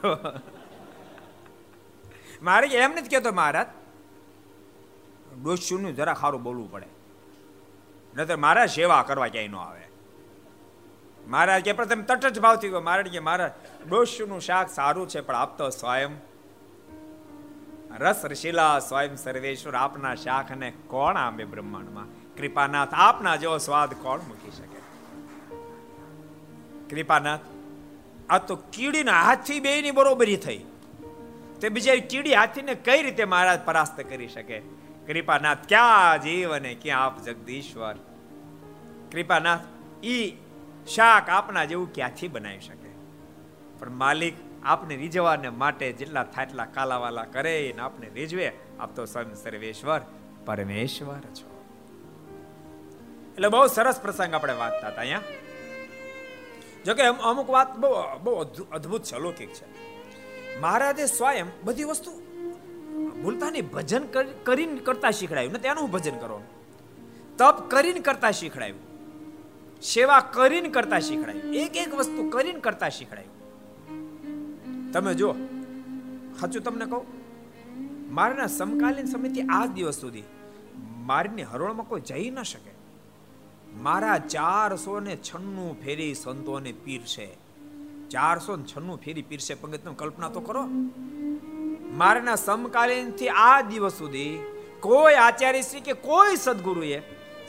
મારે 2.42 2.68
કે 2.68 2.76
એમ 2.76 2.90
નથી 2.90 3.08
કહેતો 3.08 3.32
મહારાજ 3.32 3.66
ડોશુનું 5.42 5.96
જરા 5.96 6.14
સારું 6.14 6.42
બોલવું 6.42 6.70
પડે. 6.70 6.86
નતર 8.16 8.36
મારા 8.36 8.66
સેવા 8.66 9.02
કરવા 9.02 9.26
ક્યાંય 9.26 9.48
ન 9.48 9.56
આવે. 9.56 9.80
મહારાજ 11.26 11.64
કે 11.64 11.72
પ્રથમ 11.72 12.02
તટ 12.02 12.26
જ 12.26 12.40
ભાવથી 12.40 12.68
ગયો 12.68 12.80
મહારાજ 12.80 13.08
કે, 13.08 13.18
મારા 13.18 13.54
ડોશુનું 13.88 14.40
શાક 14.40 14.70
સારું 14.70 15.08
છે, 15.08 15.20
પણ 15.20 15.34
આપતો 15.34 15.70
સ્વયં 15.70 16.10
રસ 17.98 18.24
રશીલા 18.24 18.78
સ્વયં 18.78 19.16
સર્વેશ્વર. 19.16 19.74
આપના 19.74 20.14
શાખ 20.14 20.52
અને 20.52 20.72
કોણ 20.86 21.16
આંબે 21.16 21.44
બ્રહ્માંડમાં? 21.44 22.23
કૃપાનાથ, 22.38 22.88
આપના 22.92 23.36
જેવો 23.36 23.58
સ્વાદ 23.58 23.94
કોણ 23.94 24.20
મૂકી 24.20 24.50
શકે? 24.50 24.74
કૃપાનાથ, 26.90 27.40
આ 28.30 28.38
તો 28.38 28.56
કીડીના 28.56 29.22
હાથથી 29.22 29.60
બે 29.60 29.82
ની 29.82 29.90
બરોબરી 29.90 30.36
થઈ. 30.36 30.64
તે 31.60 31.68
બીજા 31.68 31.94
કીડી 31.94 32.34
હાથીને 32.34 32.74
કઈ 32.74 33.02
રીતે 33.02 33.24
મહારાજ 33.24 33.60
પરાસ્ત 33.64 34.00
કરી 34.00 34.28
શકે? 34.28 34.58
કૃપાનાથ, 35.06 35.58
ક્યાં 35.68 36.22
જીવ 36.22 36.54
અને 36.54 36.74
ક્યાં 36.74 37.04
આપ, 37.04 37.22
જગદીશ્વર? 37.22 37.94
કૃપાનાથ, 39.12 39.60
ઈ 40.04 40.36
શાક 40.94 41.28
આપના 41.28 41.64
જેવું 41.64 41.92
ક્યાંથી 41.92 42.28
બનાવી 42.28 42.60
શકે? 42.60 42.90
પણ 43.78 43.90
માલિક 43.90 44.34
આપને 44.64 44.96
રીઝવાને 44.96 45.48
માટે 45.48 45.92
જેટલા 45.92 46.24
થાય 46.24 46.46
એટલા 46.46 46.64
કાલાવાલા 46.64 47.24
કરે 47.24 47.72
ને 47.76 47.82
આપને 47.82 48.08
રીઝવે, 48.08 48.52
આપ 48.80 48.96
તો 48.96 49.04
સ્વયં 49.04 49.34
સર્વેશ્વર, 49.34 50.00
પરમેશ્વર 50.46 51.20
છો. 51.20 51.53
એટલે 53.34 53.48
બહુ 53.48 53.66
સરસ 53.66 54.00
પ્રસંગ 54.00 54.34
આપણે 54.34 54.52
વાંચતા 54.52 54.88
હતા 54.88 55.00
અહીંયા. 55.00 55.20
જોકે 56.86 57.02
અમુક 57.02 57.50
વાત 57.50 57.76
બહુ 57.76 57.94
બહુ 58.22 58.34
અદ્ભુત 58.72 59.02
છે, 59.02 59.14
અલૌકિક 59.16 59.48
છે. 59.48 59.66
મહારાજે 60.60 61.06
સ્વયં 61.06 61.46
બધી 61.64 61.84
વસ્તુ 61.84 62.10
ભૂલતાની 63.22 63.60
ભજન 63.60 64.04
કરીને 64.44 64.80
કરતા 64.80 65.10
શીખડાયું. 65.10 65.52
ને 65.52 65.58
તેનું 65.58 65.90
ભજન 65.90 66.18
કરવાનું. 66.18 66.48
તપ 67.36 67.70
કરીને 67.70 68.00
કરતા 68.00 68.30
શીખડાયું. 68.30 68.78
સેવા 69.82 70.20
કરીને 70.20 70.68
કરતા 70.68 70.98
શીખડાયું. 70.98 71.54
એક 71.54 71.76
એક 71.76 71.94
વસ્તુ 71.94 72.30
કરીને 72.30 72.60
કરતા 72.60 72.88
શીખડાયું. 72.88 73.32
તમે 74.92 75.14
જો 75.14 75.34
સાચું 76.40 76.62
તમને 76.62 76.84
કહું? 76.84 77.04
મારના 78.14 78.46
સમકાલીન 78.46 79.06
સમયથી 79.06 79.42
આ 79.42 79.66
દિવસ 79.66 79.94
સુધી 79.94 80.22
મારીની 80.78 81.42
હરોળમાં 81.42 81.88
કોઈ 81.88 82.00
જઈ 82.00 82.30
ન 82.30 82.42
શકે. 82.42 82.73
મારા 83.74 84.18
ચારસો 84.18 85.00
ને 85.00 85.16
છન્નું 85.16 85.82
ફેરી 85.82 86.14
સંતોને 86.14 86.72
પીરશે. 86.72 87.28
ચારસો 88.10 88.56
ને 88.56 88.64
છન્નું 88.76 88.98
ફેરી 88.98 89.22
પીરશે. 89.22 89.54
પંગત 89.54 89.88
કલ્પના 89.88 90.28
તો 90.28 90.40
કરો. 90.40 90.62
મારના 91.80 92.34
સમકાલીનથી 92.34 93.28
આ 93.28 93.60
દિવસ 93.60 93.92
સુધી 93.92 94.38
કોઈ 94.80 95.14
આચાર્ય 95.14 95.62
શ્રી 95.62 95.80
કે 95.80 95.92
કોઈ 95.92 96.36
સદગુરુએ 96.36 97.00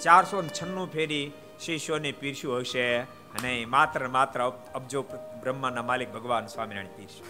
ચારસો 0.03 0.41
ને 0.41 0.49
છન્નું 0.61 0.91
ફેરી 0.91 1.31
શિષ્યોને 1.65 2.11
પીરસ્યું 2.11 2.59
હશે 2.59 2.97
અને 2.99 3.65
માત્ર 3.65 4.07
માત્ર 4.07 4.51
અબજો 4.75 5.01
બ્રહ્માના 5.41 5.81
માલિક 5.81 6.13
ભગવાન 6.13 6.45
સ્વામિનારાયણ 6.45 6.97
પીરશે 6.97 7.23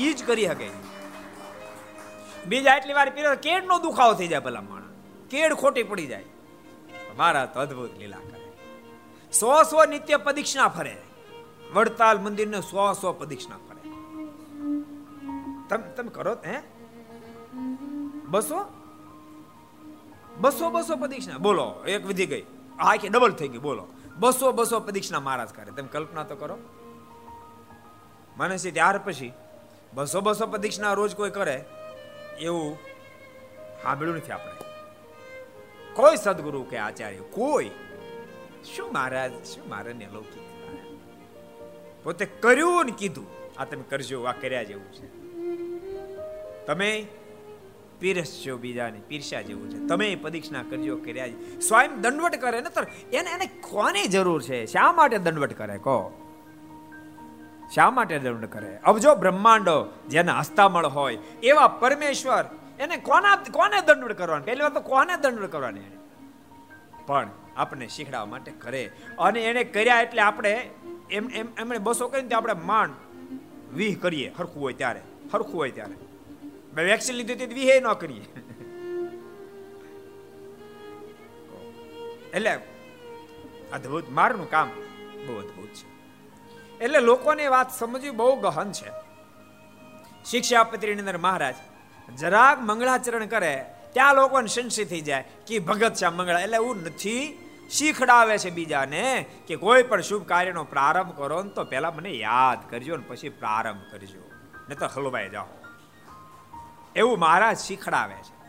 એ 0.00 0.12
જ 0.12 0.26
કરી 0.26 0.46
શકે 0.46 0.70
બીજા 2.46 2.76
એટલી 2.76 2.92
વાર 2.92 3.10
પીરો 3.10 3.36
કેડ 3.36 3.64
નો 3.64 3.78
દુખાવો 3.78 4.14
થઈ 4.14 4.28
જાય 4.28 4.40
ભલા 4.40 4.60
માણા 4.60 4.86
કેડ 5.30 5.54
ખોટી 5.54 5.82
પડી 5.82 6.06
જાય. 6.06 6.24
મારા 7.16 7.46
તો 7.46 7.60
અદ્ભુત 7.60 7.98
લીલા 7.98 8.16
કરે. 8.16 8.39
સો 9.32 9.62
સો 9.62 9.84
નિત્ય 9.84 10.16
પદીક્ષણા 10.16 10.68
ફરે. 10.68 10.96
વડતાલ 11.72 12.18
મંદિરને 12.18 12.60
સો 12.60 12.92
સો 12.92 13.12
પદીક્ષણા 13.12 13.56
ફરે. 13.56 13.90
તમે 15.68 15.92
તમે 15.92 16.08
કરો 16.08 16.36
હે? 16.46 16.58
બસો? 18.28 18.64
બસો 20.36 20.70
બસો 20.70 20.96
પદીક્ષણા 20.96 21.38
બોલો, 21.38 21.84
એક 21.86 22.06
વિધિ 22.06 22.26
ગઈ. 22.26 22.46
આ 22.78 22.96
કે 22.96 23.08
ડબલ 23.08 23.32
થઈ 23.32 23.48
ગઈ, 23.48 23.58
બોલો. 23.58 23.86
બસો 24.18 24.52
બસો 24.52 24.80
પદીક્ષણા 24.80 25.20
મહારાજ 25.20 25.48
કરે. 25.48 25.70
તમે 25.70 25.88
કલ્પના 25.88 26.24
તો 26.24 26.36
કરો. 26.36 26.58
મને 28.36 28.58
છે 28.58 28.70
ત્યાર 28.70 28.98
પછી 28.98 29.32
બસો 29.94 30.20
બસો 30.20 30.46
પદીક્ષણા 30.46 30.92
રોજ 30.92 31.16
કોઈ 31.16 31.30
કરે, 31.30 31.64
એવું 32.40 32.78
સાંભળ્યું 33.82 34.16
નથી 34.16 34.32
આપણે. 34.32 34.52
કોઈ 35.94 36.16
સદગુરુ 36.16 36.62
કે 36.62 36.78
આચાર્ય, 36.78 37.18
કોઈ. 37.18 37.70
શું 38.64 38.92
મહારાજ, 38.92 39.30
શું 39.44 39.68
મહારાજને 39.68 40.08
લૌકિક 40.12 40.50
પોતે 42.04 42.26
કર્યું 42.26 42.86
ને 42.86 42.92
કીધું. 42.98 43.26
આ 43.58 43.64
તમે 43.64 43.82
કરજો, 43.82 44.22
આ 44.22 44.32
કર્યા 44.32 44.62
જેવું 44.62 44.92
છે. 44.92 45.06
તમે 46.66 47.06
પીરસજો 48.00 48.56
બીજાને, 48.56 49.00
પીરસ્યા 49.08 49.40
જેવું 49.40 49.70
છે. 49.70 49.86
તમે 49.86 50.14
પદીક્ષણા 50.14 50.62
કરજો, 50.62 50.96
કર્યા 50.96 51.26
સ્વયં 51.68 52.00
દંડવટ 52.00 52.36
કરે 52.36 52.60
ને 52.60 52.68
એને 53.16 53.30
એને 53.30 53.46
કોની 53.46 54.06
જરૂર 54.06 54.42
છે? 54.42 54.66
શા 54.66 54.92
માટે 54.92 55.18
દંડવટ 55.18 55.58
કરે? 55.58 55.78
કહો. 55.78 56.26
શા 57.74 57.90
માટે 57.90 58.18
દંડ 58.18 58.44
કરે? 58.44 58.78
અબજો 58.84 59.14
બ્રહ્માંડો, 59.14 59.88
જેના 60.08 60.38
હસ્તામળ 60.38 60.86
હોય, 60.86 61.16
એવા 61.42 61.68
પરમેશ્વર, 61.68 62.44
એને 62.78 62.96
કોના, 62.96 63.36
કોને 63.36 63.80
દંડ 63.80 64.12
કરવાનું? 64.12 64.44
પહેલી 64.44 64.62
વાત 64.62 64.74
તો 64.74 64.80
કોને 64.80 65.16
દંડ 65.16 65.46
કરવાની? 65.46 65.80
પણ 67.06 67.28
આપણે 67.56 67.86
શીખડાવવા 67.86 68.26
માટે 68.26 68.50
કરે. 68.50 68.90
અને 69.18 69.40
એને 69.40 69.64
કર્યા 69.64 70.00
એટલે 70.00 70.22
આપણે 70.22 70.70
એમ 71.10 71.30
એમ 71.30 71.48
એમણે 71.58 71.78
બસો 71.78 72.08
કરીને 72.08 72.34
આપણે 72.34 72.52
માંડ 72.52 72.94
વીહ 73.72 73.98
કરીએ. 74.00 74.32
હરખું 74.38 74.62
હોય 74.62 74.72
ત્યારે. 74.72 75.00
હરખું 75.34 75.54
હોય 75.54 75.70
ત્યારે. 75.70 75.94
મેં 76.74 76.84
વેક્સિન 76.84 77.16
લીધી 77.16 77.32
હતી 77.32 77.46
વીહે 77.46 77.80
ન 77.80 77.92
કરીએ. 77.92 78.24
એટલે 82.34 82.58
અદ્ભુત. 83.72 84.08
મારનું 84.10 84.50
કામ 84.50 84.68
બહુ 85.26 85.38
અદ્ભુત 85.38 85.68
છે. 85.68 85.90
એટલે 86.84 87.00
લોકોને 87.00 87.48
વાત 87.48 87.72
સમજવી 87.72 88.10
બહુ 88.10 88.36
ગહન 88.36 88.72
છે. 88.72 88.90
શિક્ષાપત્રીની 90.24 91.00
અંદર 91.00 91.18
મહારાજ, 91.18 91.54
જરાક 92.18 92.58
મંગળાચરણ 92.60 93.26
કરે 93.26 93.64
ત્યાં 93.92 94.14
લોકોને 94.14 94.46
સંશય 94.46 94.84
થઈ 94.84 95.00
જાય 95.00 95.24
કે 95.46 95.58
ભગત 95.58 95.94
છે 95.94 96.08
મંગળા. 96.08 96.40
એટલે 96.40 96.56
એવું 96.56 96.76
નથી. 96.76 97.46
શીખડાવે 97.70 98.38
છે 98.38 98.50
બીજાને 98.50 99.26
કે 99.46 99.56
કોઈ 99.56 99.82
પણ 99.82 100.00
શુભ 100.00 100.26
કાર્યનો 100.26 100.64
પ્રારંભ 100.64 101.16
કરો 101.16 101.42
ને 101.42 101.50
તો 101.50 101.64
પહેલા 101.64 101.90
મને 101.90 102.10
યાદ 102.10 102.70
કરજો 102.70 102.96
ને 102.96 103.04
પછી 103.08 103.28
પ્રારંભ 103.28 103.92
કરજો. 103.92 104.30
ને 104.68 104.74
તો 104.74 104.86
હલવાઈ 104.86 105.28
જાઓ. 105.28 105.46
એવું 106.96 107.18
મહારાજ 107.18 107.56
શીખડાવે 107.56 108.14
છે. 108.14 108.40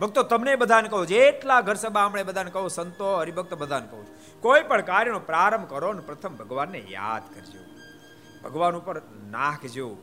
ભક્તો, 0.00 0.22
તમને 0.22 0.56
બધાને 0.56 0.88
કહું, 0.88 1.06
જેટલા 1.06 1.60
ઘર 1.60 1.74
સભા 1.74 2.04
આપણે 2.04 2.22
બધાને 2.22 2.50
કહું, 2.50 2.70
સંતો, 2.70 3.16
હરિભક્ત 3.16 3.54
બધાને 3.54 3.86
કહું 3.86 4.06
કોઈ 4.40 4.62
પણ 4.62 4.80
કાર્યનો 4.80 5.18
પ્રારંભ 5.18 5.70
કરો 5.70 5.92
ને 5.92 6.00
પ્રથમ 6.00 6.36
ભગવાનને 6.36 6.84
યાદ 6.88 7.34
કરજો. 7.34 7.58
ભગવાન 8.44 8.74
ઉપર 8.74 9.02
નાખજો. 9.30 9.96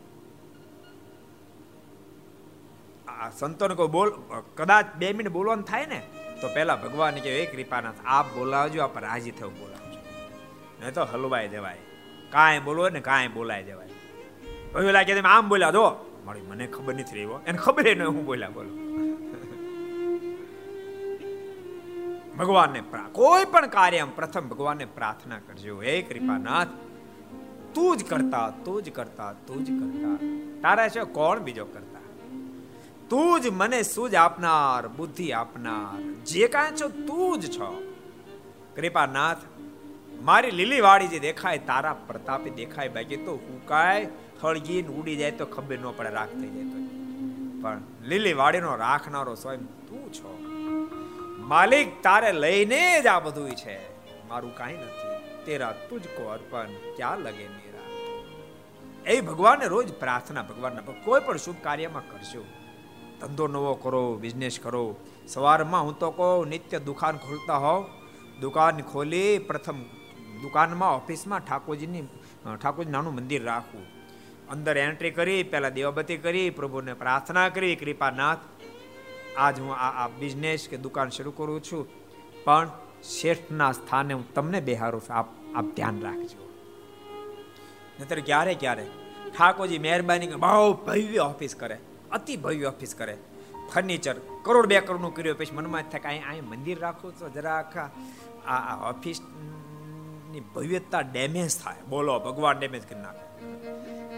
સંતોને 3.40 3.76
કોઈ 3.76 3.88
બોલ, 3.88 4.10
કદાચ 4.58 4.86
બે 5.00 5.08
મિનિટ 5.14 5.34
બોલવાનું 5.34 5.66
થાય 5.66 5.86
ને, 5.86 6.00
તો 6.42 6.48
પહેલા 6.56 6.76
ભગવાન 6.76 7.16
કે 7.26 7.32
એ 7.40 7.46
કૃપાનાથ, 7.52 8.02
આપ 8.06 8.26
બોલાવજો 8.36 8.80
આપ 8.82 8.98
રાજી 8.98 9.32
થયું 9.32 9.56
બોલાવજો. 9.60 10.00
નહીં 10.80 10.94
તો 10.94 11.04
હલવાઈ 11.14 11.48
દેવાય 11.48 11.82
કાંઈ 12.32 12.60
બોલવો 12.60 12.90
ને 12.90 13.02
કાંઈ 13.02 13.28
બોલાય 13.28 13.64
દેવાય 13.64 13.94
હવે 14.76 14.92
લાગે 14.92 15.12
તમે 15.16 15.30
આમ 15.30 15.46
બોલ્યા 15.50 15.72
દો 15.72 15.86
મારી 16.26 16.46
મને 16.50 16.66
ખબર 16.68 16.94
નથી 16.94 17.18
રહી 17.18 17.40
એને 17.48 17.58
ખબર 17.58 17.86
ન 17.96 18.02
હું 18.06 18.24
બોલ્યા 18.26 18.56
બોલો. 18.58 18.72
ભગવાનને 22.40 22.80
કોઈ 23.12 23.46
પણ 23.46 23.68
કાર્ય 23.68 24.04
પ્રથમ 24.18 24.46
ભગવાનને 24.52 24.86
પ્રાર્થના 24.98 25.40
કરજો. 25.48 25.76
હે 25.82 25.94
કૃપાનાથ, 26.02 26.72
તું 27.76 27.98
જ 27.98 28.00
કરતા, 28.12 28.48
તું 28.66 28.78
જ 28.84 28.88
કરતા, 28.98 29.32
તું 29.48 29.60
જ 29.66 29.68
કરતા. 29.80 30.16
તારા 30.64 30.90
છે 30.94 31.02
કોણ 31.18 31.38
બીજો 31.40 31.66
કરતા? 31.66 31.89
તું 33.10 33.42
જ 33.42 33.48
મને 33.48 33.84
સૂજ 33.84 34.16
આપનાર, 34.16 34.88
બુદ્ધિ 34.88 35.32
આપનાર. 35.32 36.02
જે 36.02 36.48
કાંઈ 36.48 36.72
છો 36.82 36.88
તું 36.88 37.40
જ 37.40 37.52
છો. 37.52 37.84
કૃપાનાથ, 38.76 39.38
મારી 40.22 40.52
લીલી 40.52 40.82
વાળી 40.82 41.08
જે 41.08 41.20
દેખાય, 41.20 41.58
તારા 41.58 41.94
પ્રતાપે 41.94 42.50
દેખાય, 42.50 42.90
બાકી 42.90 43.18
તો 43.18 43.36
હુકાય 43.36 44.08
હળગીને 44.44 44.88
ઉડી 44.88 45.16
જાય 45.16 45.32
તો 45.32 45.46
ખબર 45.46 45.80
ન 45.80 45.92
પડે, 45.98 46.10
રાખ 46.10 46.30
થઈ 46.30 46.50
જાય 46.50 46.64
તો 46.64 46.80
પણ 47.62 47.82
લીલી 48.04 48.34
વાડીનો 48.34 48.76
રાખનારો 48.76 49.36
સ્વયં 49.36 49.60
તું 49.60 50.14
છો. 50.14 50.38
માલિક 51.38 52.02
તારે 52.02 52.32
લઈને 52.32 53.02
જ 53.02 53.08
આ 53.08 53.20
બધું 53.20 53.52
છે. 53.52 53.80
મારું 54.28 54.56
કાંઈ 54.56 54.74
નથી. 54.74 55.46
તેરા 55.46 55.72
તુજકો 55.90 56.24
અર્પણ 56.26 56.66
ક્યાં 56.96 57.20
લગે 57.20 57.48
મેરા? 57.48 57.86
એ 59.06 59.22
ભગવાનને 59.22 59.66
રોજ 59.66 59.94
પ્રાર્થના 59.94 60.42
ભગવાનના 60.42 60.82
કોઈ 60.82 61.22
પણ 61.22 61.38
શુભ 61.38 61.56
કાર્યમાં 61.64 62.02
કરશો 62.12 62.46
ધંધો 63.22 63.48
નવો 63.48 63.74
કરો 63.74 64.16
બિઝનેસ 64.16 64.60
કરો. 64.60 64.96
સવારમાં 65.28 65.84
હું 65.84 66.00
તો 66.00 66.12
કહું, 66.12 66.48
નિત્ય 66.48 66.80
દુકાન 66.80 67.18
ખોલતા 67.18 67.58
હોવ 67.58 67.86
દુકાન 68.42 68.82
ખોલી 68.82 69.38
પ્રથમ 69.38 69.82
દુકાનમાં, 70.42 70.96
ઓફિસમાં 70.96 71.40
ઠાકોરજીની 71.40 72.02
ઠાકોરજી 72.62 72.92
નાનું 72.92 73.16
મંદિર 73.16 73.44
રાખવું. 73.44 73.82
અંદર 74.50 74.78
એન્ટ્રી 74.78 75.12
કરી, 75.12 75.44
પહેલાં 75.44 75.74
દેવાબતી 75.74 76.18
કરી, 76.18 76.50
પ્રભુને 76.50 76.94
પ્રાર્થના 76.94 77.50
કરી, 77.50 77.76
કૃપાનાથ, 77.76 78.38
આજ 79.38 79.60
હું 79.60 79.76
આ 79.76 80.06
આ 80.06 80.08
બિઝનેસ 80.08 80.68
કે 80.70 80.78
દુકાન 80.78 81.10
શરૂ 81.10 81.32
કરું 81.32 81.64
છું. 81.64 81.88
પણ 82.44 82.70
શેઠના 83.04 83.72
સ્થાને 83.72 84.14
હું 84.14 84.34
તમને 84.34 84.62
બેહારું 84.62 85.02
છું 85.02 85.16
આપ 85.16 85.28
આપ 85.56 85.66
ધ્યાન 85.66 86.02
રાખજો. 86.02 86.50
નતર 88.02 88.20
ક્યારે 88.20 88.54
ક્યારે? 88.54 88.86
ઠાકોરજી 89.38 89.80
મહેરબાની 89.80 90.28
બહુ 90.28 90.74
ભવ્ય 90.74 91.18
ઓફિસ 91.18 91.56
કરે. 91.56 91.78
અતિ 92.12 92.38
ભવ્ય 92.38 92.66
ઓફિસ 92.66 92.96
કરે. 92.96 93.18
ફર્નિચર 93.74 94.16
કરોડ 94.44 94.68
બે 94.68 94.80
કરોડનું 94.80 95.16
કર્યું 95.16 95.38
પછી 95.38 95.56
મનમાં 95.56 95.82
થાય 95.82 96.00
કે 96.00 96.08
અહીં 96.08 96.50
મંદિર 96.50 96.80
રાખું 96.80 97.20
તો 97.20 97.30
જરા 97.30 97.56
આખા. 97.56 97.90
આ 98.48 98.90
ઓફિસની 98.90 100.40
ભવ્યતા 100.40 101.00
ડેમેજ 101.00 101.58
થાય. 101.64 101.76
બોલો, 101.90 102.20
ભગવાન 102.20 102.60
ડેમેજ 102.60 102.84
કરી 102.90 103.00
નાખે. 103.00 103.30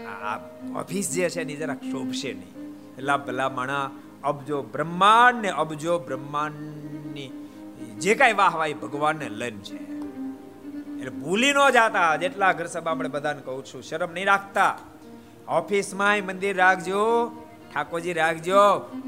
આ 0.06 0.38
ઓફિસ 0.80 1.10
જે 1.10 1.30
છે 1.30 1.40
એની 1.40 1.56
જરાક 1.56 1.82
શોભશે 1.82 2.32
નહીં. 2.32 2.70
એટલા 2.98 3.16
ભલા 3.16 3.48
માણા, 3.48 3.90
અબજો 4.24 4.62
બ્રહ્માંડ 4.62 5.42
ને 5.42 5.48
અબજો 5.48 5.98
બ્રહ્માંડની 5.98 7.48
જે 7.98 8.14
કાંઈ 8.14 8.32
વાહ 8.32 8.56
વાહ 8.56 8.72
ભગવાનને 8.72 9.28
લન 9.28 9.58
છે. 9.58 9.76
એટલે 9.76 11.10
ભૂલી 11.10 11.52
ન 11.52 11.70
જાતા, 11.70 12.16
જેટલા 12.16 12.52
ઘર 12.52 12.66
સભા 12.66 12.90
આપણે 12.90 13.08
બધાને 13.08 13.42
કહું 13.42 13.64
છું, 13.64 13.82
શરમ 13.82 14.12
નહીં 14.12 14.26
રાખતા. 14.26 14.78
ઓફિસમાં 15.48 16.16
મંદિર 16.26 16.56
રાખજો. 16.56 17.32
ઠાકોરજી 17.74 18.12
રાખજો. 18.12 18.60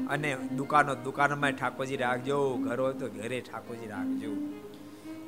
અને 0.09 0.35
દુકાનો, 0.35 0.95
દુકાનમાં 0.95 1.51
ઠાકોરજી 1.51 1.97
રાખજો. 1.97 2.57
ઘર 2.57 2.79
હોય 2.79 2.93
તો 2.93 3.07
ઘરે 3.07 3.41
ઠાકોરજી 3.41 3.87
રાખજો. 3.87 4.31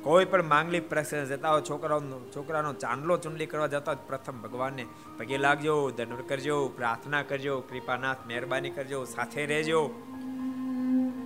કોઈ 0.02 0.24
પણ 0.24 0.42
માંગલિક 0.42 0.88
પ્રસંગ 0.88 1.26
જતા 1.26 1.50
હોય 1.50 1.62
છોકરાનો 1.62 2.20
છોકરાનો 2.36 2.72
ચાંદલો 2.72 3.16
ચુંડલી 3.16 3.46
કરવા 3.46 3.66
જતા 3.66 3.92
હોય 3.92 4.06
પ્રથમ 4.06 4.32
ભગવાનને 4.32 4.86
પગે 5.18 5.38
લાગજો 5.38 5.90
દંડ 5.90 6.28
કરજો, 6.28 6.68
પ્રાર્થના 6.68 7.22
કરજો, 7.22 7.60
કૃપાનાથ 7.60 8.16
મહેરબાની 8.26 8.70
કરજો, 8.70 9.04
સાથે 9.04 9.46
રહેજો. 9.46 9.90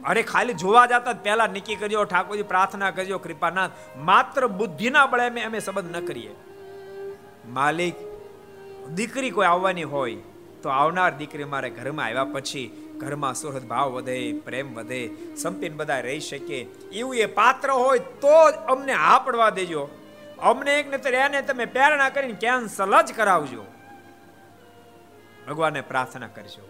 અરે 0.04 0.22
ખાલી 0.22 0.54
જોવા 0.54 0.86
જતા 0.86 1.12
પહેલા 1.12 1.46
નક્કી 1.46 1.76
કરજો, 1.76 2.04
ઠાકોરજી 2.04 2.42
પ્રાર્થના 2.42 2.90
કરજો, 2.90 3.18
કૃપાનાથ, 3.18 3.70
માત્ર 3.96 4.46
બુદ્ધિના 4.46 5.06
બળે 5.06 5.42
અમે 5.42 5.58
સંબંધ 5.58 5.96
ન 5.96 6.06
કરીએ. 6.06 6.34
માલિક, 7.48 7.94
દીકરી 8.94 9.30
કોઈ 9.30 9.46
આવવાની 9.46 9.82
હોય 9.82 10.16
તો 10.62 10.68
આવનાર 10.68 11.10
દીકરી 11.16 11.44
મારે 11.44 11.70
ઘરમાં 11.70 12.06
આવ્યા 12.06 12.24
પછી 12.24 12.66
ઘરમાં 12.96 13.34
સુહૃદ 13.34 13.64
ભાવ 13.64 13.90
વધે, 13.90 14.16
પ્રેમ 14.32 14.74
વધે, 14.74 15.10
સંપીન 15.36 15.76
બધા 15.76 16.00
રહી 16.00 16.20
શકે. 16.20 16.58
એવું 16.92 17.16
એ 17.16 17.26
પાત્ર 17.26 17.70
હોય 17.70 17.98
તો 17.98 18.38
જ 18.50 18.54
અમને 18.54 18.92
હા 18.92 19.18
પડવા 19.18 19.50
દેજો. 19.50 19.84
અમને 20.38 20.72
એક 20.78 20.92
નતર 20.94 21.14
એને 21.14 21.42
તમે 21.42 21.64
પ્રેરણા 21.64 22.08
કરીને 22.08 22.38
કેન્સલ 22.40 22.94
જ 23.02 23.12
કરાવજો. 23.12 23.64
ભગવાનને 25.48 25.80
પ્રાર્થના 25.80 26.26
કરજો. 26.26 26.64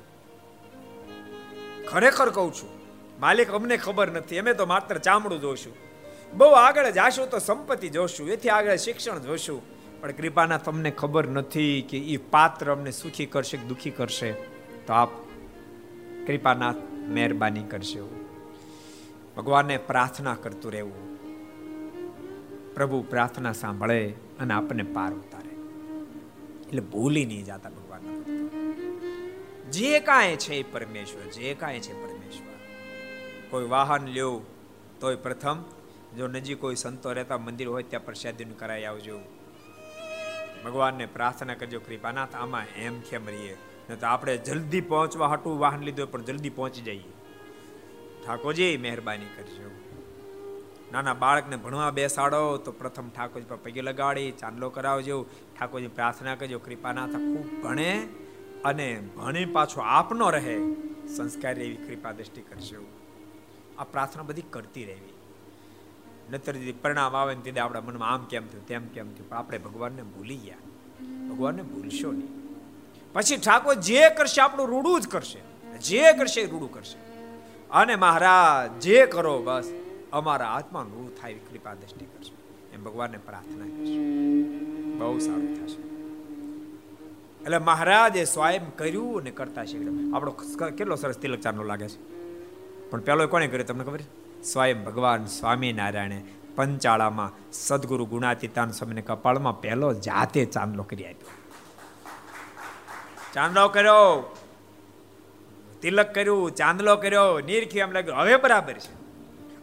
ખરેખર 1.90 2.28
કહું 2.30 2.55
છું, 2.55 2.72
માલિક 3.20 3.51
અમને 3.51 3.76
ખબર 3.76 4.09
નથી, 4.11 4.38
અમે 4.38 4.53
તો 4.55 4.66
માત્ર 4.66 4.99
ચામડું 4.99 5.40
જોશું. 5.40 5.74
બહુ 6.32 6.49
આગળ 6.49 6.90
જાશું 6.90 7.30
તો 7.30 7.38
સંપત્તિ 7.38 7.88
જોશું, 7.88 8.28
એથી 8.28 8.49
આગળ 8.49 8.76
શિક્ષણ 8.76 9.18
જોશું. 9.18 9.61
પણ 10.03 10.11
કૃપાના 10.11 10.57
તમને 10.57 10.90
ખબર 10.90 11.28
નથી 11.28 11.82
કે 11.82 11.98
એ 11.98 12.16
પાત્ર 12.16 12.72
અમને 12.72 12.90
સુખી 12.90 13.26
કરશે 13.26 13.57
કે 13.57 13.64
દુઃખી 13.64 13.90
કરશે, 13.90 14.32
તો 14.86 14.92
આપ 14.92 15.09
કૃપાનાથ 16.26 16.76
મહેરબાની 17.09 17.62
કરશે 17.62 18.00
ભગવાનને 19.36 19.76
પ્રાર્થના 19.76 20.34
કરતું 20.34 20.72
રહેવું. 20.72 21.03
પ્રભુ 22.74 23.03
પ્રાર્થના 23.03 23.53
સાંભળે 23.53 24.11
અને 24.11 24.55
આપણને 24.55 24.82
પાર 24.82 25.12
ઉતારે. 25.12 25.50
એટલે 26.66 26.80
ભૂલી 26.80 27.26
નહીં 27.26 27.44
જતા 27.44 27.70
ભગવાન 27.70 28.03
જે 29.70 30.00
કાંઈ 30.00 30.36
છે 30.36 30.55
એ 30.55 30.62
પરમેશ્વર, 30.62 31.30
જે 31.30 31.55
કાંઈ 31.55 31.80
છે 31.80 31.92
પરમેશ્વર. 31.92 32.59
કોઈ 33.50 33.64
વાહન 33.64 34.07
લ્યો, 34.07 34.40
તોય 35.00 35.16
પ્રથમ. 35.16 35.62
જો 36.16 36.26
નજીક 36.26 36.61
કોઈ 36.61 36.74
સંતો 36.74 37.12
રહેતા, 37.12 37.38
મંદિર 37.38 37.68
હોય, 37.68 37.82
ત્યાં 37.82 38.05
પ્રસાદીનું 38.05 38.59
કરાવી 38.59 38.84
આવજો. 38.84 39.20
ભગવાનને 40.64 41.06
પ્રાર્થના 41.06 41.54
કરજો, 41.54 41.80
કૃપાનાથ, 41.80 42.34
આમાં 42.34 42.66
એમ 42.76 43.00
કેમ 43.00 43.26
રહીએ? 43.26 43.56
ન 43.90 43.94
તો 43.94 44.06
આપણે 44.06 44.36
જલ્દી 44.36 44.80
પહોંચવા 44.80 45.26
હાટું 45.26 45.58
વાહન 45.58 45.80
લીધું 45.80 46.10
પણ 46.10 46.22
જલ્દી 46.22 46.50
પહોંચી 46.50 46.80
જઈએ. 46.80 47.12
ઠાકોરજી, 48.26 48.76
મહેરબાની 48.76 49.24
કરજો. 49.24 49.70
નાના 50.92 51.14
બાળકને 51.14 51.56
ભણવા 51.56 51.90
બેસાડો 51.90 52.56
તો 52.56 52.72
પ્રથમ 52.72 53.08
ઠાકોરજી 53.08 53.48
પર 53.48 53.56
પગે 53.56 53.80
લગાડી, 53.80 54.30
ચાંદલો 54.30 54.70
કરાવજો. 54.70 55.26
ઠાકોરજી 55.58 55.86
પ્રાર્થના 55.86 56.34
કરજો, 56.34 56.58
કૃપાનાથ 56.58 57.10
ખૂબ 57.10 57.62
ભણે 57.62 58.08
અને 58.64 59.00
ભણી 59.16 59.44
પાછો 59.44 59.80
આપનો 59.80 60.30
રહે. 60.30 60.58
સંસ્કાર 61.16 61.58
એવી 61.58 61.76
કૃપા 61.76 62.12
દ્રષ્ટિ 62.12 62.42
કરજો. 62.42 62.86
આ 63.78 63.84
પ્રાર્થના 63.84 64.22
બધી 64.22 64.42
કરતી 64.42 64.84
રહેવી. 64.84 65.11
નતર 66.30 66.54
પરિણામ 66.82 67.16
આવે 67.16 67.34
ને 67.34 67.50
તે 67.50 67.60
આપણા 67.60 67.80
મનમાં 67.80 68.10
આમ 68.10 68.24
કેમ 68.24 68.46
થયું, 68.46 68.66
તેમ 68.66 68.86
કેમ 68.86 69.12
થયું? 69.12 69.28
પણ 69.28 69.36
આપણે 69.36 69.58
ભગવાનને 69.58 70.02
ભૂલી 70.02 70.36
ગયા 70.36 70.56
ભગવાનને 71.28 71.62
ભૂલશો 71.62 72.12
નહીં. 72.12 72.28
પછી 73.12 73.36
ઠાકોર 73.36 73.74
જે 73.74 74.10
કરશે 74.10 74.40
આપણું 74.40 74.68
રૂડું 74.68 75.00
જ 75.00 75.08
કરશે. 75.08 75.40
જે 75.78 76.12
કરશે 76.12 76.46
રૂડું 76.46 76.72
કરશે. 76.72 76.98
અને 77.70 77.96
મહારાજ, 77.96 78.80
જે 78.80 79.06
કરો 79.06 79.42
બસ, 79.42 79.72
અમારા 80.12 80.46
આત્મા 80.46 80.82
રૂ 80.82 81.08
થાય 81.20 81.34
કૃપા 81.34 81.74
દ્રષ્ટિ 81.74 82.04
કરશે. 82.04 82.32
એમ 82.74 82.84
ભગવાનને 82.84 83.18
પ્રાર્થના 83.18 83.64
કરશે. 83.64 83.98
બહુ 84.98 85.18
સારું 85.18 85.66
થશે. 85.66 85.82
એટલે 87.44 87.58
મહારાજે 87.58 88.24
સ્વયં 88.24 88.76
કર્યું 88.76 89.20
અને 89.20 89.30
કરતા 89.30 89.64
શીખડે 89.64 90.14
આપણો 90.14 90.30
કેટલો 90.76 90.96
સરસ 90.96 91.18
તિલક 91.18 91.46
લાગે 91.66 91.88
છે. 91.88 92.12
પણ 92.90 93.00
પેલો 93.00 93.26
કોને 93.26 93.46
કર્યું 93.46 93.66
તમને 93.66 93.84
ખબર 93.84 93.98
સ્વયં 94.43 94.84
ભગવાન 94.84 95.24
સ્વામિનારાયણે 95.24 96.24
પંચાળામાં 96.57 97.53
સદગુરુ 97.53 98.07
ગુણાતીતાન 98.07 98.70
સ્વામીને 98.70 99.03
કપાળમાં 99.03 99.61
પહેલો 99.61 99.95
જાતે 99.95 100.45
ચાંદલો 100.45 100.82
કરી 100.82 101.05
આપ્યો. 101.05 101.28
ચાંદલો 103.34 103.68
કર્યો, 103.68 104.36
તિલક 105.82 106.14
કર્યું, 106.14 106.55
ચાંદલો 106.55 106.97
કર્યો, 106.97 107.40
નિરખી 107.40 107.78
એમ 107.78 107.90
લાગ્યું. 107.90 108.16
હવે 108.16 108.36
બરાબર 108.36 108.72
છે. 108.72 108.93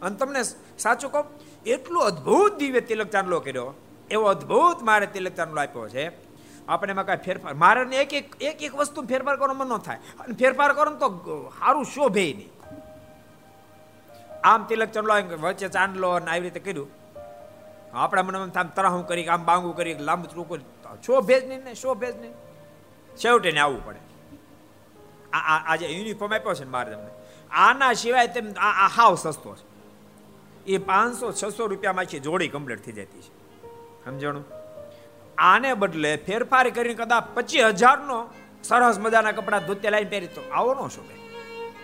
અને 0.00 0.16
તમને 0.16 0.42
સાચું 0.78 1.12
કહું, 1.12 1.24
એટલું 1.62 2.02
અદ્ભુત 2.02 2.56
દિવ્ય 2.56 2.80
તિલક 2.80 3.06
ચાંદલો 3.06 3.40
કર્યો, 3.40 3.74
એવો 4.10 4.24
અદ્ભુત 4.24 4.82
મારે 4.82 5.06
તિલક 5.06 5.32
ચાંદલો 5.32 5.60
આપ્યો 5.60 5.88
છે. 5.88 6.10
આપણે 6.68 6.90
એમાં 6.90 7.06
કાંઈ 7.06 7.18
ફેરફાર 7.24 7.54
મારે 7.54 7.96
એક 7.96 8.14
એક 8.14 8.42
એક 8.42 8.62
એક 8.62 8.74
વસ્તુ 8.74 9.02
ફેરફાર 9.02 9.36
કરવાનો 9.36 9.64
ન 9.64 9.78
થાય. 9.78 9.96
અને 9.96 10.34
ફેરફાર 10.34 10.72
કરો 10.72 10.90
તો 10.90 11.52
સારું 11.58 11.84
શોભે 11.84 12.34
નહીં. 12.34 12.59
આમ 14.44 14.64
તિલક 14.64 14.90
ચંદલો 14.90 15.36
વચ્ચે 15.36 15.68
ચાંદલો 15.68 16.10
અને 16.10 16.30
આવી 16.30 16.40
રીતે 16.40 16.60
કર્યું. 16.60 16.88
આપણા 17.92 18.22
મને 18.22 18.38
આમ 18.38 18.68
તરાહું 18.68 19.06
કરી 19.06 19.26
આમ 19.26 19.44
બાંગું 19.44 19.76
કરી 19.76 19.94
લાંબુ 19.94 20.26
ચૂકું 20.26 20.58
શો 21.06 21.20
ભેજ 21.20 21.48
નહીં 21.48 21.64
ને 21.64 21.74
શો 21.74 21.94
ભેજ 21.94 22.20
નહીં. 22.20 22.32
છેવટે 23.16 23.52
ને 23.52 23.60
આવવું 23.60 23.86
પડે. 23.86 23.98
આ 25.32 25.72
આ 25.72 25.76
જે 25.76 25.86
યુનિફોર્મ 25.86 26.34
આપ્યો 26.34 26.54
છે 26.54 26.64
ને 26.64 26.70
મારે 26.70 26.92
તમને. 26.92 27.10
આના 27.50 27.92
સિવાય 27.92 28.26
તેમ 28.26 28.52
આ 28.52 28.88
હાવ 28.88 29.14
સસ્તો 29.14 29.56
છે. 29.56 29.70
એ 30.66 30.78
પાંચસો, 30.78 31.32
છસો 31.32 31.66
રૂપિયામાં 31.66 32.04
છે 32.04 32.18
જોડી 32.18 32.48
કમ્પ્લીટ 32.48 32.84
થઈ 32.84 32.92
જતી 32.92 33.22
છે. 33.22 33.40
સમજણું? 34.04 34.44
આને 35.38 35.74
બદલે 35.74 36.16
ફેરફાર 36.16 36.70
કરીને 36.70 36.94
કદાચ 36.94 37.24
પચીસ 37.34 37.64
હજારનો 37.64 38.28
સરસ 38.64 38.98
મજાના 38.98 39.32
કપડાં 39.32 39.66
ધોત્યા 39.66 39.90
લાવીને 39.90 40.10
પહેરી 40.10 40.26
તો 40.26 40.42
આવો 40.52 40.74
ન 40.74 40.88
શોભે. 40.88 41.14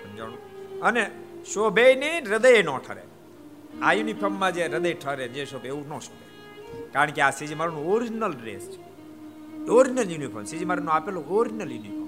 સમજણું? 0.04 0.38
અને 0.80 1.11
શોભે 1.53 1.94
નહીં 1.94 2.24
હૃદય 2.26 2.62
ન 2.62 2.70
ઠરે. 2.78 3.03
આ 3.82 3.92
યુનિફોર્મમાં 3.92 4.53
જે 4.55 4.66
હૃદય 4.66 4.92
ઠરે 4.94 5.28
જે 5.28 5.44
શોભે 5.44 5.68
એવું 5.68 5.88
ન 5.88 5.99
શોભે. 5.99 6.26
કારણ 6.92 7.11
કે 7.11 7.22
આ 7.22 7.30
સીજી 7.30 7.55
મારું 7.55 7.76
ઓરિજિનલ 7.92 8.32
ડ્રેસ 8.32 8.64
છે. 8.70 8.80
ઓરિજિનલ 9.70 10.11
યુનિફોર્મ 10.11 10.44
સીજી 10.44 10.64
મારું 10.64 10.90
આપેલું 10.90 11.28
ઓરિજિનલ 11.28 11.72
યુનિફોર્મ 11.72 12.07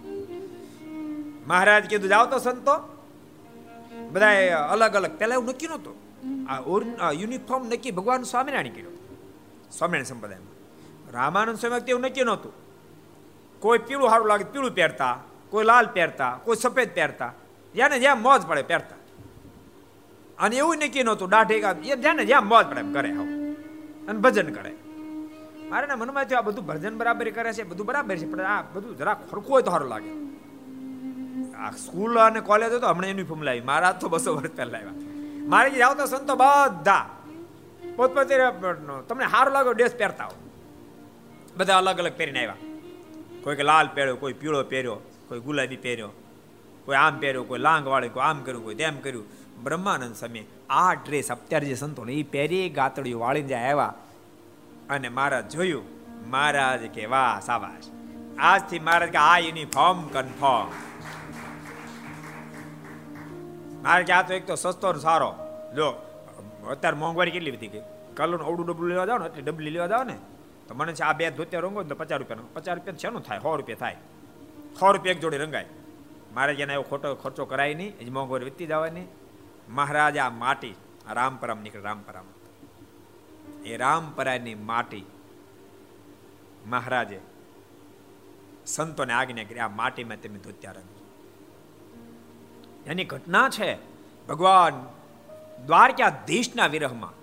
મહારાજ 1.46 1.84
કીધું, 1.84 2.08
જાઓ 2.08 2.26
તો 2.26 2.38
સંતો. 2.38 2.74
બધા 4.10 4.28
અલગ 4.70 4.94
અલગ, 4.94 5.18
પહેલા 5.18 5.34
એવું 5.34 5.48
નક્કી 5.48 5.66
નહોતું. 5.66 5.94
આ 7.02 7.12
યુનિફોર્મ 7.12 7.66
નક્કી 7.66 7.90
ભગવાન 7.90 8.22
સ્વામિનારાયણ 8.22 8.74
કર્યો. 8.74 8.90
સ્વામિનારાયણ 9.78 10.04
સંપ્રદાયમાં. 10.04 10.54
રામાનંદ 11.12 11.58
સ્વામી 11.58 11.90
એવું 11.90 12.02
નક્કી 12.02 12.24
નહોતું. 12.24 12.52
કોઈ 13.60 13.78
પીળું 13.78 14.10
સારું 14.10 14.28
લાગે 14.28 14.44
પીળું 14.44 14.70
પહેરતા, 14.70 15.12
કોઈ 15.50 15.64
લાલ 15.64 15.86
પહેરતા, 15.86 16.40
કોઈ 16.44 16.56
સફેદ 16.56 16.94
પહેરતા. 16.94 17.32
જ્યાં 17.74 17.90
ને 17.90 17.98
જ્યાં 17.98 18.22
મોજ 18.22 18.42
પડે 18.42 18.62
પહેરતા. 18.62 18.96
અને 20.38 20.54
એવું 20.62 20.76
નક્કી 20.82 21.04
નહોતું, 21.06 21.28
દાઢી 21.34 21.60
જ્યાં 22.02 22.26
જ્યાં 22.30 22.46
મોજ 22.52 22.64
પડે 22.70 22.80
એમ 22.84 22.90
કરે 22.96 23.10
હવે 23.16 23.24
અને 24.08 24.18
ભજન 24.24 24.48
કરે. 24.56 24.72
મારે 25.70 25.84
ના 25.90 25.98
મનમાં 26.00 26.24
થયું 26.28 26.40
આ 26.40 26.46
બધું 26.48 26.64
ભજન 26.70 26.94
બરાબર 27.00 27.26
કરે 27.36 27.50
છે, 27.56 27.62
બધું 27.70 27.86
બરાબર 27.90 28.16
છે, 28.20 28.26
પણ 28.32 28.46
આ 28.54 28.62
બધું 28.74 28.92
જરા 29.00 29.16
ખરખું 29.30 29.52
હોય 29.54 29.64
તો 29.66 29.70
સારું 29.74 29.90
લાગે. 29.94 30.10
આ 31.62 31.70
સ્કૂલ 31.84 32.14
અને 32.26 32.40
કોલેજ 32.48 32.72
તો 32.82 32.86
હમણાં 32.92 33.10
યુનિફોર્મ 33.12 33.42
લાવી. 33.48 33.64
મારા 33.70 33.92
તો 34.00 34.06
બસો 34.12 34.30
વર્ષ 34.36 34.54
પહેલા 34.58 34.74
લાવ્યા. 34.74 34.96
મારે 35.52 35.68
જાવ 35.80 35.92
તો 36.00 36.04
સંતો 36.12 36.34
બધા 36.42 37.04
પોતપોતે 37.96 38.34
તમને 39.08 39.26
સારું 39.34 39.52
લાગે 39.56 39.70
ડ્રેસ 39.76 39.94
પહેરતા 40.00 40.28
હો 40.30 40.36
બધા 41.58 41.78
અલગ 41.82 41.98
અલગ 42.02 42.14
પહેરીને 42.18 42.40
આવ્યા. 42.42 42.60
કોઈ 43.44 43.66
લાલ 43.70 43.88
પહેર્યો, 43.96 44.16
કોઈ 44.22 44.36
પીળો 44.40 44.58
પહેર્યો, 44.72 44.98
કોઈ 45.28 45.40
ગુલાબી 45.46 45.80
પહેર્યો, 45.84 46.10
કોઈ 46.86 46.98
આમ 47.04 47.14
પહેર્યો, 47.22 47.44
કોઈ 47.50 47.62
લાંગ 47.66 47.84
વાળ્યો 47.92 48.14
કોઈ 48.16 48.26
આમ 48.28 48.38
કર્યું, 48.46 48.64
કોઈ 48.66 48.78
તેમ 48.80 48.96
કર્યું. 49.04 49.26
બ્રહ્માનંદ 49.62 50.14
સ્વામી 50.14 50.44
આ 50.70 50.94
ડ્રેસ 50.94 51.32
અત્યારે 51.32 51.66
જે 51.66 51.74
સંતો 51.74 52.02
એ 52.04 52.22
પહેરી 52.22 52.68
ગાતડીઓ 52.68 53.18
વાળીને 53.18 53.48
જાય 53.48 53.70
આવ્યા 53.70 53.94
અને 54.90 55.08
મહારાજ 55.08 55.46
જોયું, 55.50 55.86
મહારાજ 56.30 56.82
કે 56.86 57.06
વાહ 57.06 57.40
સાબાશ. 57.40 57.86
આજથી 58.38 58.78
મહારાજ 58.78 59.10
કે 59.10 59.18
આ 59.18 59.38
યુનિફોર્મ 59.38 60.08
કન્ફર્મ 60.08 60.68
મારે 63.82 64.04
કે 64.04 64.12
આ 64.12 64.22
તો 64.22 64.34
એક 64.34 64.46
તો 64.46 64.54
સસ્તો 64.54 64.92
સારો. 64.92 65.30
જો 65.76 65.86
અત્યારે 66.70 66.96
મોંઘવારી 66.96 67.30
કેટલી 67.30 67.50
બધી 67.50 67.68
ગઈ? 67.68 67.82
કલરનું 68.16 68.46
અવડું 68.46 68.66
ડબલું 68.66 68.88
લેવા 68.88 69.06
જાવ 69.06 69.18
ને, 69.18 69.26
એટલે 69.26 69.42
ડબલી 69.42 69.70
લેવા 69.70 69.86
જાવ 69.86 70.02
ને, 70.04 70.16
તો 70.68 70.74
મને 70.74 70.92
છે 70.92 71.02
આ 71.02 71.12
બે 71.12 71.30
ધોતિયા 71.30 71.60
રંગો 71.60 71.82
ને 71.82 71.94
પચાસ 71.94 72.18
રૂપિયાનો 72.18 72.48
પચાસ 72.54 72.74
રૂપિયા 72.76 72.96
શેનું 72.96 73.22
થાય? 73.22 73.38
સો 73.38 73.56
રૂપિયા 73.56 73.76
થાય. 73.76 73.96
સો 74.80 74.92
રૂપિયા 74.92 75.14
એક 75.14 75.20
જોડી 75.20 75.36
રંગાય. 75.36 75.66
મારે 76.34 76.54
જેને 76.54 76.72
એવો 76.72 76.82
ખોટો 76.82 77.14
ખર્ચો 77.14 77.44
કરાય 77.44 77.74
નહીં 77.74 77.96
એ 77.98 78.10
મોંઘવારી 78.10 78.44
વીતી 78.44 78.66
જવાની. 78.66 79.06
મહારાજ 79.68 80.16
આ 80.16 80.30
માટી 80.30 80.74
રામપરામ 81.10 81.60
નીકળે, 81.60 81.82
રામપરામ. 81.82 82.24
એ 83.64 83.76
રામપરાની 83.76 84.54
માટી 84.54 85.04
મહારાજે 86.66 87.20
સંતોને 88.66 89.12
આજ્ઞા 89.12 89.44
કરી, 89.44 89.58
આ 89.58 89.68
માટીમાં 89.68 90.20
તમે 90.22 90.38
ધોત્યા 90.38 90.72
રંગ 90.72 90.88
એની 92.86 93.04
ઘટના 93.04 93.48
છે, 93.48 93.70
ભગવાન 94.26 94.74
દ્વારકા 95.66 96.10
દેશના 96.26 96.66
વિરહમાં 96.66 97.14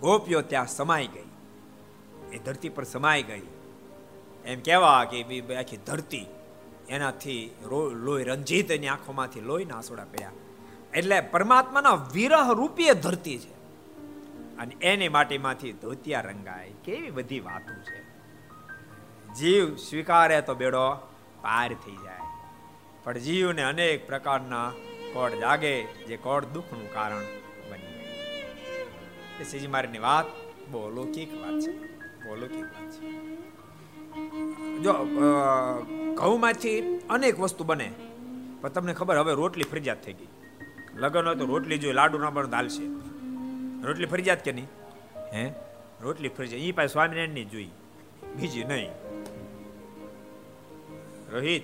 ગોપીઓ 0.00 0.40
ત્યાં 0.42 0.66
સમાઈ 0.66 1.06
ગઈ. 1.06 1.28
એ 2.32 2.38
ધરતી 2.38 2.68
પર 2.68 2.84
સમાઈ 2.84 3.22
ગઈ. 3.22 3.46
એમ 4.44 4.60
કહેવા 4.60 5.04
કે 5.04 5.56
આખી 5.56 5.76
ધરતી 5.76 6.26
એનાથી 6.88 7.54
લોહી 7.94 8.24
રંજીત 8.24 8.70
એની 8.70 8.88
આંખોમાંથી 8.88 9.40
લોહી 9.40 9.64
નાસોડા 9.64 10.04
પડ્યા. 10.04 10.30
એટલે 10.98 11.20
પરમાત્માના 11.20 11.94
વિરહ 12.14 12.52
રૂપીય 12.52 12.94
ધરતી 12.94 13.38
છે. 13.38 13.54
અને 14.58 14.74
એની 14.82 15.08
માટીમાંથી 15.08 15.72
ધોતિયા 15.72 16.20
રંગાય. 16.20 16.72
કેવી 16.84 17.10
બધી 17.10 17.40
વાતો 17.40 17.74
છે. 17.82 18.00
જીવ 19.34 19.76
સ્વીકારે 19.76 20.40
તો 20.42 20.54
બેડો 20.54 20.86
પાર 21.42 21.74
થઈ 21.74 21.96
જાય. 21.96 22.22
પણ 23.04 23.18
જીવને 23.18 23.62
અનેક 23.62 24.06
પ્રકારના 24.06 24.72
કોડ 25.12 25.32
જાગે, 25.40 25.74
જે 25.82 26.16
કોડ 26.16 26.44
દુઃખનું 26.44 26.92
કારણ 26.94 27.22
બની 27.70 27.92
જાય 27.92 29.44
સીજી 29.44 29.66
મારીની 29.66 29.98
વાત 29.98 30.26
બહુ 30.70 30.80
અલૌકિક 30.86 31.30
વાત 31.34 31.60
છે. 31.60 31.72
બહુ 32.24 32.32
અલૌકિક 32.32 32.64
વાત 32.64 32.90
છે. 32.90 33.08
જો 34.78 34.92
ઘઉંમાંથી 36.14 36.80
અનેક 37.10 37.40
વસ્તુ 37.40 37.64
બને, 37.64 37.92
પણ 38.60 38.68
તમને 38.68 38.94
ખબર 38.94 39.18
હવે 39.18 39.32
રોટલી 39.34 39.64
ફરજિયાત 39.64 40.04
થઈ 40.04 40.12
ગઈ. 40.12 40.28
લગ્ન 40.98 41.26
હોય 41.26 41.34
તો 41.34 41.46
રોટલી 41.46 41.78
જોઈએ, 41.78 41.92
લાડુ 41.92 42.18
ના 42.18 42.30
બને 42.30 42.68
છે 42.68 42.84
રોટલી 43.86 44.06
ફરજિયાત 44.06 44.44
કે 44.44 44.52
નહીં? 44.52 44.68
હે? 45.32 45.52
રોટલી 46.00 46.28
ફરજિયાત 46.28 46.64
એ 46.64 46.72
પાસે 46.72 46.92
સ્વામિનારાયણની 46.92 47.44
જોઈ 47.44 47.70
બીજી 48.36 48.64
નહીં. 48.64 48.90
રોહિત 51.32 51.62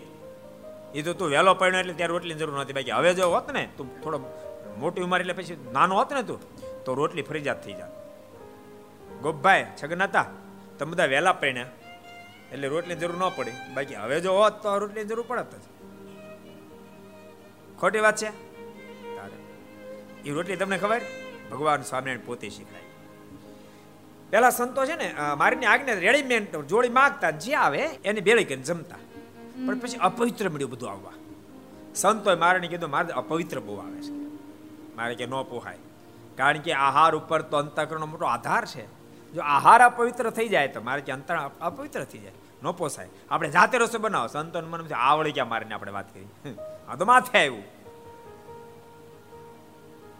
એ 0.94 1.02
તો 1.02 1.14
તું 1.14 1.30
વહેલો 1.30 1.54
પડ્યો 1.54 1.80
એટલે 1.80 1.92
ત્યારે 1.92 2.12
રોટલીની 2.12 2.38
જરૂર 2.38 2.60
નથી 2.60 2.72
બાકી 2.72 2.90
હવે 2.90 3.14
જો 3.14 3.30
હોત 3.30 3.50
ને, 3.50 3.68
તું 3.76 4.02
થોડો 4.02 4.18
મોટી 4.78 5.02
ઉંમર 5.02 5.20
એટલે 5.20 5.32
પછી 5.32 5.56
નાનો 5.72 5.94
હોત 5.94 6.12
ને 6.12 6.22
તું, 6.22 6.40
તો 6.84 6.94
રોટલી 6.94 7.22
ફરજિયાત 7.22 7.64
થઈ 7.64 7.72
જાત. 7.72 7.92
ગોપભાઈ 9.22 9.66
છગન 9.82 10.02
હતા 10.02 10.26
તમે 10.78 10.90
બધા 10.90 11.04
વહેલા 11.04 11.32
પડ્યા. 11.32 11.66
એટલે 12.52 12.68
રોટલી 12.68 12.94
જરૂર 12.94 13.16
ન 13.16 13.28
પડે. 13.36 13.52
બાકી 13.74 13.94
હવે 13.94 14.20
જો 14.20 14.32
હોત 14.32 14.62
તો 14.62 14.78
રોટલી 14.78 15.04
જરૂર 15.04 15.24
પડત 15.28 15.54
જ. 15.54 15.64
ખોટી 17.80 18.00
વાત 18.00 18.16
છે? 18.16 18.53
એ 20.24 20.30
રોટલી 20.30 20.56
તમને 20.56 20.78
ખબર? 20.78 21.00
ભગવાન 21.50 21.82
સ્વામિનારાયણ 21.82 22.26
પોતે 22.26 22.50
શીખડાય. 22.50 22.82
પેલા 24.30 24.50
સંતો 24.50 24.86
છે 24.86 24.96
ને 24.96 25.14
મારીની 25.38 25.66
આજ્ઞા 25.66 25.94
રેડીમેડ 25.94 26.56
જોડી 26.56 26.88
માગતા 26.88 27.30
જે 27.30 27.54
આવે 27.54 27.78
એને 27.78 28.20
બેળી 28.20 28.44
કરીને 28.44 28.62
જમતા. 28.62 28.96
પણ 29.66 29.78
પછી 29.78 29.96
અપવિત્ર 29.96 30.48
મળ્યું 30.48 30.70
બધું 30.70 30.90
આવવા. 30.90 31.12
સંતોએ 31.94 32.34
મારે 32.34 32.68
કીધું 32.68 32.90
મારે 32.90 33.12
અપવિત્ર 33.12 33.60
બહુ 33.60 33.76
આવે 33.76 34.02
છે. 34.02 34.12
મારે 34.96 35.14
કે 35.14 35.26
ન 35.26 35.30
પોહાય. 35.30 35.78
કારણ 36.36 36.58
કે 36.58 36.72
આહાર 36.72 37.14
ઉપર 37.14 37.42
તો 37.42 37.56
અંતકરણનો 37.56 38.06
મોટો 38.06 38.24
આધાર 38.24 38.64
છે. 38.64 38.86
જો 39.32 39.40
આહાર 39.40 39.80
અપવિત્ર 39.80 40.30
થઈ 40.30 40.48
જાય 40.48 40.68
તો 40.68 40.80
મારે 40.80 41.00
કે 41.00 41.12
અંતર 41.12 41.36
અપવિત્ર 41.60 42.04
થઈ 42.04 42.18
જાય. 42.18 42.32
ન 42.62 42.70
પોસાય. 42.70 43.08
આપણે 43.30 43.50
જાતે 43.50 43.78
રસોઈ 43.78 44.00
બનાવો. 44.00 44.26
સંતોન 44.26 44.64
મન 44.64 44.94
આવડે 44.94 45.30
ગયા 45.30 45.44
મારીને 45.44 45.74
આપણે 45.74 45.92
વાત 45.92 46.14
કરી. 46.14 46.54
આ 46.88 46.96
તો 46.96 47.04
માથે 47.04 47.38
આવ્યું. 47.38 47.73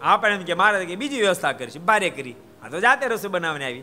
આપણે 0.05 0.35
એમ 0.35 0.43
કે 0.43 0.55
મહારાજ 0.55 0.87
કે 0.87 0.97
બીજી 0.97 1.21
વ્યવસ્થા 1.21 1.53
કરીશું 1.53 1.85
બારે 1.85 2.11
કરી. 2.11 2.35
આ 2.65 2.69
તો 2.69 2.81
જાતે 2.81 3.07
રસોઈ 3.07 3.31
બનાવીને 3.31 3.65
આવી. 3.65 3.83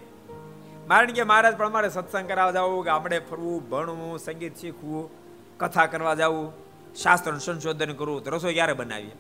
મારે 0.88 1.08
કે 1.08 1.24
મહારાજ, 1.24 1.58
પણ 1.58 1.68
અમારે 1.68 1.90
સત્સંગ 1.90 2.28
કરાવવા 2.28 2.52
જવું 2.52 2.94
આપણે 2.94 3.20
ફરવું, 3.20 3.70
ભણવું, 3.70 4.20
સંગીત 4.20 4.58
શીખવું, 4.58 5.10
કથા 5.58 5.86
કરવા 5.86 6.16
જવું, 6.16 6.54
શાસ્ત્રનું 6.96 7.40
સંશોધન 7.40 7.94
કરવું, 7.94 8.24
તો 8.24 8.32
રસોઈ 8.32 8.54
ક્યારે 8.54 8.74
બનાવીએ? 8.74 9.12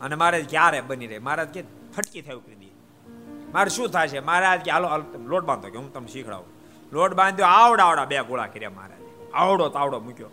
અને 0.00 0.14
મારે 0.14 0.42
ક્યારે 0.42 0.80
બની 0.80 1.06
રહે? 1.06 1.18
મહારાજ 1.18 1.48
કે 1.48 1.62
ફટકી 1.96 2.22
થયું 2.22 2.46
કરી 2.46 2.54
દઈએ. 2.54 2.72
મારે 3.52 3.68
શું 3.68 3.88
છે 4.06 4.20
મહારાજ 4.20 4.60
કે, 4.60 4.70
હાલો 4.70 4.88
લોટ 5.26 5.44
બાંધો, 5.44 5.68
કે 5.68 5.76
હું 5.76 5.92
તમને 5.92 6.08
શીખડાવું. 6.08 6.46
લોટ 6.92 7.14
બાંધ્યો, 7.14 7.46
આવડા 7.46 7.84
આવડા 7.84 8.04
બે 8.04 8.22
ગોળા 8.22 8.46
કર્યા 8.46 8.70
મહારાજ. 8.70 9.30
આવડો 9.34 9.68
તાવડો 9.68 10.00
મૂક્યો. 10.00 10.28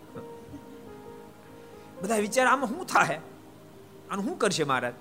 બધા 2.02 2.16
વિચાર, 2.16 2.46
આમાં 2.46 2.68
શું 2.68 2.86
થાય 2.86 3.20
અને 4.10 4.22
શું 4.22 4.38
કરશે 4.38 4.64
મહારાજ? 4.64 4.92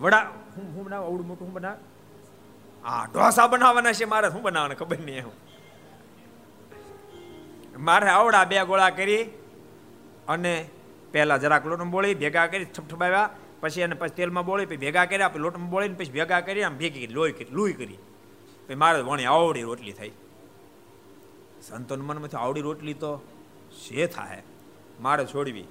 વડા, 0.00 0.24
હું 0.56 0.66
હું 0.74 0.84
બનાવ? 0.84 1.02
આવડું 1.04 1.26
મોટું 1.26 1.46
હું 1.46 1.54
બનાવ? 1.54 1.76
આ 2.84 3.06
ઢોસા 3.06 3.46
બનાવવાના 3.46 3.92
છે, 3.92 4.04
મારે 4.04 4.30
શું 4.30 4.42
બનાવવાના 4.42 4.74
ખબર 4.74 4.98
નહીં 4.98 5.18
એવું 5.18 5.36
મારે 7.78 8.08
આવડા 8.08 8.44
બે 8.44 8.56
ગોળા 8.64 8.90
કરી 8.90 9.24
અને 10.28 10.54
પહેલા 11.12 11.36
જરાક 11.36 11.66
લોટમાં 11.66 11.90
બોળી, 11.90 12.14
ભેગા 12.14 12.46
કરી, 12.46 12.64
ઠપઠપાવ્યા. 12.64 13.30
પછી 13.60 13.80
એને 13.80 13.94
પછી 13.94 14.08
તેલમાં 14.08 14.46
બોળી, 14.46 14.66
પછી 14.66 14.76
ભેગા 14.76 15.04
કર્યા, 15.04 15.28
પછી 15.28 15.38
લોટમાં 15.38 15.70
બોળીને 15.70 15.94
પછી 15.94 16.12
ભેગા 16.12 16.40
કરી 16.40 16.62
આમ 16.62 16.76
ભેગી 16.76 17.06
કરી, 17.06 17.14
લોહી 17.14 17.32
કરી 17.32 17.52
લોહી 17.52 17.72
કરી. 17.72 17.98
પછી 18.66 18.74
મારે 18.74 19.02
વણી 19.02 19.24
આવડી 19.24 19.62
રોટલી 19.62 19.92
થઈ. 19.92 20.12
સંતોન 21.62 22.00
મનમાંથી 22.00 22.36
આવડી 22.36 22.60
રોટલી 22.60 22.94
તો 22.94 23.12
શે 23.80 24.06
થાય 24.06 24.42
મારે 25.00 25.24
છોડવી. 25.26 25.68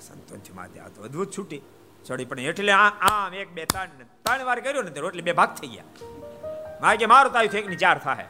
સંતોનથી 0.00 0.52
માથે 0.52 0.78
આ 0.80 0.88
તો 0.88 1.02
અદભુત 1.02 1.30
છૂટી. 1.38 1.62
છોડી 2.10 2.24
પણ 2.24 2.40
એટલે 2.40 2.72
આ 2.72 2.88
આમ 2.88 3.34
એક, 3.34 3.52
બે, 3.52 3.64
ત્રણ 3.64 3.86
ત્રણ 4.24 4.44
વાર 4.44 4.60
કર્યો 4.60 4.82
ને 4.82 5.00
રોટલી 5.00 5.22
બે 5.22 5.32
ભાગ 5.32 5.54
થઈ 5.54 5.68
ગયા. 5.68 6.94
કે 6.94 7.06
મારું 7.06 7.32
તો 7.32 7.38
આવ્યું 7.38 7.56
એક 7.56 7.68
ની 7.68 7.76
ચાર 7.76 7.98
થાય 7.98 8.24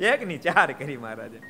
એક 0.00 0.26
ની 0.26 0.38
ચાર 0.38 0.72
કરી 0.72 0.96
મહારાજે. 0.96 1.40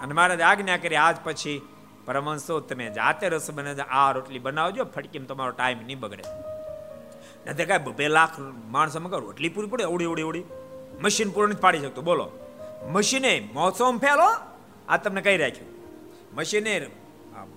અને 0.00 0.12
મહારાજ 0.12 0.40
આજ્ઞા 0.40 0.76
કરી, 0.76 0.96
આજ 0.96 1.16
પછી 1.24 1.62
પરમહંસો 2.04 2.60
તમે 2.60 2.90
જાતે 2.90 3.28
રસ 3.28 3.50
બને 3.50 3.76
આ 3.80 4.12
રોટલી 4.12 4.38
બનાવજો, 4.38 4.84
ફટકીમ 4.84 5.24
તમારો 5.24 5.50
ટાઈમ 5.50 5.78
નહીં 5.86 6.00
બગડે. 6.00 6.24
નથી 7.46 7.64
કાંઈ 7.64 7.92
બે 7.92 8.08
લાખ 8.08 8.38
માણસો 8.68 9.00
મગર 9.00 9.20
રોટલી 9.20 9.48
પૂરી 9.48 9.66
પડે 9.66 9.84
ઉડી 9.84 10.04
ઉડી 10.04 10.22
ઉડી 10.22 10.44
મશીન 11.00 11.30
પૂરું 11.30 11.50
નથી 11.50 11.60
પાડી 11.60 11.78
શકતું. 11.78 12.04
બોલો. 12.04 12.30
મશીને 12.88 13.48
મોસમ 13.52 13.98
ફેલો, 13.98 14.36
આ 14.88 14.96
તમને 14.96 15.20
કહી 15.20 15.36
રાખ્યું. 15.36 15.71
મશીને 16.34 16.78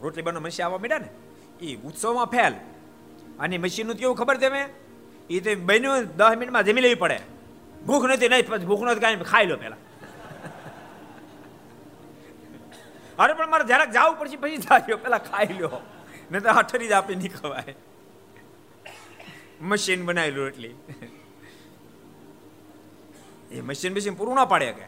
રોટલી 0.02 0.22
બનાવ 0.22 0.42
મશીન 0.42 0.66
આવવા 0.66 0.78
માંડ્યા 0.78 1.00
ને 1.00 1.10
એ 1.66 1.76
ઉત્સવમાં 1.76 2.26
ફેલ. 2.26 2.54
અને 3.40 3.58
મશીનનું 3.58 3.96
કેવું 3.96 4.16
ખબર 4.16 4.38
તમે? 4.38 4.62
એ 5.30 5.40
તો 5.40 5.56
બન્યું 5.56 6.06
દસ 6.18 6.38
મિનિટમાં 6.38 6.64
જમી 6.64 6.82
લેવી 6.82 6.96
પડે. 6.96 7.20
ભૂખ 7.86 8.06
નથી, 8.06 8.30
નહીં 8.30 8.66
ભૂખ 8.66 8.84
નથી, 8.84 9.00
કાંઈ 9.00 9.16
ખાઈ 9.16 9.48
લો 9.48 9.58
પહેલાં. 9.58 9.82
અરે, 13.18 13.34
પણ 13.34 13.50
મારે 13.50 13.64
જરાક 13.64 13.92
જવું 13.92 14.16
પડશે, 14.20 14.38
પછી 14.38 14.58
જાજો 14.58 14.98
પેલા 14.98 15.18
ખાઈ 15.18 15.54
લો. 15.60 15.70
નહીં 16.32 16.44
તો 16.44 16.50
અઠરી 16.50 16.88
જ 16.88 16.92
આપી 16.92 17.16
નહીં 17.16 17.34
ખવાય 17.36 17.76
મશીન 19.62 20.06
બનાવેલું 20.06 20.48
એટલી 20.48 20.74
એ 23.52 23.62
મશીન 23.62 23.94
મશીન 23.94 24.14
પૂરું 24.14 24.36
ના 24.36 24.46
પાડે 24.46 24.72
કે? 24.72 24.86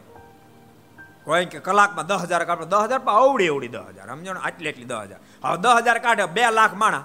કોઈ 1.28 1.44
કે 1.44 1.58
કલાકમાં 1.58 2.06
દસ 2.06 2.20
હજાર 2.22 2.44
કાઢો. 2.44 2.64
દસ 2.64 2.78
હજાર 2.78 2.98
પણ 2.98 3.12
અવડી 3.12 3.48
અવડી 3.48 3.68
દસ 3.68 3.84
હજાર. 3.88 4.06
સમજો 4.08 4.32
ને? 4.32 4.40
આટલી 4.40 4.68
એટલી 4.68 4.84
દસ 4.84 4.96
હજાર. 4.96 5.20
હવે 5.44 5.56
દસ 5.56 5.74
હજાર 5.76 5.98
કાઢે, 5.98 6.26
બે 6.26 6.50
લાખ 6.50 6.74
માણા. 6.74 7.04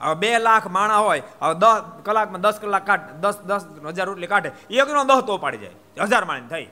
હવે 0.00 0.14
બે 0.14 0.38
લાખ 0.38 0.66
માણા 0.66 0.98
હોય, 0.98 1.22
હવે 1.42 1.54
દસ 1.54 1.82
કલાકમાં 2.02 2.40
દસ 2.40 2.58
કલાક 2.62 2.86
કાઢ, 2.86 3.00
દસ 3.20 3.38
દસ 3.40 3.64
હજાર 3.86 4.06
રોટલી 4.06 4.26
કાઢે. 4.26 4.50
એકનો 4.70 5.04
દસ 5.04 5.22
તો 5.26 5.38
પાડી 5.38 5.58
જાય. 5.58 5.74
હજાર 6.02 6.24
માણી 6.24 6.48
થઈ. 6.48 6.66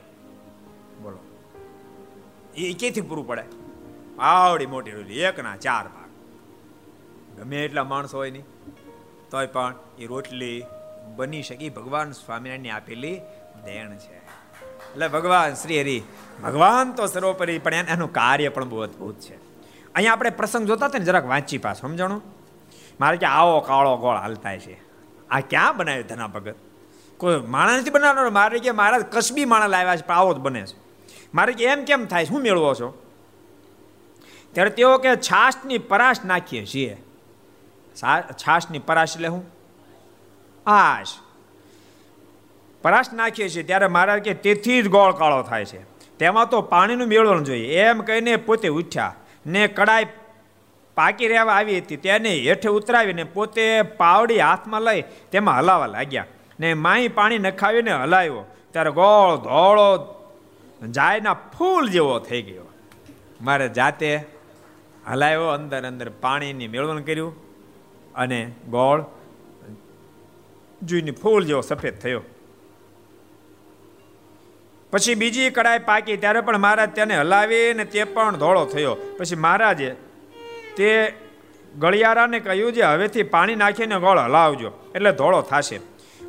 બોલો. 1.01 1.19
એ 2.55 2.73
ક્યાંથી 2.73 3.01
પૂરું 3.01 3.27
પડે? 3.27 3.43
આવડી 4.19 4.65
મોટી 4.65 4.91
રોટલી. 4.91 5.19
એકના 5.19 5.55
ચાર 5.55 5.87
ભાગ. 5.87 6.09
ગમે 7.39 7.65
એટલા 7.65 7.83
માણસો 7.83 8.17
હોય 8.17 8.31
નહીં 8.31 8.45
તોય 9.31 9.47
પણ 9.47 9.75
એ 9.99 10.05
રોટલી 10.05 10.65
બની 11.15 11.43
શકી. 11.43 11.69
ભગવાન 11.69 12.11
સ્વામિનારાયણની 12.11 12.69
આપેલી 12.69 13.21
દેણ 13.65 13.95
છે. 13.95 14.42
એટલે 14.93 15.07
ભગવાન, 15.07 15.53
શ્રી 15.53 15.81
હરિ. 15.81 16.01
ભગવાન 16.43 16.91
તો 16.91 17.07
સર્વોપરી, 17.07 17.59
પણ 17.59 17.73
એનું 17.73 18.13
કાર્ય 18.13 18.49
પણ 18.49 18.69
બહુ 18.69 18.77
અદભુત 18.77 19.19
છે. 19.19 19.35
અહીંયા 19.95 20.13
આપણે 20.13 20.29
પ્રસંગ 20.29 20.67
જોતા 20.67 20.85
હતા 20.85 20.99
ને, 20.99 21.05
જરાક 21.05 21.25
વાંચી 21.25 21.57
પાસ 21.57 21.81
સમજણું? 21.81 22.21
મારે 22.99 23.17
કે 23.17 23.25
આવો 23.25 23.59
કાળો 23.59 23.97
ગોળ 23.97 24.15
હાલતા 24.15 24.57
છે. 24.57 24.81
આ 25.29 25.39
ક્યાં 25.39 25.77
બનાવ્યું 25.77 26.05
ધના 26.05 26.27
ભગત? 26.27 26.55
કોઈ 27.17 27.39
માણસ 27.39 27.81
નથી 27.81 27.89
બનાવવાનો 27.89 28.29
મારે 28.29 28.59
કે 28.59 28.71
મારા 28.71 28.97
કસબી 28.97 29.45
માણસ 29.45 29.69
લાવ્યા 29.69 29.95
છે, 29.95 30.01
પણ 30.01 30.15
આવો 30.15 30.33
જ 30.33 30.37
બને 30.37 30.65
છે. 30.65 30.77
મારે 31.33 31.53
કે 31.53 31.65
એમ 31.65 31.83
કેમ 31.83 32.05
થાય 32.05 32.25
શું 32.25 32.41
મેળવો 32.41 32.73
છો? 32.73 33.03
ત્યારે 34.51 34.69
તેઓ 34.69 34.97
કે, 34.97 35.15
છાશની 35.15 35.77
પરાશ 35.77 36.25
નાખીએ 36.25 36.65
છીએ. 36.65 37.03
છાશની 38.31 38.79
પરાશ 38.79 39.15
એટલે 39.15 39.27
હું? 39.27 39.45
આશ. 40.65 41.07
પરાશ 42.83 43.13
નાખીએ 43.13 43.49
છીએ 43.49 43.63
ત્યારે 43.63 43.87
મહારાજ 43.87 44.23
કે 44.23 44.33
તેથી 44.45 44.81
જ 44.81 44.87
ગોળ 44.87 45.13
કાળો 45.13 45.41
થાય 45.41 45.65
છે. 45.65 45.81
તેમાં 46.19 46.49
તો 46.49 46.61
પાણીનું 46.61 47.07
મેળવણ 47.07 47.43
જોઈએ. 47.43 47.79
એમ 47.81 48.01
કહીને 48.01 48.35
પોતે 48.47 48.69
ઉઠ્યા 48.69 49.15
ને 49.47 49.67
કડાઈ 49.67 50.07
પાકી 50.97 51.27
રહેવા 51.27 51.53
આવી 51.53 51.77
હતી. 51.79 51.97
તેને 51.97 52.31
હેઠે 52.47 52.69
ઉતરાવીને 52.69 53.23
પોતે 53.35 53.65
પાવડી 53.81 54.39
હાથમાં 54.39 54.81
લઈ 54.81 55.03
તેમાં 55.31 55.57
હલાવા 55.59 55.87
લાગ્યા 55.87 56.25
ને 56.59 56.73
માઈ 56.73 57.07
પાણી 57.07 57.37
નખાવીને 57.37 57.93
હલાવ્યો. 57.93 58.43
ત્યારે 58.71 58.91
ગોળ 58.91 59.37
ધોળો 59.37 59.87
જાયના 60.89 61.33
ફૂલ 61.33 61.89
જેવો 61.89 62.19
થઈ 62.19 62.41
ગયો. 62.41 62.67
મારે 63.41 63.69
જાતે 63.69 64.09
હલાવ્યો, 65.07 65.47
અંદર 65.47 65.81
અંદર 65.87 66.09
પાણીની 66.09 66.67
મેળવણ 66.67 67.01
કર્યું 67.01 67.33
અને 68.15 68.39
ગોળ 68.69 69.03
જોઈને 70.81 71.11
ફૂલ 71.11 71.43
જેવો 71.45 71.61
સફેદ 71.61 71.97
થયો. 71.99 72.23
પછી 74.93 75.15
બીજી 75.15 75.49
કડાઈ 75.49 75.79
પાકી, 75.79 76.17
ત્યારે 76.17 76.41
પણ 76.41 76.57
મહારાજ 76.57 76.89
તેને 76.89 77.17
હલાવીને 77.17 77.85
તે 77.85 78.03
પણ 78.03 78.35
ધોળો 78.35 78.65
થયો. 78.65 78.97
પછી 79.17 79.35
મહારાજે 79.35 79.95
તે 80.77 81.13
ગળિયારાને 81.79 82.39
કહ્યું 82.39 82.73
જે 82.73 82.81
હવેથી 82.81 83.23
પાણી 83.23 83.55
નાખીને 83.55 83.99
ગોળ 83.99 84.19
હલાવજો, 84.19 84.71
એટલે 84.95 85.11
ધોળો 85.11 85.41
થશે. 85.41 85.79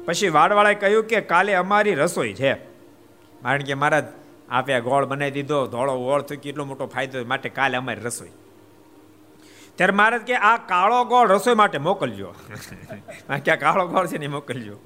પછી 0.05 0.29
વાડવાળાએ 0.29 0.75
કહ્યું 0.75 1.05
કે 1.05 1.21
કાલે 1.21 1.55
અમારી 1.55 1.95
રસોઈ 1.95 2.35
છે. 2.35 2.55
કારણ 3.43 3.63
કે 3.63 3.75
મહારાજ 3.75 4.05
આપે 4.49 4.81
ગોળ 4.81 5.05
બનાવી 5.05 5.31
દીધો, 5.31 5.67
ધોળો 5.67 5.93
ઓળ 5.93 6.23
થયો, 6.23 6.39
કેટલો 6.43 6.65
મોટો 6.65 6.87
ફાયદો 6.87 7.25
માટે 7.25 7.49
કાલે 7.49 7.77
અમારી 7.77 8.01
રસોઈ. 8.01 8.29
ત્યારે 9.75 9.93
મહારાજ 9.93 10.21
કે, 10.21 10.35
આ 10.35 10.57
કાળો 10.57 11.05
ગોળ 11.05 11.29
રસોઈ 11.29 11.55
માટે 11.55 11.79
મોકલજો. 11.79 12.35
ક્યાં 13.45 13.59
કાળો 13.59 13.87
ગોળ 13.87 14.07
છે 14.07 14.19
ને 14.19 14.27
મોકલજો. 14.27 14.77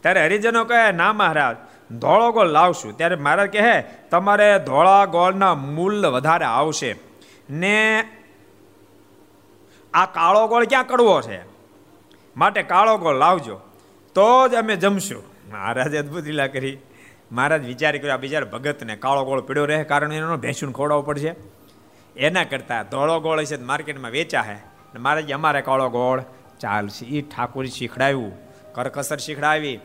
ત્યારે 0.00 0.24
હરિજનો 0.24 0.64
કહે, 0.64 0.92
ના 0.92 1.12
મહારાજ 1.12 1.56
ધોળો 1.90 2.32
ગોળ 2.32 2.46
લાવશું. 2.46 2.96
ત્યારે 2.96 3.16
મહારાજ 3.16 3.52
કહે, 3.52 3.84
તમારે 4.10 4.58
ધોળા 4.58 5.04
ગોળના 5.04 5.54
મૂલ્ય 5.54 6.08
વધારે 6.08 6.44
આવશે. 6.44 6.96
ને 7.50 8.04
આ 9.94 10.06
કાળો 10.06 10.48
ગોળ 10.48 10.64
ક્યાં 10.64 10.86
કડવો 10.86 11.22
છે? 11.22 11.40
માટે 12.36 12.62
કાળો 12.62 12.98
ગોળ 12.98 13.14
લાવજો. 13.14 13.60
તો 14.14 14.48
જ 14.48 14.54
અમે 14.54 14.76
જમશું. 14.76 15.24
મહારાજે 15.52 15.98
અદભુત 15.98 16.24
લીલા 16.24 16.46
કરી. 16.46 16.78
મહારાજ 17.32 17.66
વિચાર 17.66 17.98
કર્યો, 17.98 18.12
આ 18.12 18.16
બિચાર 18.16 18.44
ભગતને 18.44 18.96
કાળો 18.96 19.24
ગોળ 19.24 19.40
પીડ્યો 19.40 19.64
રહે, 19.64 19.84
કારણ 19.84 20.12
એનો 20.12 20.36
ભેંસું 20.36 20.72
ખોડાવવું 20.72 21.06
પડશે. 21.06 21.34
એના 22.16 22.44
કરતાં 22.44 22.84
ધોળો 22.84 23.20
ગોળ 23.20 23.44
છે 23.44 23.62
માર્કેટમાં 23.62 24.10
વેચા 24.10 24.40
હે 24.40 24.56
મહારાજ, 24.98 25.32
અમારે 25.32 25.62
કાળો 25.62 25.88
ગોળ 25.88 26.22
ચાલશે 26.60 27.06
એ 27.06 27.22
ઠાકોર 27.22 27.66
શીખડાવ્યું 27.66 28.32
કરકસર 28.72 29.16
શીખડાવી 29.16 29.80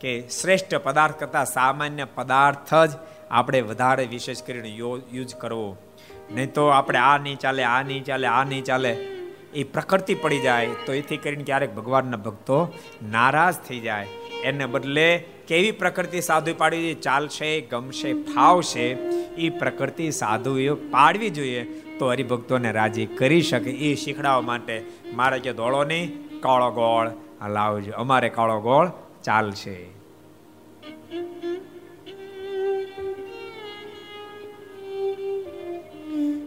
કે 0.00 0.28
શ્રેષ્ઠ 0.28 0.74
પદાર્થ 0.74 1.20
કરતાં 1.20 1.44
સામાન્ય 1.44 2.04
પદાર્થ 2.04 2.74
જ 2.74 2.90
આપણે 3.30 3.60
વધારે 3.60 4.06
વિશેષ 4.06 4.42
કરીને 4.42 4.68
યુઝ 4.68 5.34
કરવો. 5.34 5.76
નહીં 6.32 6.52
તો 6.52 6.66
આપણે 6.66 6.98
આ 6.98 7.18
નહીં 7.18 7.38
ચાલે, 7.38 7.64
આ 7.64 7.82
નહીં 7.82 8.04
ચાલે, 8.04 8.26
આ 8.26 8.44
નહીં 8.44 8.64
ચાલે, 8.64 8.92
એ 9.54 9.64
પ્રકૃતિ 9.64 10.14
પડી 10.14 10.40
જાય. 10.40 10.68
તો 10.86 10.92
એથી 10.92 11.16
કરીને 11.16 11.44
ક્યારેક 11.44 11.74
ભગવાનના 11.74 12.16
ભક્તો 12.16 12.72
નારાજ 13.02 13.54
થઈ 13.54 13.80
જાય. 13.80 14.06
એને 14.42 14.66
બદલે 14.66 15.24
કેવી 15.46 15.70
પ્રકૃતિ 15.70 16.20
સાધુ 16.20 16.54
પાડવી 16.54 16.94
ચાલશે, 16.94 17.60
ગમશે, 17.60 18.12
ફાવશે, 18.12 18.86
એ 19.38 19.50
પ્રકૃતિ 19.50 20.10
સાધુ 20.10 20.74
પાડવી 20.74 21.30
જોઈએ. 21.30 21.62
તો 21.98 22.10
હરિભક્તોને 22.10 22.72
રાજી 22.72 23.06
કરી 23.06 23.42
શકે 23.42 23.70
એ 23.70 23.94
શીખડાવવા 23.94 24.40
માટે. 24.40 24.82
મારે 25.14 25.38
કે 25.38 25.52
ધોળો 25.52 25.84
નહીં? 25.84 26.40
કાળો 26.40 26.70
ગોળ 26.70 27.10
લાવજો. 27.48 27.92
અમારે 27.92 28.28
કાળો 28.28 28.60
ગોળ 28.60 28.90
ચાલશે. 29.24 30.00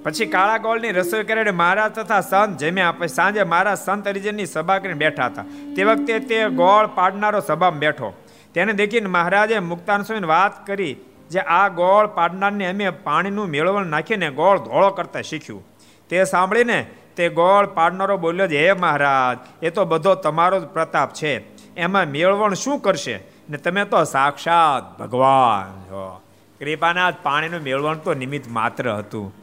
પછી 0.03 0.25
કાળા 0.25 0.57
ગોળની 0.57 0.91
રસોઈ 0.91 1.23
કરીને 1.23 1.51
મહારાજ 1.51 1.91
તથા 1.91 2.21
સંત 2.21 2.57
જમ્યા 2.57 2.91
પછી 2.91 3.07
સાંજે 3.07 3.43
મહારાજ 3.43 3.77
સંત 3.77 4.07
હરિજનની 4.07 4.45
સભા 4.45 4.77
કરીને 4.77 4.93
બેઠા 4.93 5.25
હતા. 5.25 5.45
તે 5.75 5.83
વખતે 5.83 6.19
તે 6.19 6.49
ગોળ 6.49 6.87
પાડનારો 6.87 7.39
સભામાં 7.39 7.79
બેઠો. 7.79 8.13
તેને 8.53 8.73
દેખીને 8.73 9.07
મહારાજે 9.07 9.59
મુક્તાન 9.59 10.01
સ્વામીને 10.01 10.27
વાત 10.27 10.67
કરી 10.67 10.95
જે 11.31 11.39
આ 11.39 11.67
ગોળ 11.67 12.07
પાડનારને 12.07 12.69
અમે 12.69 12.89
પાણીનું 12.89 13.47
મેળવણ 13.47 13.85
નાખીને 13.85 14.29
ગોળ 14.29 14.59
ધોળો 14.59 14.89
કરતા 14.89 15.21
શીખ્યું. 15.21 15.63
તે 16.09 16.23
સાંભળીને 16.23 16.85
તે 17.15 17.29
ગોળ 17.29 17.65
પાડનારો 17.65 18.17
બોલ્યો 18.17 18.47
છે, 18.47 18.67
હે 18.67 18.73
મહારાજ, 18.73 19.65
એ 19.65 19.69
તો 19.69 19.85
બધો 19.85 20.15
તમારો 20.15 20.59
જ 20.59 20.63
પ્રતાપ 20.63 21.13
છે. 21.13 21.52
એમાં 21.77 22.05
મેળવણ 22.05 22.53
શું 22.53 22.79
કરશે? 22.79 23.19
ને 23.49 23.57
તમે 23.57 23.85
તો 23.85 24.03
સાક્ષાત 24.03 24.99
ભગવાન 24.99 25.81
છો 25.81 26.21
કૃપાનાથ, 26.59 27.15
પાણીનું 27.23 27.61
મેળવણ 27.61 27.97
તો 27.97 28.13
નિમિત્ત 28.13 28.51
માત્ર 28.51 28.93
હતું. 28.93 29.33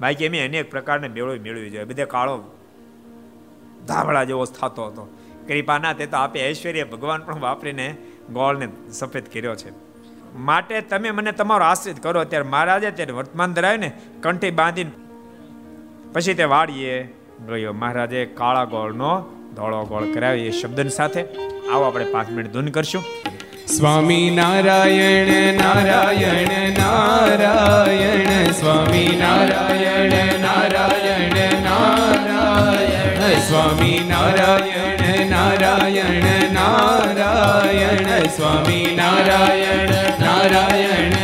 બાકી 0.00 0.24
એમ 0.24 0.48
અનેક 0.48 0.70
પ્રકારને 0.70 1.08
મેળવી 1.08 1.38
મેળવી 1.38 1.70
જોઈએ. 1.70 1.84
બધે 1.84 2.04
કાળો 2.04 2.42
ધાબળા 3.86 4.24
જેવો 4.24 4.44
થતો 4.44 4.86
હતો. 4.86 5.18
કૃપાનાથ 5.48 6.00
એ 6.00 6.06
તો 6.06 6.16
આપે 6.16 6.50
ઐશ્વર્ય 6.50 6.84
ભગવાન 6.84 7.22
પણ 7.22 7.40
વાપરીને 7.40 7.96
ગોળને 8.32 8.68
સફેદ 8.92 9.24
કર્યો 9.32 9.54
છે. 9.54 9.72
માટે 10.36 10.80
તમે 10.80 11.10
મને 11.10 11.32
તમારો 11.32 11.64
આશ્રિત 11.64 12.02
કરો. 12.02 12.20
અત્યારે 12.20 12.48
મહારાજે 12.48 12.90
ત્યારે 12.90 13.12
વર્તમાન 13.12 13.52
ધરાવીને 13.52 13.92
કંઠી 14.22 14.50
બાંધીને 14.50 14.90
પછી 16.12 16.34
તે 16.34 16.44
વાળીએ 16.44 17.02
ગયો. 17.46 17.72
મહારાજે 17.72 18.26
કાળા 18.26 18.64
ગોળનો 18.64 19.24
ધોળો 19.56 19.84
ગોળ 19.84 20.12
કરાવી 20.14 20.40
એ 20.40 20.50
શબ્દની 20.50 20.90
સાથે 20.90 21.24
આવો 21.72 21.84
આપણે 21.84 22.04
પાંચ 22.04 22.30
મિનિટ 22.30 22.52
ધૂન 22.52 22.68
કરશું. 22.68 23.04
સ્વામી 23.66 24.30
નારાયણ 24.30 25.54
નારાયણ 25.54 26.72
નારાયણ, 26.78 28.50
સ્વામી 28.52 29.16
નારાયણ 29.20 30.40
નારાયણ 30.40 31.62
નારાયણ, 31.62 33.38
સ્વામી 33.38 33.98
નારાયણ 34.08 35.30
નારાયણ 35.30 36.52
નારાયણ, 36.52 38.26
સ્વામી 38.26 38.84
નારાયણ 38.96 39.90
નારાયણ 40.20 41.23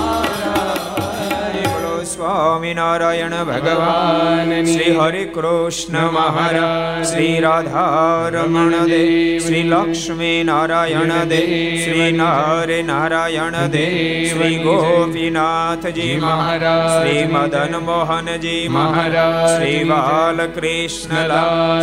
સ્વામિનારાયણ 2.21 3.29
ભગવાન. 3.29 4.65
શ્રી 4.65 4.97
હરે 4.97 5.25
કૃષ્ણ 5.25 6.11
મહારાજ. 6.11 7.07
શ્રી 7.07 7.39
રાધારમણ 7.39 8.71
દે 8.71 9.39
શ્રી 9.39 9.63
લક્ષ્મી 9.63 10.43
નારાયણ 10.43 11.23
દે 11.23 11.77
શ્રી 11.85 12.11
નારે 12.11 12.83
નારાયણ 12.83 13.51
દે 13.51 13.85
શ્રી 14.29 14.57
ગોપીનાથજી 14.57 16.19
મહારાજ. 16.21 17.07
શ્રી 17.07 17.23
મદન 17.27 17.77
મોહનજી 17.77 18.67
મહારાજ. 18.67 19.59
શ્રી 19.59 19.83
બાલકૃષ્ણ 19.83 21.27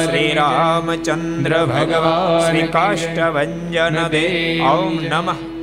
શ્રી 0.07 0.33
રામચંદ્ર 0.35 1.65
ભગવાન. 1.65 2.51
શ્રી 2.51 2.63
કાષ્ટભન 2.63 4.09
દે 4.09 4.61
ઓમ 4.61 4.95
નમઃ. 4.95 5.58